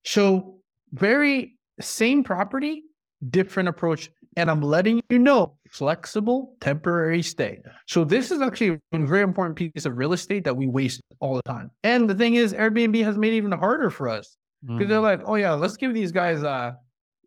[0.03, 0.59] So
[0.93, 2.83] very same property,
[3.29, 4.09] different approach.
[4.37, 7.61] And I'm letting you know, flexible, temporary stay.
[7.87, 11.35] So this is actually a very important piece of real estate that we waste all
[11.35, 11.71] the time.
[11.83, 15.21] And the thing is, Airbnb has made it even harder for us because they're like,
[15.25, 16.73] oh yeah, let's give these guys uh,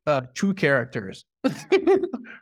[0.07, 1.25] uh two characters,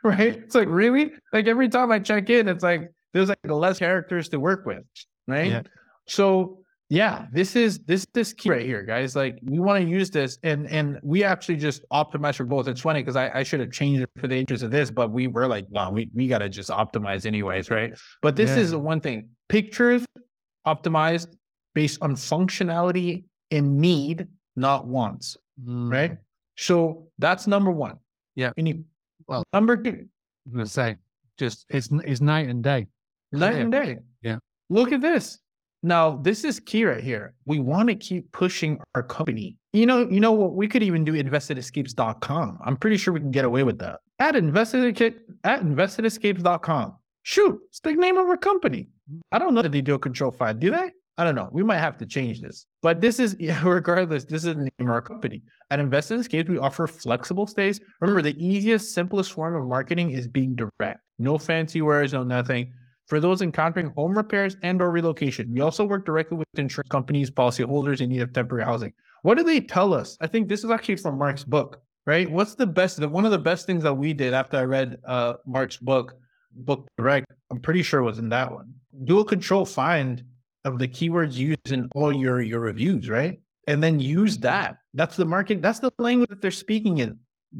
[0.03, 0.37] right?
[0.37, 4.29] It's like really, like every time I check in, it's like there's like less characters
[4.29, 4.83] to work with,
[5.27, 5.51] right?
[5.51, 5.61] Yeah.
[6.07, 6.59] So
[6.89, 9.15] yeah, this is this this key right here, guys.
[9.15, 12.67] Like we want to use this, and and we actually just optimize for both.
[12.67, 15.11] It's funny because I, I should have changed it for the interest of this, but
[15.11, 17.93] we were like, no, we we gotta just optimize anyways, right?
[18.21, 18.63] But this Yeah.
[18.63, 20.05] is one thing: pictures
[20.65, 21.35] optimized
[21.75, 25.91] based on functionality and need, not wants Mm.
[25.91, 26.17] right?
[26.55, 27.97] So that's number one.
[28.35, 28.51] Yeah.
[28.57, 28.83] Any,
[29.27, 30.07] Well- number two,
[30.45, 30.95] I'm gonna say,
[31.37, 32.87] just it's it's night and day.
[33.31, 33.61] night Yeah.
[33.61, 33.97] and day.
[34.21, 34.37] Yeah.
[34.69, 35.39] Look at this.
[35.83, 37.33] Now, this is key right here.
[37.45, 39.57] We want to keep pushing our company.
[39.73, 40.55] You know, you know what?
[40.55, 42.59] We could even do investedescapes.com.
[42.65, 43.99] I'm pretty sure we can get away with that.
[44.19, 44.97] At invested
[45.43, 46.95] at investedescapes.com.
[47.23, 48.87] Shoot, it's the name of our company.
[49.31, 50.91] I don't know that they do a control five, do they?
[51.19, 51.49] I don't know.
[51.51, 52.65] We might have to change this.
[52.81, 55.41] But this is, regardless, this is the name of our company.
[55.71, 57.81] At Invested Escapes, we offer flexible stays.
[58.01, 61.01] Remember, the easiest, simplest form of marketing is being direct.
[61.19, 62.71] No fancy words, no nothing.
[63.07, 67.31] For those encountering home repairs and or relocation, we also work directly with insurance companies,
[67.31, 68.93] policyholders in need of temporary housing.
[69.21, 70.17] What do they tell us?
[70.19, 72.29] I think this is actually from Mark's book, right?
[72.29, 72.99] What's the best?
[73.05, 76.15] One of the best things that we did after I read uh, Mark's book,
[76.51, 78.73] book direct, I'm pretty sure was in that one.
[79.05, 80.23] Do a control find
[80.65, 83.39] of the keywords used in all your your reviews, right?
[83.67, 84.77] And then use that.
[84.93, 85.61] That's the market.
[85.61, 87.17] That's the language that they're speaking in.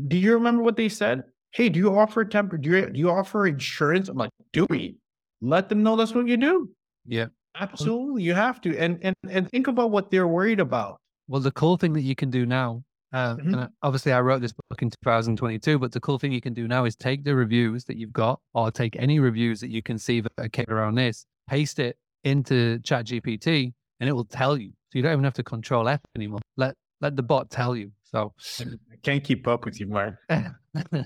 [0.10, 1.24] Do you remember what they said?
[1.52, 2.58] Hey, do you offer temper?
[2.58, 4.10] Do you do you offer insurance?
[4.10, 4.98] I'm like, do we?
[5.42, 6.70] Let them know that's what you do.
[7.06, 7.28] Yeah.
[7.60, 8.78] Absolutely, you have to.
[8.78, 11.00] And and and think about what they're worried about.
[11.28, 12.84] Well, the cool thing that you can do now,
[13.14, 13.40] uh, Mhm.
[13.46, 16.54] and I- obviously I wrote this book in 2022, but the cool thing you can
[16.54, 19.82] do now is take the reviews that you've got, or take any reviews that you
[19.82, 24.56] can see that are came around this, paste it into ChatGPT, and it will tell
[24.58, 24.70] you.
[24.92, 26.40] So you don't even have to control F anymore.
[26.58, 27.92] Let let the bot tell you.
[28.04, 28.66] So I
[29.04, 30.16] can't keep up with you, Mark.
[30.30, 30.56] I'm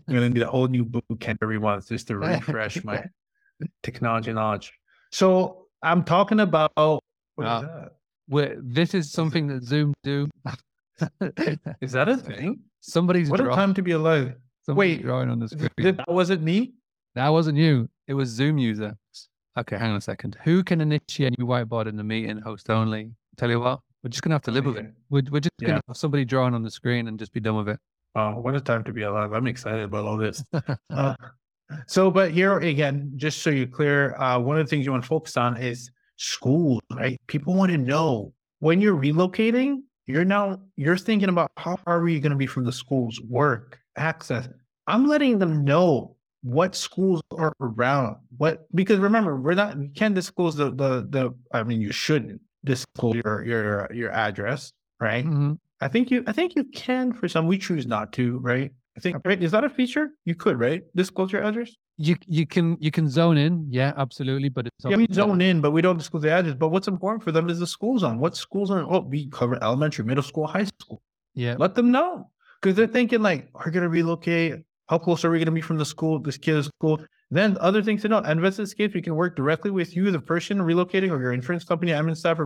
[0.09, 1.03] gonna need a whole new book
[1.41, 3.05] every month just to refresh my
[3.83, 4.71] technology knowledge.
[5.11, 7.01] So I'm talking about what
[7.39, 7.91] is that?
[8.29, 10.29] we're, this is something that Zoom do.
[11.81, 12.59] Is that a thing?
[12.81, 14.35] Somebody's What a time to be alive.
[14.65, 15.69] somebody's wait, drawing on the screen.
[15.77, 16.73] That wasn't me.
[17.15, 17.89] That wasn't you.
[18.07, 18.95] It was Zoom user.
[19.57, 20.37] Okay, hang on a second.
[20.43, 22.37] Who can initiate new whiteboard in the meeting?
[22.39, 23.11] Host only.
[23.37, 24.93] Tell you what, we're just gonna have to live with it.
[25.09, 27.69] We're, we're just gonna have somebody drawing on the screen and just be done with
[27.69, 27.79] it.
[28.15, 29.31] Oh, what a time to be alive.
[29.33, 30.43] I'm excited about all this.
[30.89, 31.15] Uh,
[31.87, 35.03] so, but here again, just so you're clear, uh, one of the things you want
[35.03, 37.19] to focus on is schools, right?
[37.27, 42.07] People want to know when you're relocating, you're now, you're thinking about how far are
[42.07, 44.47] you going to be from the schools, work, access.
[44.87, 50.15] I'm letting them know what schools are around, what, because remember, we're not, we can't
[50.15, 55.25] disclose the, the, the, I mean, you shouldn't disclose your, your, your address, right?
[55.25, 55.57] Mhm.
[55.83, 57.47] I think you I think you can for some.
[57.47, 58.71] We choose not to, right?
[58.97, 59.41] I think right?
[59.41, 60.09] Is that a feature?
[60.25, 60.83] You could, right?
[60.95, 61.71] Disclose your address.
[61.97, 64.49] You you can you can zone in, yeah, absolutely.
[64.49, 66.55] But it's Yeah, we zone in, but we don't disclose the address.
[66.55, 68.19] But what's important for them is the school zone.
[68.19, 68.81] What schools are?
[68.81, 71.01] Oh, we cover elementary, middle school, high school.
[71.33, 72.29] Yeah, Let them know
[72.61, 74.55] because they're thinking like, are we gonna relocate?
[74.89, 76.19] How close are we gonna be from the school?
[76.19, 76.99] This kid's school.
[77.33, 78.17] Then other things to know.
[78.19, 78.93] Invest escapes.
[78.93, 82.37] We can work directly with you, the person relocating, or your insurance company, admin staff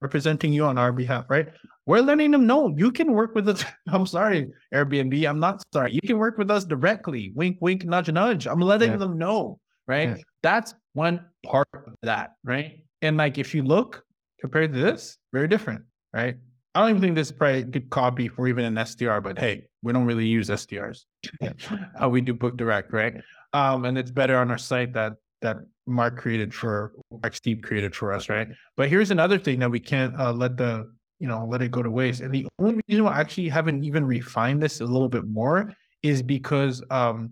[0.00, 1.26] representing you on our behalf.
[1.28, 1.48] Right?
[1.86, 3.64] We're letting them know you can work with us.
[3.88, 5.28] I'm sorry, Airbnb.
[5.28, 5.92] I'm not sorry.
[5.92, 7.32] You can work with us directly.
[7.34, 8.46] Wink, wink, nudge, nudge.
[8.46, 8.98] I'm letting Yeah.
[8.98, 9.58] them know.
[9.88, 10.10] Right?
[10.10, 10.16] Yeah.
[10.44, 12.34] That's one part of that.
[12.44, 12.84] Right?
[13.02, 14.04] And like, if you look
[14.40, 15.82] compared to this, very different.
[16.14, 16.36] Right?
[16.74, 19.38] I don't even think this is probably a good copy for even an SDR, but
[19.38, 21.04] hey, we don't really use SDRs.
[22.02, 23.14] uh, we do book direct, right?
[23.52, 27.94] Um, and it's better on our site that that Mark created for Mark Steve created
[27.94, 28.48] for us, right?
[28.76, 31.82] But here's another thing that we can't uh, let the you know let it go
[31.82, 32.20] to waste.
[32.20, 35.72] And the only reason why I actually haven't even refined this a little bit more
[36.02, 37.30] is because um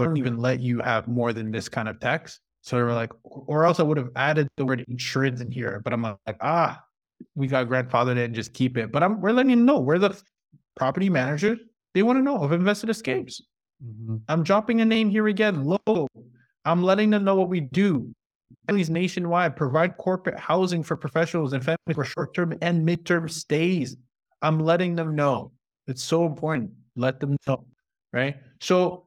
[0.00, 2.40] I don't even let you have more than this kind of text.
[2.62, 5.80] So we're like, or else I would have added the word insurance in here.
[5.84, 6.80] But I'm like, ah,
[7.34, 8.92] we got grandfathered in, just keep it.
[8.92, 10.20] But I'm we're letting you know we're the
[10.76, 11.56] property manager.
[11.94, 13.40] They want to know of invested escapes.
[13.84, 14.20] Mhm.
[14.28, 15.64] I'm dropping a name here again.
[15.64, 16.06] Low.
[16.64, 18.12] I'm letting them know what we do.
[18.66, 23.96] Families nationwide provide corporate housing for professionals and families for short-term and mid-term stays.
[24.42, 25.52] I'm letting them know.
[25.86, 26.70] It's so important.
[26.96, 27.64] Let them know.
[28.12, 28.36] Right.
[28.60, 29.06] So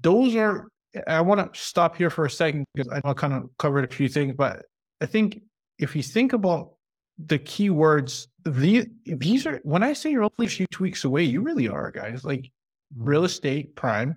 [0.00, 0.68] those are
[1.06, 4.08] I want to stop here for a second because I kind of covered a few
[4.08, 4.64] things, but
[5.00, 5.42] I think
[5.78, 6.73] if you think about
[7.18, 11.40] the keywords, the these are when I say you're only a few tweaks away, you
[11.40, 12.24] really are, guys.
[12.24, 12.50] Like
[12.96, 14.16] real estate prime,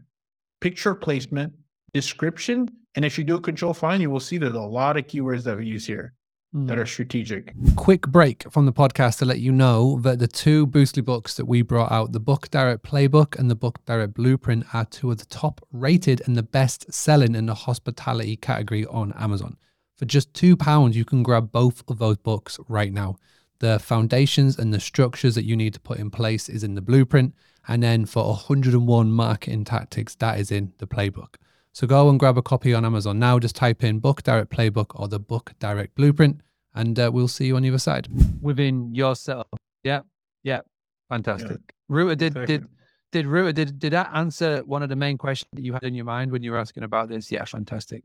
[0.61, 1.53] picture placement,
[1.93, 5.05] description, and if you do a control find, you will see there's a lot of
[5.07, 6.13] keywords that we use here
[6.53, 6.81] that Mm.
[6.81, 7.53] are strategic.
[7.75, 11.45] quick break from the podcast to let you know that the two Boostly books that
[11.45, 15.17] we brought out, the Book Direct Playbook and the Book Direct Blueprint, are two of
[15.17, 19.57] the top rated and the best selling in the hospitality category on Amazon.
[19.97, 23.17] For just £2, you can grab both of those books right now.
[23.59, 26.81] The foundations and the structures that you need to put in place is in the
[26.81, 27.33] blueprint.
[27.67, 31.35] And then for 101 marketing tactics, that is in the playbook.
[31.73, 33.37] So go and grab a copy on Amazon now.
[33.37, 36.41] Just type in Book Direct Playbook or the Book Direct Blueprint,
[36.73, 38.07] and uh, we'll see you on the other side.
[38.41, 39.47] within your setup.
[39.83, 40.01] Yeah,
[40.41, 40.61] yeah,
[41.07, 41.59] fantastic.
[41.87, 42.65] Ruta did did
[43.11, 45.93] did Ruta did did that answer one of the main questions that you had in
[45.93, 47.31] your mind when you were asking about this?
[47.31, 48.03] Yeah, fantastic.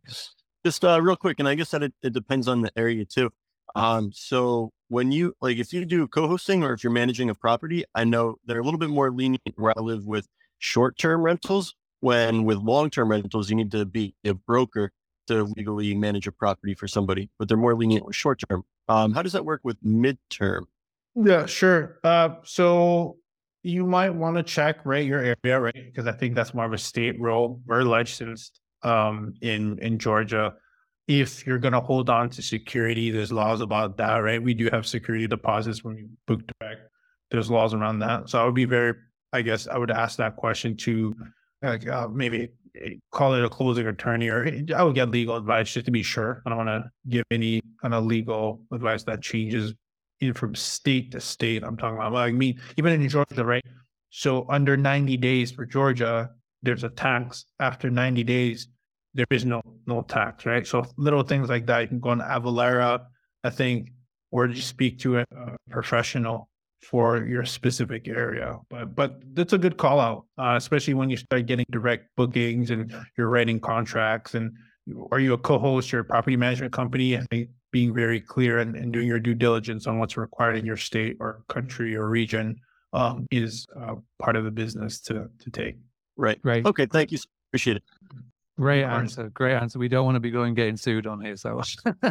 [0.65, 3.31] Just uh, real quick, and I guess that it, it depends on the area too.
[3.75, 7.85] Um, so when you like, if you do co-hosting or if you're managing a property,
[7.95, 11.75] I know they're a little bit more lenient where I live with short-term rentals.
[12.01, 14.93] When with long-term rentals, you need to be a broker
[15.29, 18.65] to legally manage a property for somebody, but they're more lenient with short-term.
[18.89, 20.67] Um, how does that work with mid-term?
[21.15, 21.99] Yeah, sure.
[22.03, 23.19] Uh, so
[23.63, 25.75] you might want to check right your area, right?
[25.75, 27.61] Because I think that's more of a state role.
[27.67, 30.55] We're licensed um, in in Georgia.
[31.09, 34.43] If you're going to hold on to security, there's laws about that, right?
[34.43, 36.83] We do have security deposits when you book direct.
[37.31, 38.29] There's laws around that.
[38.29, 38.95] So I would be very,
[39.33, 41.15] I guess, I would ask that question to
[41.61, 45.37] like uh, maybe eh, call it a closing attorney, or eh, I would get legal
[45.37, 46.43] advice just to be sure.
[46.47, 49.75] I don't want to give any kind of legal advice that changes
[50.21, 51.65] even from state to state.
[51.65, 53.65] I'm talking about like me, even in Georgia, right?
[54.11, 56.31] So under 90 days for Georgia,
[56.63, 57.45] there's a tax.
[57.61, 58.69] After 90 days,
[59.15, 60.67] there is no no tax, right?
[60.67, 61.81] So little things like that.
[61.81, 63.05] You can go on Avalara,
[63.45, 63.91] I think,
[64.31, 66.49] or just speak to a, a professional
[66.81, 68.59] for your specific area.
[68.71, 72.71] But but that's a good call out, uh, especially when you start getting direct bookings
[72.71, 74.53] and you're writing contracts and
[75.13, 77.29] are you a co-host, you're a property management company, and
[77.71, 81.17] being very clear and, and doing your due diligence on what's required in your state
[81.21, 82.61] or country or region
[82.93, 85.77] um, is uh, part of the business to to take.
[86.17, 86.39] Right.
[86.43, 86.65] Right.
[86.65, 86.87] Okay.
[86.87, 87.19] Thank you.
[87.51, 87.83] Appreciate it.
[88.59, 89.19] great no worries.
[89.19, 89.31] answer.
[89.31, 89.79] Great answer.
[89.79, 91.61] We don't want to be going getting sued on here, so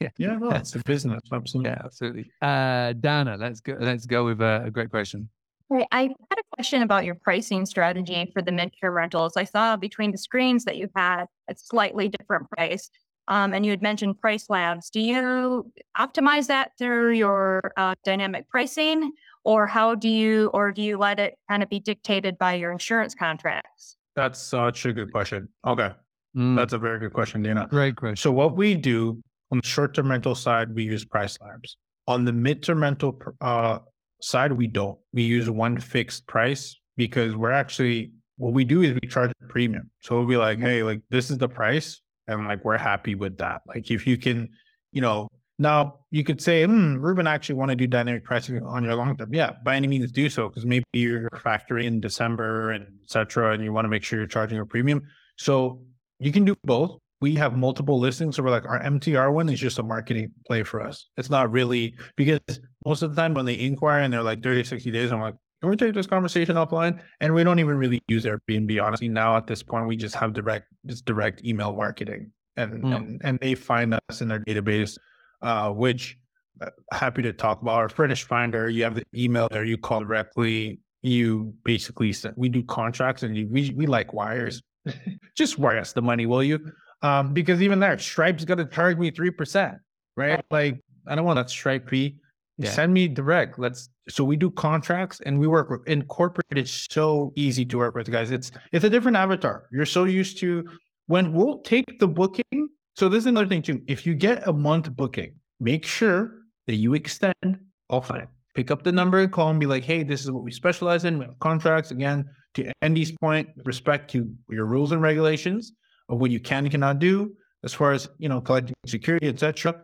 [0.00, 1.22] yeah, Yeah, no, it's a business.
[1.32, 1.70] Absolutely.
[1.70, 2.30] yeah, absolutely.
[2.42, 3.76] Uh, Dana, let's go.
[3.78, 5.28] Let's go with a, a great question.
[5.68, 5.86] Right.
[5.90, 9.36] I had a question about your pricing strategy for the midterm rentals.
[9.36, 12.88] I saw between the screens that you had a slightly different price.
[13.28, 14.88] Um, and you had mentioned PriceLabs.
[14.92, 19.10] Do you optimize that through your uh, dynamic pricing,
[19.46, 22.72] or how do you, or do you let it kind of be dictated by your
[22.72, 23.96] insurance contracts?
[24.16, 25.48] That's such a good question.
[25.66, 25.92] Okay,
[26.36, 27.66] Mm, that's a very good question, Dana.
[27.70, 28.16] great question.
[28.16, 31.76] So what we do on the short-term rental side, we use PriceLabs.
[32.08, 33.78] On the mid-term rental uh,
[34.20, 34.98] side, we don't.
[35.14, 39.46] We use one fixed price because we're actually what we do is we charge a
[39.48, 39.90] premium.
[40.00, 43.38] So we'll be like, hey, like this is the price, and like we're happy with
[43.38, 43.62] that.
[43.66, 44.50] Like if you can,
[44.92, 45.28] you know,
[45.58, 49.16] Now you could say, hmm, Ruben actually want to do dynamic pricing on your long
[49.16, 49.32] term.
[49.32, 53.54] Yeah, by any means do so because maybe you're factoring in December and etc.
[53.54, 55.02] and you want to make sure you're charging a premium.
[55.38, 55.82] So
[56.18, 56.98] you can do both.
[57.22, 58.36] We have multiple listings.
[58.36, 61.08] So we're like our MTR one is just a marketing play for us.
[61.16, 62.40] It's not really because
[62.84, 65.34] most of the time when they inquire and they're like 30, 60 days, I'm like,
[65.62, 67.00] can we take this conversation offline?
[67.20, 68.82] And we don't even really use Airbnb.
[68.82, 72.32] Honestly, now at this point, we just have direct just direct email marketing.
[72.58, 72.96] And, Mm.
[72.96, 74.98] and and they find us in their database
[75.42, 76.18] uh, which
[76.60, 78.68] uh, happy to talk about our Furnish Finder.
[78.68, 79.64] You have the email there.
[79.64, 80.80] You call directly.
[81.02, 84.62] You basically send, we do contracts and you, we we like wires.
[85.36, 86.72] Just wire us the money, will you?
[87.02, 89.76] Um, because even there, Stripe's gonna charge me three percent,
[90.16, 90.42] right?
[90.50, 92.16] Like I don't want that Stripe fee.
[92.58, 92.70] Yeah.
[92.70, 93.58] Send me direct.
[93.58, 93.90] Let's.
[94.08, 96.46] So we do contracts and we work with, in corporate.
[96.50, 98.30] It's so easy to work with, guys.
[98.30, 99.68] It's it's a different avatar.
[99.70, 100.64] You're so used to
[101.06, 103.82] when we'll take the booking so this is another thing too.
[103.86, 106.32] If you get a month booking, make sure
[106.66, 107.58] that you extend
[107.90, 108.28] offline.
[108.54, 111.18] Pick up the number call and be like, hey, this is what we specialize in.
[111.18, 112.24] We have contracts again
[112.54, 115.72] to Andy's point, respect to your rules and regulations
[116.08, 117.34] of what you can and cannot do
[117.64, 119.74] as far as you know, collecting security, etc.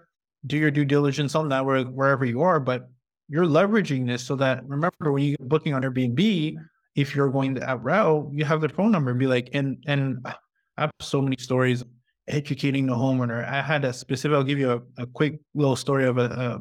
[0.46, 2.88] Do your due diligence on that where, wherever you are, but
[3.28, 6.54] you're leveraging this so that remember when you get booking on Airbnb,
[6.94, 9.82] if you're going to that route, you have their phone number and be like, and
[9.86, 10.34] and I
[10.78, 11.84] have so many stories
[12.28, 13.46] educating the homeowner.
[13.48, 16.58] I had a specific, I'll give you a, a quick little story of a, uh,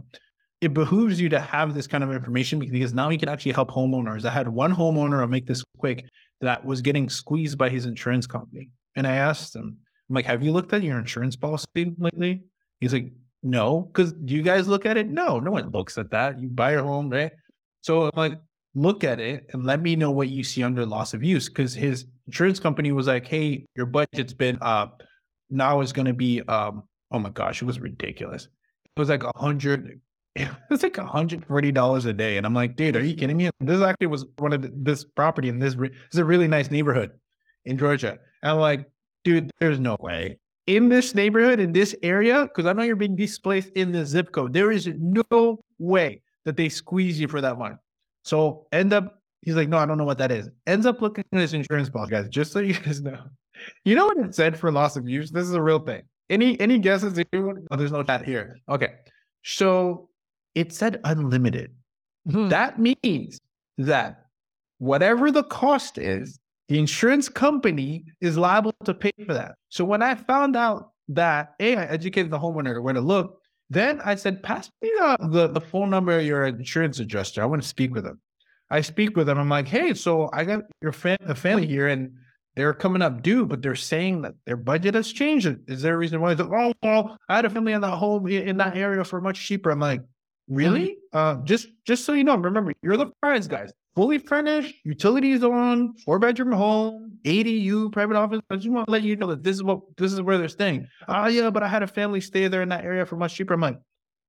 [0.61, 3.71] it behooves you to have this kind of information because now you can actually help
[3.71, 4.25] homeowners.
[4.25, 6.05] I had one homeowner, I'll make this quick,
[6.41, 8.69] that was getting squeezed by his insurance company.
[8.95, 9.77] And I asked him,
[10.09, 12.43] I'm like, have you looked at your insurance policy lately?
[12.79, 13.11] He's like,
[13.43, 15.07] no, because do you guys look at it?
[15.07, 16.39] No, no one looks at that.
[16.39, 17.31] You buy your home, right?
[17.81, 18.39] So I'm like,
[18.75, 21.47] look at it and let me know what you see under loss of use.
[21.47, 25.01] Because his insurance company was like, hey, your budget's been up
[25.51, 28.45] now is going to be um oh my gosh it was ridiculous.
[28.45, 29.99] It was like a hundred
[30.35, 33.15] it was like a hundred forty dollars a day and i'm like dude are you
[33.15, 33.49] kidding me?
[33.59, 36.71] This actually was one of the, this property in this this is a really nice
[36.71, 37.11] neighborhood
[37.65, 38.17] in georgia.
[38.41, 38.85] And i'm like
[39.23, 40.37] dude there's no way.
[40.67, 44.31] In this neighborhood in this area because i know you're being displaced in the zip
[44.31, 47.75] code there is no way that they squeeze you for that money
[48.23, 50.49] so end up he's like no i don't know what that is.
[50.67, 53.19] Ends up looking at his insurance policy guys just so you guys know
[53.85, 55.31] you know what it said for loss of use?
[55.31, 56.03] This is a real thing.
[56.29, 57.19] Any any guesses?
[57.33, 57.65] anyone?
[57.71, 58.57] Oh, there's no chat here.
[58.69, 58.93] Okay.
[59.43, 60.09] So
[60.55, 61.71] it said unlimited.
[62.29, 62.49] Hmm.
[62.49, 63.39] That means
[63.77, 64.25] that
[64.77, 66.39] whatever the cost is,
[66.69, 69.55] the insurance company is liable to pay for that.
[69.69, 73.39] So when I found out that, A, I educated the homeowner where to look,
[73.69, 77.41] then I said, pass me the, the, the phone number of your insurance adjuster.
[77.41, 78.19] I want to speak with them.
[78.69, 79.37] I speak with them.
[79.37, 82.13] I'm like, hey, so I got your fam- a family here and
[82.55, 85.47] they're coming up due, but they're saying that their budget has changed.
[85.67, 86.33] Is there a reason why?
[86.33, 89.39] Like, oh, well, I had a family in that home in that area for much
[89.39, 89.71] cheaper.
[89.71, 90.01] I'm like,
[90.49, 90.97] really?
[91.13, 93.71] Uh, just just so you know, remember, you're the prize guys.
[93.95, 98.39] Fully furnished, utilities on, four bedroom home, ADU, private office.
[98.49, 100.49] I just want to let you know that this is what this is where they're
[100.49, 100.87] staying.
[101.07, 103.53] Oh yeah, but I had a family stay there in that area for much cheaper.
[103.53, 103.79] I'm like,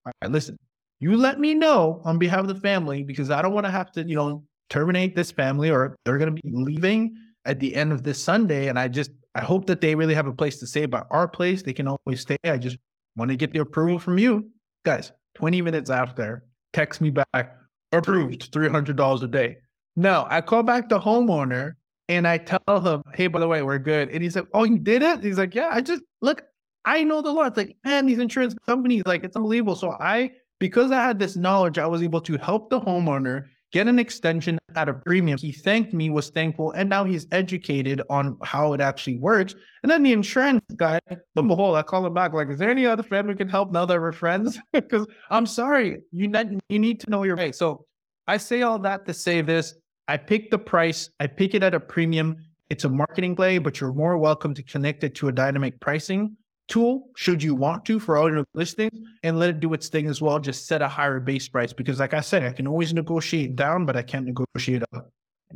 [0.07, 0.59] all right, listen,
[1.01, 3.91] you let me know on behalf of the family because I don't want to have
[3.93, 7.93] to, you know, terminate this family or they're going to be leaving at the end
[7.93, 8.69] of this Sunday.
[8.69, 10.87] And I just, I hope that they really have a place to stay.
[10.87, 12.37] But our place, they can always stay.
[12.45, 12.77] I just
[13.17, 14.49] want to get the approval from you
[14.85, 15.13] guys.
[15.35, 17.57] 20 minutes after, text me back,
[17.93, 19.57] approved, $300 a day.
[19.97, 21.73] No, I call back the homeowner
[22.09, 24.11] and I tell him, hey, by the way, we're good.
[24.11, 25.23] And he's like, oh, you did it?
[25.23, 26.43] He's like, yeah, I just, look,
[26.85, 27.45] I know the law.
[27.45, 29.77] It's like, man, these insurance companies, like, it's unbelievable.
[29.77, 33.89] So I, because I had this knowledge, I was able to help the homeowner get
[33.89, 35.39] an extension at a premium.
[35.39, 39.55] He thanked me, was thankful, and now he's educated on how it actually works.
[39.83, 42.87] And then the insurance guy, and behold, I call him back, like, is there any
[42.87, 44.59] other friend we can help now that we're friends?
[44.73, 47.53] Because I'm sorry, you need, you need to know your way.
[47.53, 47.87] So
[48.27, 49.75] I say all that to say this.
[50.07, 52.37] I pick the price, I pick it at a premium.
[52.69, 56.37] It's a marketing play, but you're more welcome to connect it to a dynamic pricing
[56.69, 60.07] tool should you want to for all your listings and let it do its thing
[60.07, 60.39] as well.
[60.39, 63.85] Just set a higher base price because, like I said, I can always negotiate down,
[63.87, 65.11] but I can't negotiate up.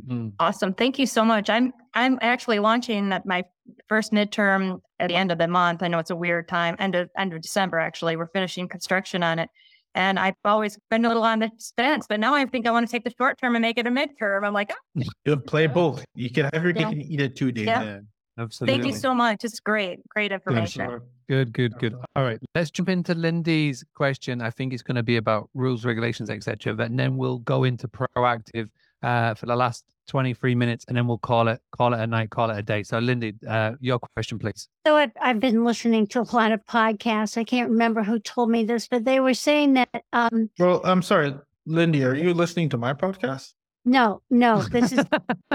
[0.07, 0.33] Mm.
[0.39, 0.73] Awesome.
[0.75, 1.49] Thank you so much.
[1.49, 3.43] I'm I'm actually launching at my
[3.89, 5.81] first midterm at the end of the month.
[5.81, 8.15] I know it's a weird time, end of end of December actually.
[8.15, 9.49] We're finishing construction on it.
[9.95, 12.87] And I've always been a little on the fence, but now I think I want
[12.87, 14.45] to take the short term and make it a midterm.
[14.45, 16.05] I'm like, oh, You play both.
[16.13, 16.89] You can have your cake Yeah.
[16.89, 17.65] and eat it too, Dave.
[17.65, 17.99] Yeah.
[18.37, 18.81] Absolutely.
[18.81, 19.43] thank you so much.
[19.43, 20.07] It's great.
[20.09, 21.01] Great information.
[21.27, 21.95] Good, good, good.
[22.15, 24.41] All right, let's jump into Lindy's question.
[24.41, 26.73] I think it's going to be about rules, regulations, etc.
[26.73, 28.69] But then we'll go into proactive
[29.03, 32.29] uh, for the last 23 minutes, and then we'll call it call it a night,
[32.29, 32.83] call it a day.
[32.83, 34.69] So, Lindy, uh, your question, please.
[34.85, 37.37] So I've, I've been listening to a lot of podcasts.
[37.37, 41.01] I can't remember who told me this, but they were saying that um, Well, I'm
[41.01, 41.35] sorry,
[41.65, 43.53] Lindy, are you listening to my podcast?
[43.87, 45.05] No, no, this is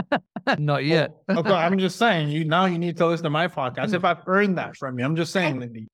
[0.59, 1.14] Not yet.
[1.28, 3.93] Oh, oh, okay, I'm just saying you now you need to listen to my podcast.
[3.93, 5.87] If I've earned that from you, I'm just saying, Lindy.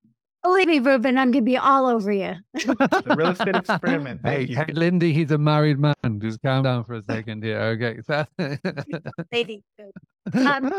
[0.43, 2.35] Believe me, Ruben, I'm gonna be all over you.
[2.55, 4.21] The real estate experiment.
[4.25, 4.57] Hey, you.
[4.57, 5.95] hey, Lindy, he's a married man.
[6.19, 7.61] Just calm down for a second here.
[7.61, 7.99] Okay.
[9.33, 9.63] Lady,
[10.35, 10.73] Um,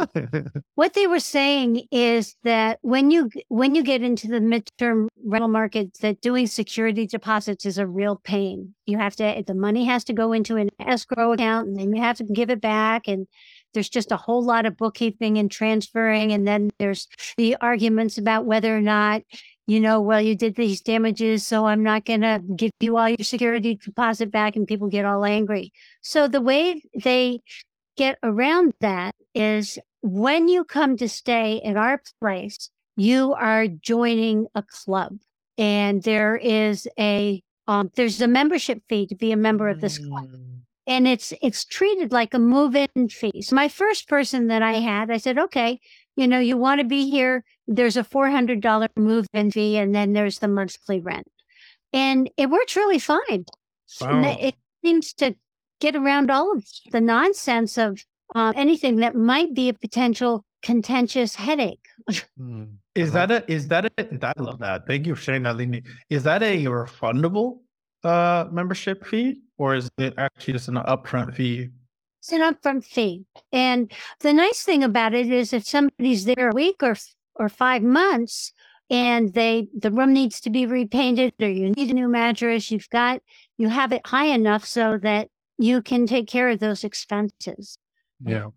[0.76, 5.50] what they were saying is that when you when you get into the midterm rental
[5.50, 8.76] market, that doing security deposits is a real pain.
[8.86, 12.02] You have to the money has to go into an escrow account, and then you
[12.02, 13.28] have to give it back, and
[13.74, 17.08] there's just a whole lot of bookkeeping and transferring, and then there's
[17.38, 19.22] the arguments about whether or not
[19.70, 23.08] you know, well, you did these damages, so I'm not going to give you all
[23.08, 25.72] your security deposit back, and people get all angry.
[26.02, 27.42] So the way they
[27.96, 34.48] get around that is when you come to stay at our place, you are joining
[34.56, 35.20] a club,
[35.56, 40.00] and there is a um, there's a membership fee to be a member of this
[40.00, 40.30] club,
[40.90, 43.42] and it's it's treated like a move-in fee.
[43.42, 45.80] So my first person that I had, I said, okay,
[46.18, 47.46] you know, you want to be here.
[47.68, 51.28] There's a four hundred dollar move-in fee, and then there's the monthly rent,
[51.94, 53.46] and it works really fine.
[54.02, 54.38] And Wow.
[54.40, 55.36] It seems to
[55.80, 58.04] get around all of the nonsense of
[58.36, 61.86] uh, anything that might be a potential contentious headache.
[62.38, 62.66] Hmm.
[62.96, 64.88] Is that a is that a I love that.
[64.88, 65.84] Thank you for sharing that, Lindy.
[66.10, 67.60] Is that a refundable
[68.04, 71.70] uh membership fee or is it actually just an upfront fee?
[72.22, 73.26] It's an upfront fee.
[73.52, 73.92] And
[74.22, 76.96] the nice thing about it is if somebody's there a week or
[77.36, 78.52] or five months
[78.90, 82.90] and they the room needs to be repainted or you need a new mattress, you've
[82.90, 83.22] got
[83.58, 87.78] you have it high enough so that you can take care of those expenses.
[88.26, 88.48] Yeah.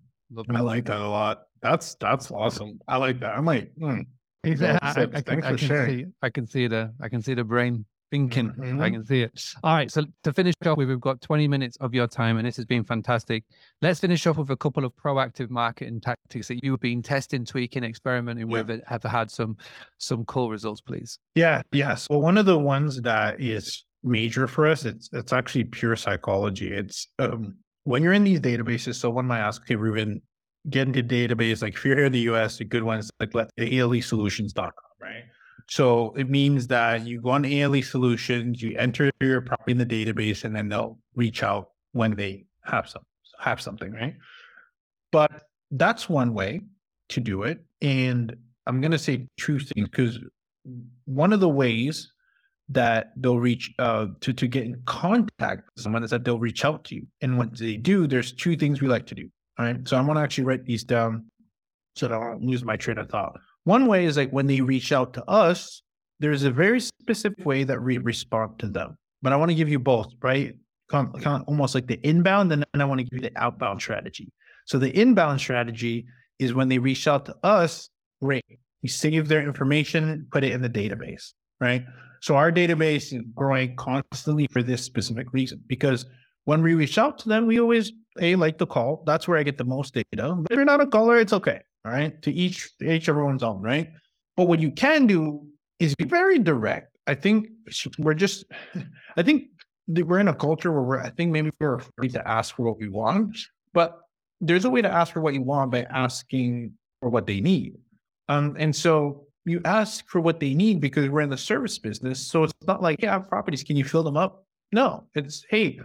[0.51, 1.43] I like that a lot.
[1.61, 2.81] That's that's awesome.
[2.89, 3.37] I like that.
[3.37, 4.01] I'm like, hmm.
[4.43, 5.99] Thanks I, for- I- I thanks can, for I can sharing.
[5.99, 8.51] see, I can see the, I can see the brain thinking.
[8.51, 8.93] I Mhm.
[8.93, 9.45] can see it.
[9.65, 9.91] All right.
[9.91, 12.67] So to finish off with, we've got 20 minutes of your time, and this has
[12.67, 13.43] been fantastic.
[13.81, 17.83] Let's finish off with a couple of proactive marketing tactics that you've been testing, tweaking,
[17.85, 18.59] experimenting Yeah.
[18.59, 19.57] with, and have had some,
[19.99, 21.19] some cool results, please.
[21.35, 22.07] Yeah, yes.
[22.11, 26.73] Well, one of the ones that is major for us, it's it's actually pure psychology.
[26.73, 30.21] It's um when you're in these databases, so one might ask, okay, Ruben,
[30.71, 33.51] get into database, like if you're here in the US, the good ones like let
[33.59, 35.25] ALEsolutions.com, right?
[35.69, 39.87] So it means that you go on ALE Solutions, you enter your property in the
[39.87, 43.03] database, and then they'll reach out when they have some
[43.39, 44.15] have something, right?
[45.11, 45.43] But
[45.73, 46.61] that's one way
[47.11, 47.65] to do it.
[47.81, 48.37] And
[48.67, 50.19] I'm gonna say two things because
[51.05, 52.13] one of the ways
[52.69, 56.65] that they'll reach uh, to to get in contact with someone is that they'll reach
[56.65, 57.07] out to you.
[57.21, 59.29] And when they do, there's two things we like to do.
[59.59, 59.77] All right.
[59.87, 61.27] So I'm gonna actually write these down
[61.97, 63.39] so that I don't lose my train of thought.
[63.65, 65.83] One way is like when they reach out to us,
[66.21, 68.97] there's a very specific way that we respond to them.
[69.23, 70.55] But I want to give you both, right?
[70.89, 73.81] Kind of, almost like the inbound, and then I want to give you the outbound
[73.81, 74.33] strategy.
[74.67, 76.07] So the inbound strategy
[76.39, 77.89] is when they reach out to us,
[78.21, 78.45] great.
[78.83, 81.85] We save their information, put it in the database, right?
[82.21, 85.63] So our database is growing constantly for this specific reason.
[85.67, 86.05] Because
[86.45, 89.03] when we reach out to them, we always a like the call.
[89.07, 90.37] That's where I get the most data.
[90.51, 91.61] If you're not a caller, it's okay.
[91.85, 92.20] All right.
[92.22, 93.91] To each to each everyone's own, right?
[94.37, 95.47] But what you can do
[95.78, 96.97] is be very direct.
[97.07, 97.49] I think
[97.99, 98.45] we're just
[99.16, 99.49] I think
[99.89, 102.78] we're in a culture where we're I think maybe we're afraid to ask for what
[102.78, 103.37] we want.
[103.74, 103.99] But
[104.41, 107.74] there's a way to ask for what you want by asking for what they need.
[108.28, 112.26] Um, and so you ask for what they need because we're in the service business.
[112.26, 113.62] So it's not like, yeah, I have properties.
[113.62, 114.45] Can you fill them up?
[114.72, 115.80] No, it's, hey,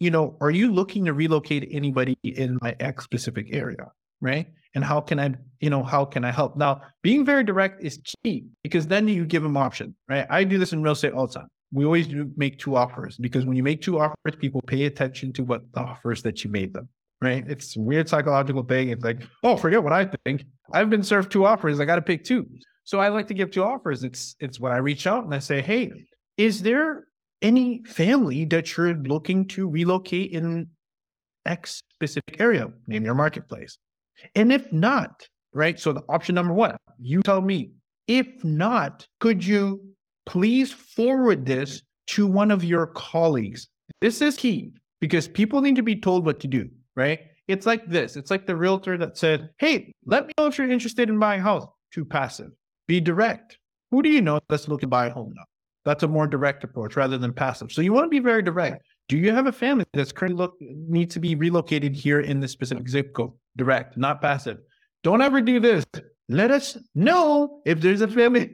[0.00, 3.90] you know, are you looking to relocate anybody in my X specific area?
[4.20, 4.48] Right.
[4.74, 6.56] And how can I, you know, how can I help?
[6.56, 10.26] Now, being very direct is key because then you give them option, right?
[10.28, 11.48] I do this in real estate all the time.
[11.72, 15.32] We always do make two offers because when you make two offers, people pay attention
[15.34, 16.88] to what the offers that you made them
[17.24, 17.44] right?
[17.48, 18.90] It's weird psychological thing.
[18.90, 20.44] It's like, oh, forget what I think.
[20.72, 21.80] I've been served two offers.
[21.80, 22.46] I got to pick two.
[22.84, 24.04] So I like to give two offers.
[24.04, 25.90] It's it's when I reach out and I say, hey,
[26.36, 27.04] is there
[27.40, 30.68] any family that you're looking to relocate in
[31.46, 32.68] X specific area?
[32.86, 33.78] Name your marketplace.
[34.34, 35.78] And if not, right?
[35.78, 37.72] So the option number one, you tell me.
[38.06, 39.80] If not, could you
[40.26, 43.68] please forward this to one of your colleagues?
[44.00, 47.20] This is key because people need to be told what to do right?
[47.48, 48.16] It's like this.
[48.16, 51.40] It's like the realtor that said, Hey, let me know if you're interested in buying
[51.40, 51.66] a house.
[51.92, 52.50] Too passive.
[52.86, 53.58] Be direct.
[53.90, 55.44] Who do you know that's looking to buy a home now?
[55.84, 57.70] That's a more direct approach rather than passive.
[57.70, 58.82] So you want to be very direct.
[59.08, 62.52] Do you have a family that's currently look needs to be relocated here in this
[62.52, 63.32] specific zip code?
[63.56, 64.58] Direct, not passive.
[65.02, 65.84] Don't ever do this.
[66.28, 68.52] Let us know if there's a family.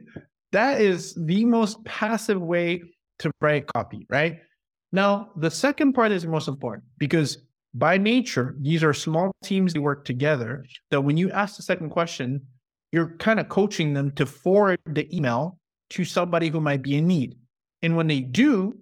[0.51, 2.83] That is the most passive way
[3.19, 4.39] to write copy, right?
[4.91, 7.37] Now, the second part is most important because
[7.73, 10.65] by nature, these are small teams that work together.
[10.89, 12.41] That when you ask the second question,
[12.91, 15.57] you're kind of coaching them to forward the email
[15.91, 17.35] to somebody who might be in need.
[17.81, 18.73] And when they do,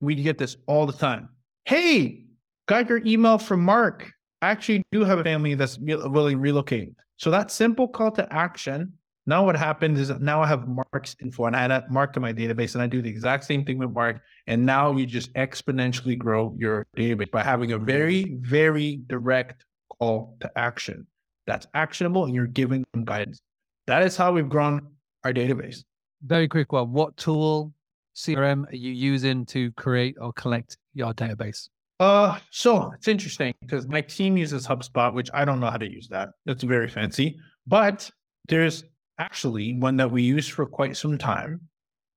[0.00, 1.28] we get this all the time.
[1.64, 2.24] Hey,
[2.66, 4.10] got your email from Mark.
[4.42, 6.94] I actually do have a family that's willing to relocate.
[7.18, 8.94] So that simple call to action.
[9.26, 12.32] Now what happens is now I have Mark's info and I add Mark to my
[12.32, 14.20] database and I do the exact same thing with Mark.
[14.46, 19.66] And now you just exponentially grow your database by having a very, very direct
[19.98, 21.06] call to action.
[21.46, 23.40] That's actionable and you're giving them guidance.
[23.86, 24.88] That is how we've grown
[25.24, 25.84] our database.
[26.22, 26.92] Very quick one.
[26.92, 27.74] What tool
[28.16, 31.68] CRM are you using to create or collect your database?
[32.00, 35.90] Uh, so it's interesting because my team uses HubSpot, which I don't know how to
[35.90, 36.30] use that.
[36.46, 37.38] That's very fancy.
[37.66, 38.10] But
[38.48, 38.84] there's
[39.18, 41.60] actually one that we use for quite some time.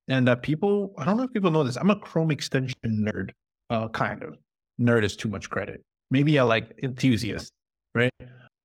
[0.07, 1.75] And uh, people, I don't know if people know this.
[1.75, 3.31] I'm a Chrome extension nerd,
[3.69, 4.37] uh, kind of.
[4.79, 5.83] Nerd is too much credit.
[6.11, 7.51] Maybe I like enthusiast,
[7.93, 8.11] right?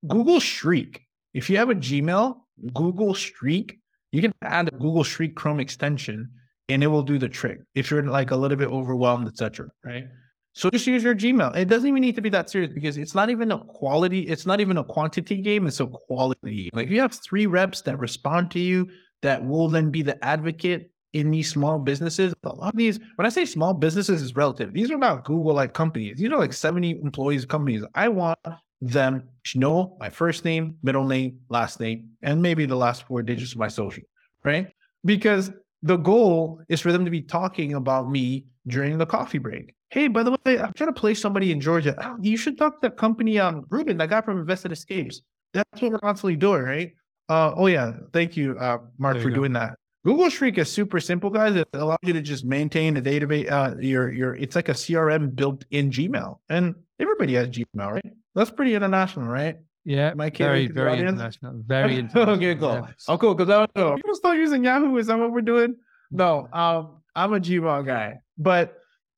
[0.06, 1.02] Google Streak.
[1.34, 2.36] If you have a Gmail,
[2.74, 3.78] Google Streak,
[4.12, 6.30] you can add a Google Streak Chrome extension
[6.68, 9.68] and it will do the trick if you're like a little bit overwhelmed, etc.
[9.84, 10.04] Right.
[10.52, 11.54] So just use your Gmail.
[11.56, 14.44] It doesn't even need to be that serious because it's not even a quality, it's
[14.44, 16.70] not even a quantity game, it's a quality.
[16.72, 18.88] Like if you have three reps that respond to you
[19.22, 22.34] that will then be the advocate in these small businesses.
[22.44, 24.72] A lot of these, when I say small businesses, is relative.
[24.72, 26.18] These are not Google like companies.
[26.18, 27.84] These are like 70 employees companies.
[27.94, 28.38] I want
[28.80, 33.22] them to know my first name, middle name, last name, and maybe the last four
[33.22, 34.04] digits of my social,
[34.44, 34.68] right?
[35.04, 35.50] Because
[35.82, 39.74] the goal is for them to be talking about me during the coffee break.
[39.90, 41.94] Hey, by the way, I'm trying to place somebody in Georgia.
[42.02, 45.22] Oh, you should talk to that company, um, Ruben, that guy from Invested Escapes.
[45.54, 46.92] That's what we're constantly doing, right?
[47.28, 49.76] Uh, oh yeah, thank you, uh, Mark, for doing that.
[50.04, 51.54] Google Streak is super simple, guys.
[51.56, 53.50] It allows you to just maintain a database.
[53.50, 58.12] Uh, your your it's like a CRM built in Gmail, and everybody has Gmail, right?
[58.34, 59.58] That's pretty international, right?
[59.88, 61.62] Yeah, my very, very international.
[61.66, 62.34] Very international.
[62.36, 62.74] okay, cool.
[62.74, 62.92] Yeah.
[63.08, 63.34] Oh, cool.
[63.34, 63.96] Because I don't know.
[63.96, 64.98] People still using Yahoo.
[64.98, 65.76] Is that what we're doing?
[66.10, 66.46] No.
[66.52, 68.74] Um, I'm a Gmail guy, but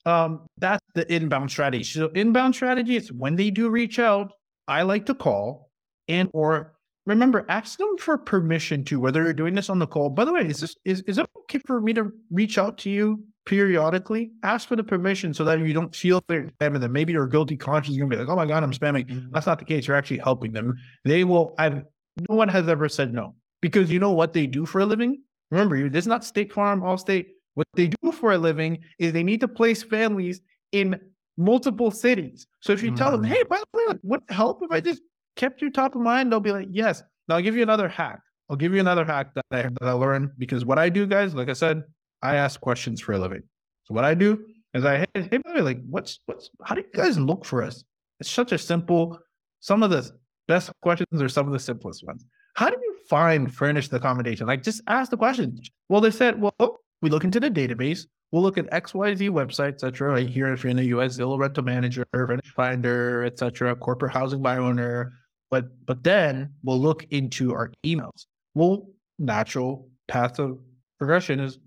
[0.07, 1.83] um, that's the inbound strategy.
[1.83, 4.31] So inbound strategy is when they do reach out,
[4.69, 5.73] I like to call
[6.07, 10.09] and or remember ask them for permission to whether you're doing this on the call.
[10.09, 12.91] By the way, is this is is it okay for me to reach out to
[12.91, 14.31] you periodically?
[14.45, 16.93] Ask for the permission so that you don't feel they're spamming them.
[16.93, 19.07] Maybe your guilty conscience is gonna be like, oh my god, I'm spamming.
[19.09, 19.31] Mm-hmm.
[19.33, 19.89] That's not the case.
[19.89, 20.77] You're actually helping them.
[21.05, 21.55] They will.
[21.59, 21.83] I've
[22.29, 25.23] no one has ever said no because you know what they do for a living.
[25.51, 27.27] Remember, you this is not State Farm, Allstate.
[27.55, 30.41] What they do for a living is they need to place families
[30.71, 30.99] in
[31.37, 32.47] multiple cities.
[32.61, 33.27] So if you tell them, Mhm.
[33.35, 35.03] hey, by the way, would it help if I just
[35.35, 36.31] kept you top of mind?
[36.31, 37.03] They'll be like, yes.
[37.29, 38.21] Now I'll give you another hack.
[38.49, 41.35] I'll give you another hack that I, that I learned because what I do, guys,
[41.35, 41.83] like I said,
[42.23, 43.43] I ask questions for a living.
[43.85, 44.45] So what I do
[44.75, 47.85] is I, hey, hey, way, like, what's, what's, how do you guys look for us?
[48.21, 49.19] It's such a simple,
[49.61, 50.11] some of the
[50.47, 52.25] best questions are some of the simplest ones.
[52.55, 54.47] How do you find furnished accommodation?
[54.47, 55.59] Like, just ask the question.
[55.89, 58.07] Well, they said, well, oh, we look into the database.
[58.33, 60.13] We'll look at XYZ websites, etc.
[60.13, 64.43] Right here, if you're in the US, Zillow Rental Manager, Furnish Finder, etc., corporate housing
[64.43, 65.13] by owner.
[65.51, 68.27] But but then we'll look into our emails.
[68.55, 70.59] Well, natural path of
[70.99, 71.59] progression is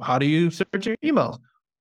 [0.00, 1.38] how do you search your emails?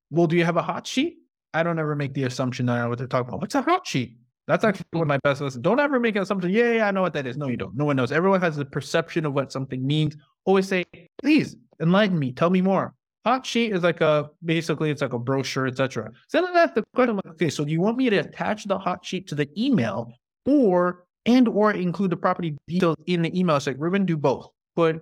[0.09, 1.17] Well, do you have a hot sheet?
[1.53, 3.41] I don't ever make the assumption that I know what they're talking about.
[3.41, 4.17] What's a hot sheet?
[4.47, 5.61] That's actually one of my best lessons.
[5.61, 6.51] Don't ever make an assumption.
[6.51, 7.37] Yeah, yeah, I know what that is.
[7.37, 7.75] No, you don't.
[7.75, 8.11] No one knows.
[8.11, 10.15] Everyone has a perception of what something means.
[10.45, 10.83] Always say,
[11.21, 12.31] please enlighten me.
[12.31, 12.93] Tell me more.
[13.25, 16.11] Hot sheet is like a basically it's like a brochure, etc.
[16.27, 17.17] So then that's the question.
[17.17, 20.11] Like, okay, so do you want me to attach the hot sheet to the email,
[20.45, 23.57] or and or include the property details in the email?
[23.57, 24.47] It's like Ruben, do both.
[24.75, 25.01] Put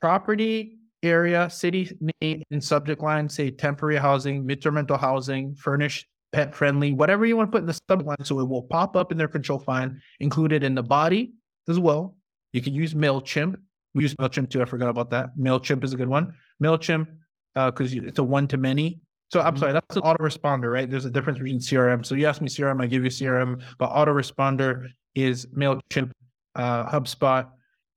[0.00, 3.28] property area, city name, and subject line.
[3.28, 7.66] Say temporary housing, midterm rental housing, furnished, pet friendly, whatever you want to put in
[7.66, 10.00] the subject line, so it will pop up in their control find.
[10.20, 11.34] Included in the body
[11.68, 12.16] as well.
[12.52, 13.56] You can use Mailchimp.
[13.94, 14.62] We use Mailchimp too.
[14.62, 15.36] I forgot about that.
[15.38, 16.34] Mailchimp is a good one.
[16.62, 17.06] Mailchimp
[17.54, 19.00] because it's a one to many.
[19.30, 20.88] So I'm sorry, that's an autoresponder, right?
[20.88, 22.04] There's a difference between CRM.
[22.04, 26.12] So you ask me CRM, I give you CRM, but autoresponder is Mailchimp,
[26.54, 27.48] uh, HubSpot,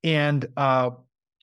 [0.02, 0.90] and uh,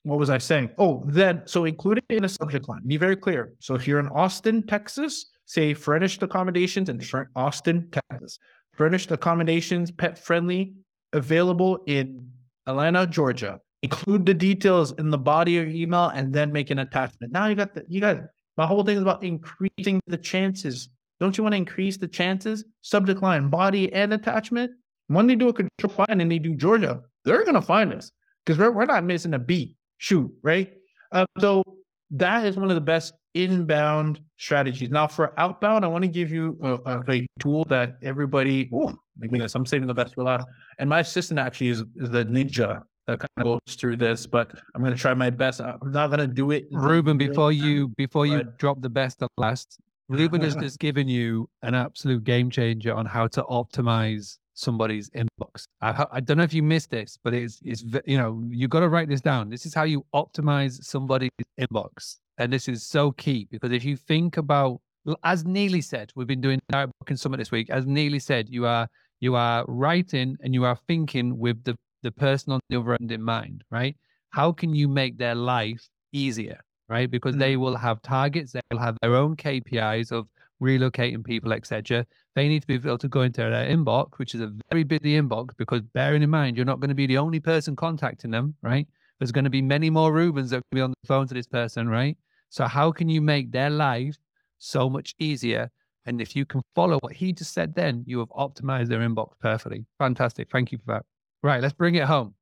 [0.06, 0.70] what was I saying?
[0.78, 2.82] Oh, then so include it in a subject line.
[2.86, 3.54] Be very clear.
[3.58, 7.00] So if you're in Austin, Texas, say furnished accommodations in
[7.34, 8.38] Austin, Texas.
[8.72, 10.74] Furnished accommodations, pet friendly,
[11.12, 12.30] available in
[12.66, 13.60] Atlanta, Georgia.
[13.82, 17.32] Include the details in the body of your email and then make an attachment.
[17.32, 18.18] Now you got the you got
[18.56, 20.88] my whole thing is about increasing the chances
[21.18, 22.64] Don't you want to increase the chances?
[22.82, 24.70] Subject line, body, and attachment.
[25.08, 28.12] When they do a control find and they do Georgia, they're going to find us
[28.44, 29.74] because we're, we're not missing a beat.
[29.98, 30.72] Shoot, right?
[31.12, 31.62] Uh, so
[32.10, 34.90] that is one of the best inbound strategies.
[34.90, 39.40] Now, for outbound, I want to give you a, a tool that everybody, oh, maybe
[39.54, 40.46] I'm saving the best for last.
[40.78, 44.52] And my assistant actually is, is the ninja that kind of goes through this, but
[44.74, 45.60] I'm going to try my best.
[45.60, 46.66] I'm not going to do it.
[46.72, 49.78] Ruben, before you before you drop the best of last,
[50.08, 55.68] Ruben has just given you an absolute game changer on how to optimize somebody's inbox.
[55.80, 58.80] I, I don't know if you missed this, but it's it's you know you got
[58.80, 59.48] to write this down.
[59.48, 61.30] This is how you optimize somebody's
[61.60, 64.80] inbox, and this is so key because if you think about
[65.22, 67.70] as Neely said, we've been doing our booking summit this week.
[67.70, 68.88] As Neely said, you are
[69.20, 73.12] you are writing and you are thinking with the the person on the other end
[73.12, 73.96] in mind, right?
[74.30, 77.10] How can you make their life easier, right?
[77.10, 77.60] Because they mm.
[77.60, 80.28] will have targets, they will have their own KPIs of
[80.62, 82.06] relocating people, etc.
[82.34, 85.20] They need to be able to go into their inbox, which is a very busy
[85.20, 88.54] inbox, because bearing in mind you're not going to be the only person contacting them,
[88.62, 88.86] right?
[89.18, 91.46] There's going to be many more Rubens that will be on the phone to this
[91.46, 92.16] person, right?
[92.48, 94.16] So how can you make their life
[94.58, 95.70] so much easier?
[96.04, 99.32] And if you can follow what he just said, then you have optimized their inbox
[99.40, 99.84] perfectly.
[99.98, 100.48] Fantastic.
[100.50, 101.04] Thank you for that.
[101.42, 102.35] Right, let's bring it home.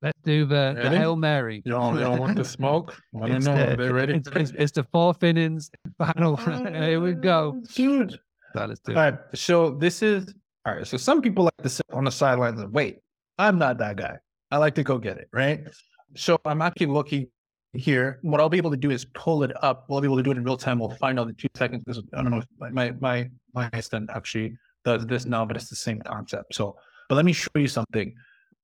[0.00, 1.60] Let's do the, the Hail Mary.
[1.64, 3.00] You don't, want the smoke?
[3.22, 3.56] I don't know.
[3.56, 4.14] The, Are they ready?
[4.14, 6.36] It's, it's, it's, the fourth innings final.
[6.36, 7.60] Here we go.
[7.70, 8.16] Huge.
[8.54, 9.18] So let's do all right.
[9.34, 10.32] So this is
[10.64, 10.86] all right.
[10.86, 13.00] So some people like to sit on the sidelines and wait.
[13.38, 14.18] I'm not that guy.
[14.50, 15.28] I like to go get it.
[15.32, 15.66] Right.
[16.16, 17.26] So I'm actually looking
[17.72, 18.20] here.
[18.22, 19.86] What I'll be able to do is pull it up.
[19.88, 20.78] We'll be able to do it in real time.
[20.78, 21.82] We'll find out in two seconds.
[22.14, 25.76] I don't know if my my my assistant actually does this now, but it's the
[25.76, 26.54] same concept.
[26.54, 26.76] So,
[27.08, 28.14] but let me show you something.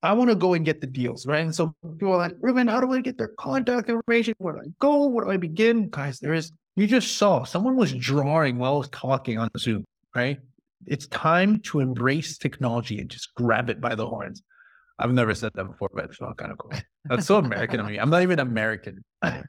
[0.05, 1.43] I want to go and get the deals, right?
[1.43, 4.35] And so people are like, Ruben, how do I get their contact information?
[4.39, 5.06] Where do I go?
[5.06, 5.89] Where do I begin?
[5.89, 9.85] Guys, there is, you just saw someone was drawing while I was talking on Zoom,
[10.14, 10.39] right?
[10.86, 14.43] It's time to embrace technology and just grab it by the horns.
[14.98, 16.72] I've never said that before, but it's all kind of cool.
[17.06, 17.98] That's so American of me.
[17.98, 19.02] I'm not even American.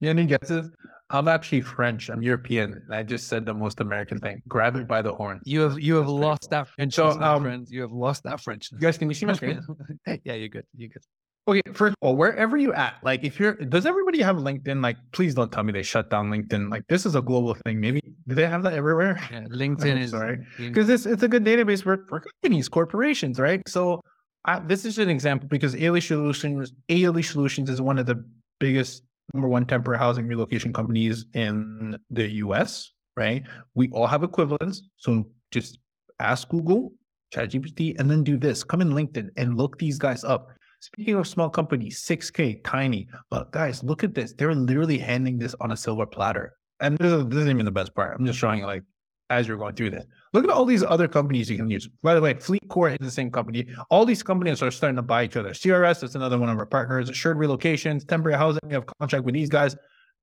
[0.00, 0.70] You any guesses?
[1.10, 2.10] I'm actually French.
[2.10, 2.82] I'm European.
[2.90, 4.42] I just said the most American thing.
[4.46, 5.40] Grab it by the horn.
[5.44, 6.94] You have you have lost that French.
[6.94, 7.70] So, um, friends.
[7.70, 8.70] You have lost that French.
[8.72, 9.60] You guys, can you see my screen?
[10.24, 10.66] yeah, you're good.
[10.76, 11.02] You're good.
[11.48, 14.82] Okay, first of all, wherever you at, like if you're, does everybody have LinkedIn?
[14.82, 16.70] Like, please don't tell me they shut down LinkedIn.
[16.70, 17.80] Like, this is a global thing.
[17.80, 19.18] Maybe do they have that everywhere?
[19.32, 23.62] Yeah, LinkedIn is sorry because it's it's a good database for, for companies, corporations, right?
[23.66, 24.02] So
[24.44, 28.22] I, this is an example because ALE Solutions, ALE Solutions is one of the
[28.60, 33.42] biggest number one temporary housing relocation companies in the US, right?
[33.74, 34.82] We all have equivalents.
[34.96, 35.78] So just
[36.20, 36.92] ask Google,
[37.34, 38.64] ChatGPT, and then do this.
[38.64, 40.48] Come in LinkedIn and look these guys up.
[40.80, 43.08] Speaking of small companies, 6K, tiny.
[43.30, 44.32] But guys, look at this.
[44.32, 46.54] They're literally handing this on a silver platter.
[46.80, 48.16] And this, is, this isn't even the best part.
[48.18, 48.84] I'm just showing like
[49.30, 50.04] as you're going through this.
[50.32, 51.88] Look at all these other companies you can use.
[52.02, 53.66] By the way, FleetCor is the same company.
[53.90, 55.50] All these companies are starting to buy each other.
[55.50, 57.10] CRS is another one of our partners.
[57.10, 59.76] Assured Relocations, Temporary Housing, we have contract with these guys.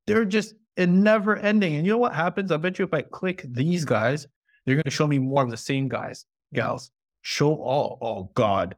[0.07, 1.75] They're just never ending.
[1.75, 2.51] And you know what happens?
[2.51, 4.27] I bet you if I click these guys,
[4.65, 6.91] they're going to show me more of the same guys, gals.
[7.21, 7.97] Show all.
[8.01, 8.75] Oh, God.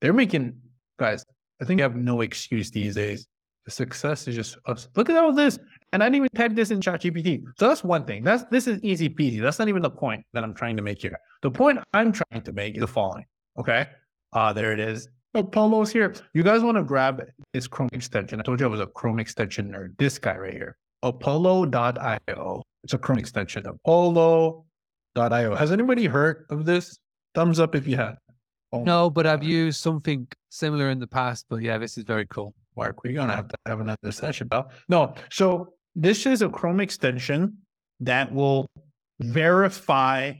[0.00, 0.56] They're making,
[0.98, 1.24] guys,
[1.60, 3.26] I think you have no excuse these days.
[3.66, 4.88] The success is just us.
[4.96, 5.58] Look at all this.
[5.92, 7.42] And I didn't even type this in ChatGPT.
[7.58, 8.22] So that's one thing.
[8.22, 9.40] That's this is easy peasy.
[9.40, 11.18] That's not even the point that I'm trying to make here.
[11.42, 13.24] The point I'm trying to make is the following.
[13.58, 13.88] Okay.
[14.32, 15.08] Uh, there it is.
[15.34, 16.14] Apollo's here.
[16.34, 17.22] You guys want to grab
[17.52, 18.40] this Chrome extension.
[18.40, 19.96] I told you I was a Chrome extension nerd.
[19.98, 20.76] This guy right here.
[21.02, 22.62] Apollo.io.
[22.84, 23.66] It's a Chrome extension.
[23.66, 25.54] Apollo.io.
[25.54, 26.98] Has anybody heard of this?
[27.34, 28.16] Thumbs up if you have.
[28.72, 28.82] Oh.
[28.82, 31.46] No, but I've used something similar in the past.
[31.48, 32.54] But yeah, this is very cool.
[32.76, 34.70] Mark, we're gonna have to have another session about.
[34.88, 37.58] No, so this is a Chrome extension
[38.00, 38.66] that will
[39.20, 40.32] verify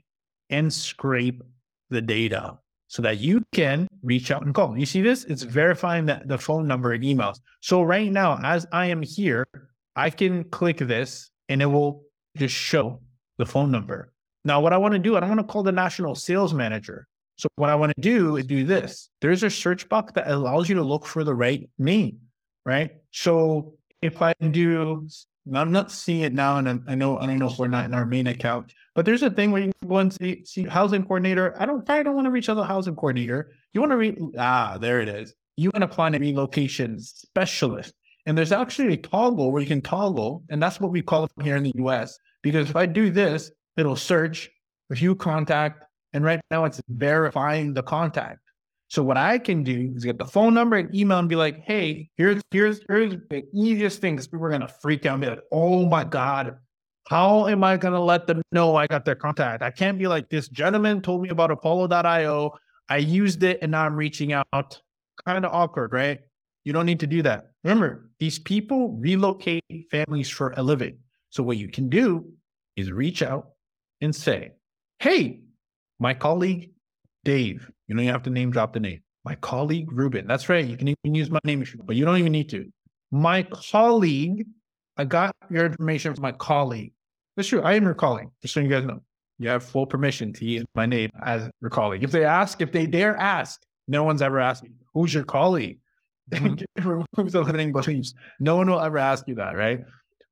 [0.49, 1.43] and scrape
[1.91, 2.59] the data
[2.89, 4.77] so that you can reach out and call.
[4.77, 5.25] You see this?
[5.25, 7.39] It's verifying the, the phone number and emails.
[7.61, 9.47] So right now, as I am here,
[9.95, 12.03] I can click this and it will
[12.37, 13.01] just show
[13.39, 14.13] the phone number.
[14.45, 17.07] Now, what I want to do, I don't want to call the national sales manager.
[17.37, 19.09] So what I want to do is do this.
[19.21, 22.19] There's a search box that allows you to look for the right name,
[22.67, 22.91] right?
[23.13, 25.07] So if I do
[25.57, 27.95] I'm not seeing it now, and I know I don't know if we're not in
[27.95, 31.55] our main account, but there's a thing where you go and see, see housing coordinator.
[31.61, 33.53] I don't I don't want to reach out to housing coordinator.
[33.73, 35.35] You want to read ah, there it is.
[35.57, 37.95] You want to find a relocation specialist.
[38.27, 41.31] And there's actually a toggle where you can toggle, and that's what we call it
[41.43, 42.19] here in the US.
[42.43, 44.51] Because if I do this, it'll search
[44.91, 48.41] view contact, and right now it's verifying the contact.
[48.91, 51.63] So what I can do is get the phone number and email and be like,
[51.65, 55.29] hey, here's here's here's the easiest thing because people are gonna freak out and be
[55.29, 56.57] like, oh my God,
[57.09, 59.63] How am I to let them know I got their contact?
[59.63, 62.53] I can't be like, this gentleman told me about Apollo.io.
[62.89, 64.81] I used it and now I'm reaching out.
[65.25, 66.21] Kind of awkward, right?
[66.65, 67.53] You don't need to do that.
[67.65, 70.99] Remember, these people relocate families for a living.
[71.31, 72.33] So what you can do
[72.77, 73.51] is reach out
[74.01, 74.53] and say,
[74.99, 75.41] Hey,
[76.01, 76.71] my colleague
[77.25, 79.03] Dave, you don't even have to name drop the name.
[79.25, 80.27] My colleague Ruben.
[80.27, 80.65] That's right.
[80.65, 82.71] You can even use my name, if you but you don't even need to.
[83.11, 84.47] My colleague,
[84.97, 86.93] I got your information from my colleague.
[87.37, 87.63] That's true.
[87.63, 89.01] I am your colleague, just so you guys know.
[89.39, 92.05] You have full permission to use my name as your colleague.
[92.05, 95.79] If they ask, if they dare ask, no one's ever asked me, who's your colleague?
[96.31, 97.27] Mm-hmm.
[97.27, 98.15] The limiting beliefs.
[98.39, 99.81] No one will ever ask you that, right?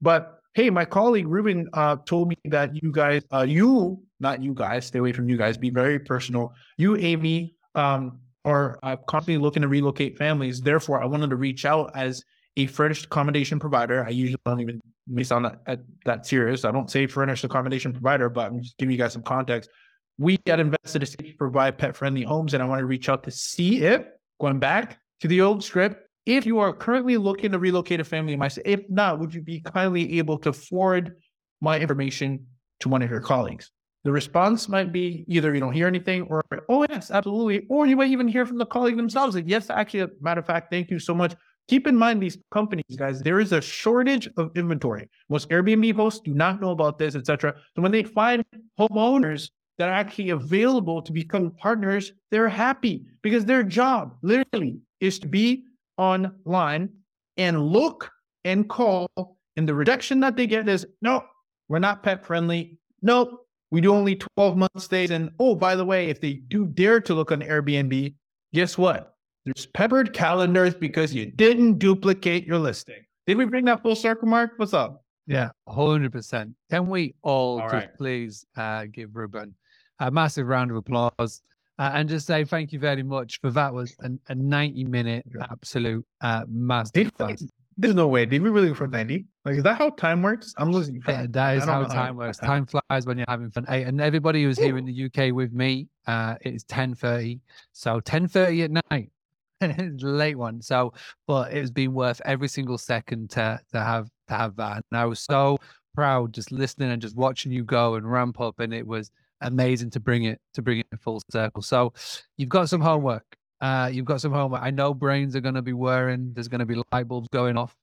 [0.00, 4.54] But hey, my colleague Ruben uh, told me that you guys, uh, you, not you
[4.54, 6.52] guys, stay away from you guys, be very personal.
[6.76, 10.60] You, Amy, um, are a company looking to relocate families.
[10.60, 12.24] Therefore, I wanted to reach out as
[12.56, 14.04] a furnished accommodation provider.
[14.04, 16.64] I usually don't even may sound that, that serious.
[16.64, 19.70] I don't say furnished accommodation provider, but I'm just giving you guys some context.
[20.18, 23.30] We got invested to provide pet friendly homes, and I want to reach out to
[23.30, 24.02] see if
[24.40, 26.07] going back to the old script.
[26.28, 29.60] If you are currently looking to relocate a family, myself, if not, would you be
[29.60, 31.16] kindly able to forward
[31.62, 32.44] my information
[32.80, 33.70] to one of your colleagues?
[34.04, 37.66] The response might be either you don't hear anything or, oh, yes, absolutely.
[37.70, 39.36] Or you might even hear from the colleague themselves.
[39.36, 41.34] Like, yes, actually, matter of fact, thank you so much.
[41.66, 45.08] Keep in mind these companies, guys, there is a shortage of inventory.
[45.30, 47.54] Most Airbnb hosts do not know about this, etc.
[47.74, 48.44] So when they find
[48.78, 49.48] homeowners
[49.78, 55.26] that are actually available to become partners, they're happy because their job literally is to
[55.26, 55.64] be
[55.98, 56.90] online
[57.36, 58.10] and look
[58.44, 59.08] and call.
[59.56, 61.24] And the rejection that they get is, no,
[61.68, 62.78] we're not pet friendly.
[63.02, 65.10] Nope, we do only 12 month stays.
[65.10, 68.14] And oh, by the way, if they do dare to look on Airbnb,
[68.54, 69.14] guess what?
[69.44, 73.04] There's peppered calendars because you didn't duplicate your listing.
[73.26, 74.52] Did we bring that full circle, Mark?
[74.56, 75.04] What's up?
[75.26, 76.54] Yeah, 100%.
[76.70, 77.94] Can we all, All just right.
[77.96, 79.54] please uh, give Ruben
[80.00, 81.42] a massive round of applause
[81.78, 85.24] uh, and just say thank you very much for that was an, a 90 minute
[85.50, 87.48] absolute uh, Did, masterclass.
[87.76, 88.26] there's no way.
[88.26, 89.24] Did we really go for 90?
[89.44, 90.52] Like, is that how time works?
[90.58, 92.38] I'm losing Yeah, that is how time works.
[92.38, 93.64] Time flies when you're having fun.
[93.68, 97.40] Hey, and everybody who's here in the UK with me, uh, it's 10.30.
[97.72, 99.10] So 10.30 at night.
[99.60, 100.60] it's a late one.
[100.62, 100.92] So,
[101.26, 104.84] but it's been worth every single second to, to have to have that.
[104.90, 105.58] And I was so
[105.94, 108.60] proud just listening and just watching you go and ramp up.
[108.60, 111.62] And it was amazing to bring it to bring it full circle.
[111.62, 111.92] So
[112.36, 113.24] you've got some homework.
[113.60, 114.62] Uh, you've got some homework.
[114.62, 116.32] I know brains are going to be whirring.
[116.32, 117.74] There's going to be light bulbs going off.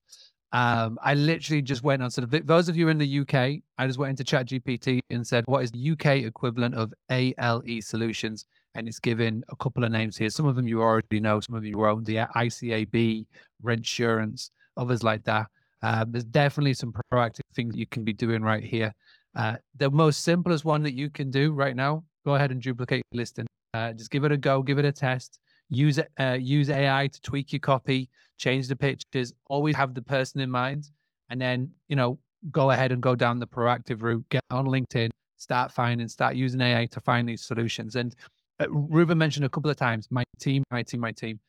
[0.52, 2.10] Um, I literally just went on.
[2.10, 5.44] So the, those of you in the UK, I just went into ChatGPT and said,
[5.48, 10.18] "What is the UK equivalent of ALE solutions?" And it's given a couple of names
[10.18, 10.30] here.
[10.30, 11.40] Some of them you already know.
[11.40, 12.06] Some of you won't.
[12.06, 13.26] The ICAB,
[13.62, 15.48] rent insurance, others like that.
[15.82, 18.94] Uh, there's definitely some proactive things you can be doing right here.
[19.36, 23.02] Uh, the most simplest one that you can do right now, go ahead and duplicate
[23.12, 23.46] your listing.
[23.74, 25.40] Uh, just give it a go, give it a test.
[25.70, 29.34] Use uh, use AI to tweak your copy, change the pictures.
[29.48, 30.90] Always have the person in mind,
[31.30, 32.20] and then you know
[32.52, 34.24] go ahead and go down the proactive route.
[34.30, 37.96] Get on LinkedIn, start finding, start using AI to find these solutions.
[37.96, 38.16] And
[38.62, 41.40] uh, Ruben mentioned a couple of times, my team, my team, my team.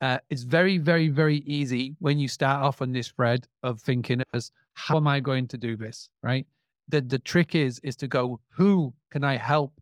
[0.00, 4.22] Uh, it's very, very, very easy when you start off on this thread of thinking
[4.34, 6.46] as how am I going to do this, right?
[6.88, 9.72] The the trick is is to go, who can I help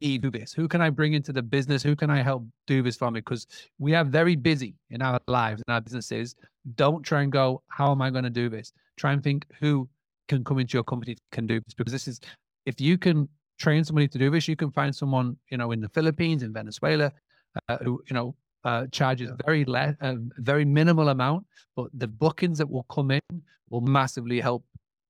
[0.00, 0.52] me do this?
[0.52, 1.82] Who can I bring into the business?
[1.82, 3.20] Who can I help do this for me?
[3.20, 3.46] Because
[3.78, 6.36] we are very busy in our lives and our businesses.
[6.76, 8.72] Don't try and go, how am I going to do this?
[8.96, 9.88] Try and think who
[10.28, 12.20] can come into your company can do this because this is
[12.64, 13.28] if you can
[13.58, 16.52] train somebody to do this, you can find someone you know in the Philippines, in
[16.52, 17.12] Venezuela,
[17.68, 22.58] uh, who you know uh, charges very less, uh, very minimal amount, but the bookings
[22.58, 23.20] that will come in
[23.70, 24.64] will massively help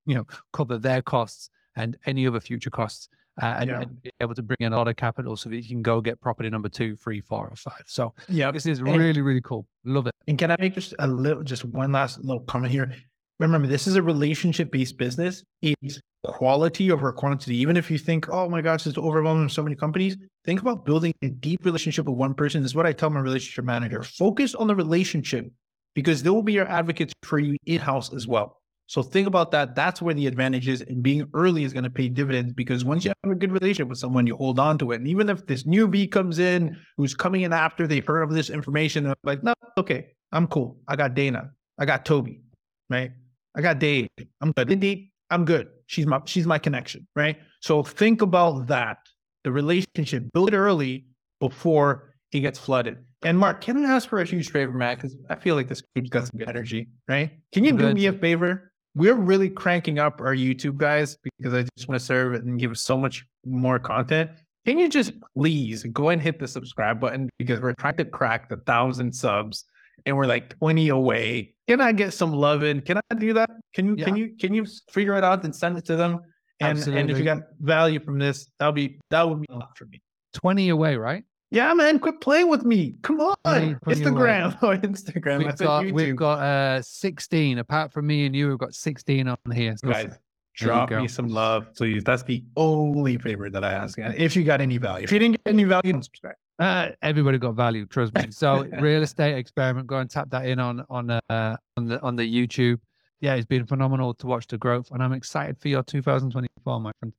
[0.06, 3.08] you know cover their costs and any other future costs.
[3.42, 3.80] Uh, and, Yeah.
[3.80, 6.00] and be able to bring in a lot of capital so that you can go
[6.00, 7.82] get property number two, three, four, or five.
[7.86, 8.52] So Yeah.
[8.52, 9.66] this is And- really, really cool.
[9.84, 10.12] Love it.
[10.28, 12.94] And can I make just a little, just one last little comment here?
[13.40, 15.42] Remember, this is a relationship based business.
[15.62, 17.56] It's quality over quantity.
[17.56, 21.12] Even if you think, oh my gosh, it's overwhelming so many companies, think about building
[21.22, 22.62] a deep relationship with one person.
[22.62, 24.04] This is what I tell my relationship manager.
[24.04, 25.50] Focus on the relationship
[25.96, 28.60] because they will be your advocates for you in house as well.
[28.86, 29.74] So think about that.
[29.74, 30.82] That's where the advantage is.
[30.82, 33.88] And being early is going to pay dividends because once you have a good relationship
[33.88, 34.96] with someone, you hold on to it.
[34.96, 38.50] And even if this newbie comes in who's coming in after they've heard of this
[38.50, 40.78] information, they're like, no, okay, I'm cool.
[40.86, 41.50] I got Dana.
[41.78, 42.42] I got Toby,
[42.90, 43.10] right?
[43.56, 44.08] I got Dave.
[44.40, 44.68] I'm good.
[44.68, 45.68] Lindy, I'm good.
[45.86, 47.38] She's my she's my connection, right?
[47.60, 48.98] So think about that.
[49.44, 51.06] The relationship, build it early
[51.40, 52.98] before it gets flooded.
[53.22, 54.98] And Mark, can I ask for a huge favor, Matt?
[54.98, 57.30] Because I feel like this group's got some good energy, right?
[57.52, 58.72] Can you do me a favor?
[58.94, 62.76] We're really cranking up our YouTube guys because I just want to serve and give
[62.78, 64.30] so much more content.
[64.66, 68.48] Can you just please go and hit the subscribe button because we're trying to crack
[68.48, 69.66] the thousand subs
[70.06, 71.54] and we're like 20 away.
[71.68, 72.80] Can I get some love in?
[72.80, 73.50] Can I do that?
[73.74, 76.20] Can you can you can you figure it out and send it to them?
[76.60, 79.76] And and if you got value from this, that'll be that would be a lot
[79.76, 80.00] for me.
[80.34, 81.24] 20 away, right?
[81.54, 82.96] Yeah, man, quit playing with me.
[83.02, 83.36] Come on.
[83.44, 84.34] 20 20 away.
[84.34, 85.38] Instagram or Instagram.
[85.38, 85.92] We've got, YouTube.
[85.92, 87.58] we've got uh, 16.
[87.58, 89.76] Apart from me and you, we've got 16 on here.
[89.76, 90.18] So guys,
[90.56, 92.02] drop me some love, please.
[92.02, 93.96] That's the only favor that I ask.
[93.98, 96.34] If you got any value, if you didn't get any value, don't subscribe.
[96.58, 98.30] Uh, everybody got value, trust me.
[98.30, 102.16] So real estate experiment, go and tap that in on on uh, on the on
[102.16, 102.80] the YouTube.
[103.20, 106.90] Yeah, it's been phenomenal to watch the growth, and I'm excited for your 2024, my
[106.98, 107.12] friend.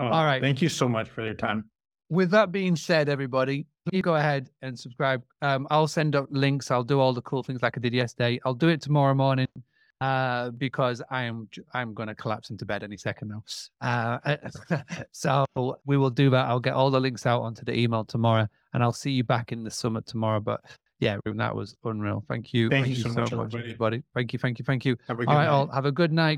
[0.00, 0.42] Oh, All right.
[0.42, 1.70] Thank you so much for your time.
[2.10, 5.22] With that being said, everybody, please go ahead and subscribe.
[5.42, 6.70] Um, I'll send up links.
[6.70, 8.40] I'll do all the cool things like I did yesterday.
[8.44, 9.48] I'll do it tomorrow morning
[10.00, 13.44] uh, because I am I'm going to collapse into bed any second now.
[13.80, 14.36] Uh,
[15.12, 15.44] so
[15.86, 16.46] we will do that.
[16.46, 19.52] I'll get all the links out onto the email tomorrow, and I'll see you back
[19.52, 20.40] in the summit tomorrow.
[20.40, 20.62] But
[21.00, 22.24] yeah, that was unreal.
[22.28, 22.68] Thank you.
[22.68, 23.58] Thank you so much, everybody.
[23.58, 24.02] everybody.
[24.14, 24.38] Thank you.
[24.38, 24.64] Thank you.
[24.64, 24.96] Thank you.
[25.08, 25.48] Have All right, night.
[25.48, 26.36] all have a good night.